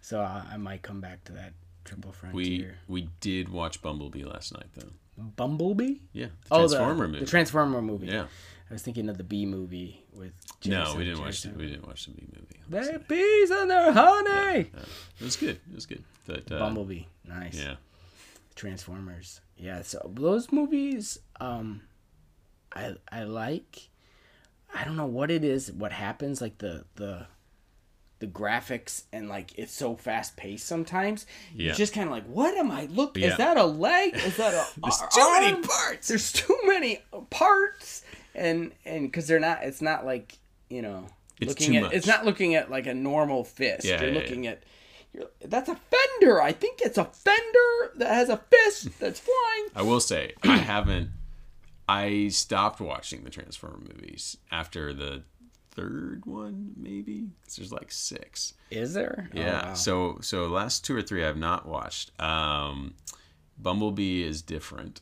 So 0.00 0.20
uh, 0.20 0.42
I 0.50 0.56
might 0.56 0.82
come 0.82 1.00
back 1.00 1.24
to 1.24 1.32
that 1.32 1.52
Triple 1.84 2.12
Frontier. 2.12 2.78
We 2.88 3.02
we 3.02 3.08
did 3.20 3.48
watch 3.48 3.80
Bumblebee 3.82 4.24
last 4.24 4.52
night, 4.54 4.66
though. 4.74 4.90
Bumblebee. 5.18 5.96
Yeah, 6.12 6.26
the 6.26 6.32
Oh, 6.54 6.58
Transformer 6.68 6.94
the, 7.06 7.08
movie. 7.12 7.24
the 7.24 7.30
Transformer 7.30 7.82
movie. 7.82 8.06
yeah. 8.08 8.26
I 8.68 8.72
was 8.72 8.82
thinking 8.82 9.08
of 9.08 9.18
the 9.18 9.24
Bee 9.24 9.46
movie 9.46 10.04
with. 10.12 10.32
No, 10.64 10.94
we 10.96 11.04
didn't 11.04 11.20
watch. 11.20 11.42
The, 11.42 11.48
Jason. 11.48 11.58
we 11.58 11.66
didn't 11.66 11.86
watch 11.86 12.06
the 12.06 12.12
Bee 12.12 12.28
movie. 12.32 12.60
They're 12.68 12.98
bees 13.00 13.50
and 13.50 13.68
they're 13.70 13.92
honey. 13.92 14.70
Uh, 14.76 14.80
it 15.18 15.24
was 15.24 15.34
good. 15.36 15.58
It 15.68 15.74
was 15.74 15.86
good. 15.86 16.04
But, 16.26 16.50
uh, 16.52 16.58
Bumblebee, 16.60 17.02
nice. 17.26 17.54
Yeah. 17.58 17.74
Transformers. 18.54 19.40
Yeah, 19.56 19.82
so 19.82 20.10
those 20.14 20.52
movies 20.52 21.18
um 21.40 21.82
I 22.72 22.94
I 23.10 23.24
like 23.24 23.88
I 24.74 24.84
don't 24.84 24.96
know 24.96 25.06
what 25.06 25.30
it 25.30 25.42
is, 25.44 25.72
what 25.72 25.92
happens 25.92 26.40
like 26.40 26.58
the 26.58 26.84
the 26.94 27.26
the 28.20 28.26
graphics 28.26 29.02
and 29.12 29.28
like 29.28 29.58
it's 29.58 29.72
so 29.72 29.96
fast 29.96 30.36
paced 30.36 30.66
sometimes. 30.66 31.26
Yeah. 31.54 31.66
You're 31.68 31.74
just 31.74 31.92
kind 31.92 32.06
of 32.06 32.12
like, 32.12 32.26
what 32.26 32.56
am 32.56 32.70
I 32.70 32.86
look? 32.86 33.16
Yeah. 33.16 33.28
Is 33.28 33.36
that 33.38 33.56
a 33.56 33.64
leg? 33.64 34.14
Is 34.14 34.36
that 34.36 34.54
a 34.54 34.64
There's 34.80 35.00
ar- 35.00 35.08
too 35.08 35.40
many 35.40 35.62
parts. 35.66 36.08
There's 36.08 36.32
too 36.32 36.58
many 36.64 37.02
parts, 37.30 38.04
and 38.34 38.72
and 38.84 39.10
because 39.10 39.26
they're 39.26 39.40
not, 39.40 39.64
it's 39.64 39.82
not 39.82 40.04
like 40.06 40.38
you 40.68 40.82
know, 40.82 41.06
It's 41.40 41.48
looking 41.48 41.72
too 41.72 41.76
at 41.78 41.82
much. 41.84 41.92
it's 41.94 42.06
not 42.06 42.24
looking 42.24 42.54
at 42.54 42.70
like 42.70 42.86
a 42.86 42.94
normal 42.94 43.42
fist. 43.44 43.84
Yeah, 43.84 44.00
you're 44.02 44.10
yeah, 44.12 44.20
looking 44.20 44.46
at. 44.46 44.62
You're, 45.12 45.26
that's 45.44 45.68
a 45.68 45.74
fender. 45.76 46.40
I 46.40 46.52
think 46.52 46.80
it's 46.82 46.96
a 46.98 47.04
fender 47.06 47.92
that 47.96 48.14
has 48.14 48.28
a 48.28 48.36
fist 48.36 48.88
that's 49.00 49.18
flying. 49.18 49.68
I 49.74 49.82
will 49.82 49.98
say 50.00 50.34
I 50.44 50.58
haven't. 50.58 51.10
I 51.88 52.28
stopped 52.28 52.80
watching 52.80 53.24
the 53.24 53.30
Transformer 53.30 53.78
movies 53.80 54.36
after 54.52 54.92
the 54.94 55.24
third 55.70 56.26
one, 56.26 56.72
maybe. 56.76 57.28
'Cause 57.44 57.56
there's 57.56 57.72
like 57.72 57.90
six. 57.92 58.54
Is 58.70 58.92
there? 58.94 59.30
Oh, 59.34 59.38
Yeah. 59.38 59.66
wow. 59.68 59.74
So 59.74 60.18
so 60.20 60.46
last 60.48 60.84
two 60.84 60.96
or 60.96 61.02
three 61.02 61.24
I've 61.24 61.36
not 61.36 61.66
watched. 61.66 62.10
Um, 62.20 62.94
Bumblebee 63.58 64.22
is 64.22 64.42
different 64.42 65.00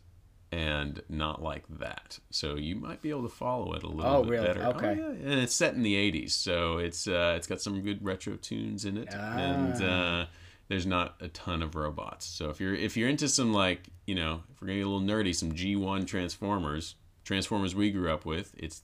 and 0.50 1.02
not 1.08 1.42
like 1.42 1.64
that. 1.78 2.18
So 2.30 2.56
you 2.56 2.74
might 2.74 3.02
be 3.02 3.10
able 3.10 3.22
to 3.22 3.28
follow 3.28 3.74
it 3.74 3.82
a 3.82 3.88
little 3.88 4.10
Oh, 4.12 4.22
bit 4.22 4.30
really? 4.30 4.46
better. 4.46 4.64
Okay. 4.68 4.98
Oh, 5.00 5.12
yeah. 5.12 5.30
And 5.30 5.40
it's 5.40 5.54
set 5.54 5.74
in 5.74 5.82
the 5.82 5.94
80s, 5.94 6.30
so 6.34 6.78
it's 6.78 7.06
uh, 7.06 7.34
it's 7.36 7.46
got 7.46 7.60
some 7.60 7.80
good 7.82 8.02
retro 8.04 8.36
tunes 8.36 8.84
in 8.84 8.96
it 8.96 9.12
and 9.12 9.74
Ah. 9.82 10.20
uh, 10.22 10.26
there's 10.68 10.86
not 10.86 11.16
a 11.20 11.28
ton 11.28 11.62
of 11.62 11.74
robots. 11.74 12.26
So 12.26 12.50
if 12.50 12.60
you're 12.60 12.74
if 12.74 12.96
you're 12.96 13.08
into 13.08 13.28
some 13.28 13.52
like, 13.52 13.88
you 14.06 14.14
know, 14.14 14.42
if 14.50 14.60
we're 14.60 14.66
going 14.68 14.78
to 14.78 14.84
get 14.84 14.86
a 14.86 14.90
little 14.90 15.06
nerdy, 15.06 15.34
some 15.34 15.52
G1 15.52 16.06
Transformers, 16.06 16.94
Transformers 17.24 17.74
we 17.74 17.90
grew 17.90 18.10
up 18.10 18.24
with, 18.24 18.54
it's 18.56 18.82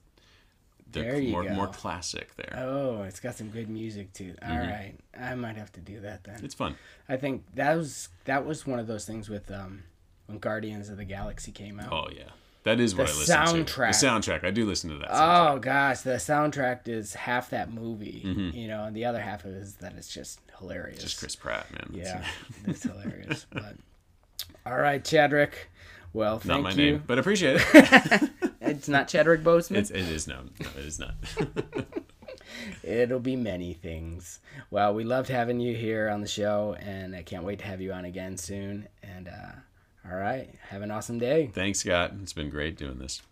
There 1.02 1.18
you 1.20 1.30
more 1.32 1.44
go. 1.44 1.50
more 1.54 1.66
classic 1.68 2.34
there. 2.36 2.54
Oh, 2.58 3.02
it's 3.02 3.20
got 3.20 3.34
some 3.34 3.48
good 3.50 3.68
music 3.68 4.12
too. 4.12 4.34
All 4.46 4.56
right, 4.56 4.94
I 5.18 5.34
might 5.34 5.56
have 5.56 5.72
to 5.72 5.80
do 5.80 6.00
that 6.00 6.24
then. 6.24 6.40
It's 6.44 6.54
fun. 6.54 6.76
I 7.08 7.16
think 7.16 7.44
that 7.54 7.76
was 7.76 8.08
that 8.24 8.46
was 8.46 8.66
one 8.66 8.78
of 8.78 8.86
those 8.86 9.04
things 9.04 9.28
with 9.28 9.50
um 9.50 9.82
when 10.26 10.38
Guardians 10.38 10.88
of 10.88 10.96
the 10.96 11.04
Galaxy 11.04 11.52
came 11.52 11.78
out. 11.80 11.92
Oh 11.92 12.08
yeah, 12.14 12.30
that 12.64 12.80
is 12.80 12.94
what 12.94 13.08
The 13.08 13.12
I 13.12 13.16
listen 13.44 13.64
to. 13.64 13.72
soundtrack. 13.72 14.00
The 14.00 14.06
soundtrack. 14.06 14.44
I 14.44 14.50
do 14.50 14.64
listen 14.66 14.90
to 14.90 14.96
that. 14.98 15.10
soundtrack. 15.10 15.54
Oh 15.54 15.58
gosh, 15.58 16.00
the 16.00 16.10
soundtrack 16.14 16.88
is 16.88 17.14
half 17.14 17.50
that 17.50 17.72
movie, 17.72 18.22
Mm-hmm. 18.24 18.56
you 18.56 18.68
know, 18.68 18.84
and 18.84 18.94
the 18.96 19.04
other 19.04 19.20
half 19.20 19.44
is 19.44 19.74
that 19.76 19.94
it's 19.96 20.08
just 20.12 20.40
hilarious. 20.58 21.02
Just 21.02 21.18
Chris 21.18 21.36
Pratt, 21.36 21.70
man. 21.72 21.90
Yeah, 21.92 22.24
it's 22.66 22.82
hilarious. 22.84 23.46
But 23.52 23.76
all 24.66 24.78
right, 24.78 25.02
Chadrick. 25.04 25.52
Well, 26.14 26.40
Not 26.44 26.62
my 26.62 26.70
you. 26.70 26.76
name, 26.76 27.02
but 27.06 27.18
appreciate 27.18 27.60
it. 27.74 28.30
It's 28.66 28.88
not 28.88 29.08
Chadrick 29.08 29.42
Boseman. 29.42 29.76
it's, 29.76 29.90
it 29.90 30.08
is 30.08 30.26
no, 30.26 30.40
no, 30.60 30.68
it 30.78 30.84
is 30.84 30.98
not. 30.98 31.14
It'll 32.82 33.20
be 33.20 33.36
many 33.36 33.74
things. 33.74 34.40
Well, 34.70 34.94
we 34.94 35.04
loved 35.04 35.28
having 35.28 35.60
you 35.60 35.74
here 35.74 36.08
on 36.08 36.20
the 36.20 36.28
show, 36.28 36.76
and 36.80 37.14
I 37.14 37.22
can't 37.22 37.44
wait 37.44 37.58
to 37.60 37.64
have 37.66 37.80
you 37.80 37.92
on 37.92 38.04
again 38.04 38.36
soon. 38.36 38.88
And 39.02 39.28
uh, 39.28 40.08
all 40.08 40.16
right, 40.16 40.54
have 40.68 40.82
an 40.82 40.90
awesome 40.90 41.18
day. 41.18 41.50
Thanks, 41.52 41.80
Scott. 41.80 42.12
It's 42.22 42.32
been 42.32 42.50
great 42.50 42.76
doing 42.76 42.98
this. 42.98 43.22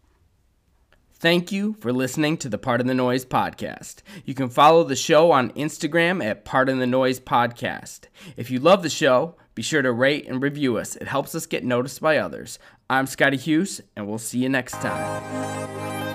Thank 1.14 1.52
you 1.52 1.76
for 1.78 1.92
listening 1.92 2.36
to 2.38 2.48
the 2.48 2.58
Part 2.58 2.80
of 2.80 2.88
the 2.88 2.94
Noise 2.94 3.24
podcast. 3.24 4.02
You 4.24 4.34
can 4.34 4.48
follow 4.48 4.82
the 4.82 4.96
show 4.96 5.30
on 5.30 5.50
Instagram 5.50 6.24
at 6.24 6.44
Part 6.44 6.68
of 6.68 6.78
the 6.78 6.86
Noise 6.86 7.20
podcast. 7.20 8.06
If 8.36 8.50
you 8.50 8.58
love 8.58 8.82
the 8.82 8.90
show, 8.90 9.36
be 9.54 9.62
sure 9.62 9.82
to 9.82 9.92
rate 9.92 10.26
and 10.26 10.42
review 10.42 10.78
us. 10.78 10.96
It 10.96 11.06
helps 11.06 11.36
us 11.36 11.46
get 11.46 11.62
noticed 11.62 12.00
by 12.00 12.16
others. 12.16 12.58
I'm 12.92 13.06
Scotty 13.06 13.38
Hughes, 13.38 13.80
and 13.96 14.06
we'll 14.06 14.18
see 14.18 14.40
you 14.40 14.50
next 14.50 14.72
time. 14.72 16.11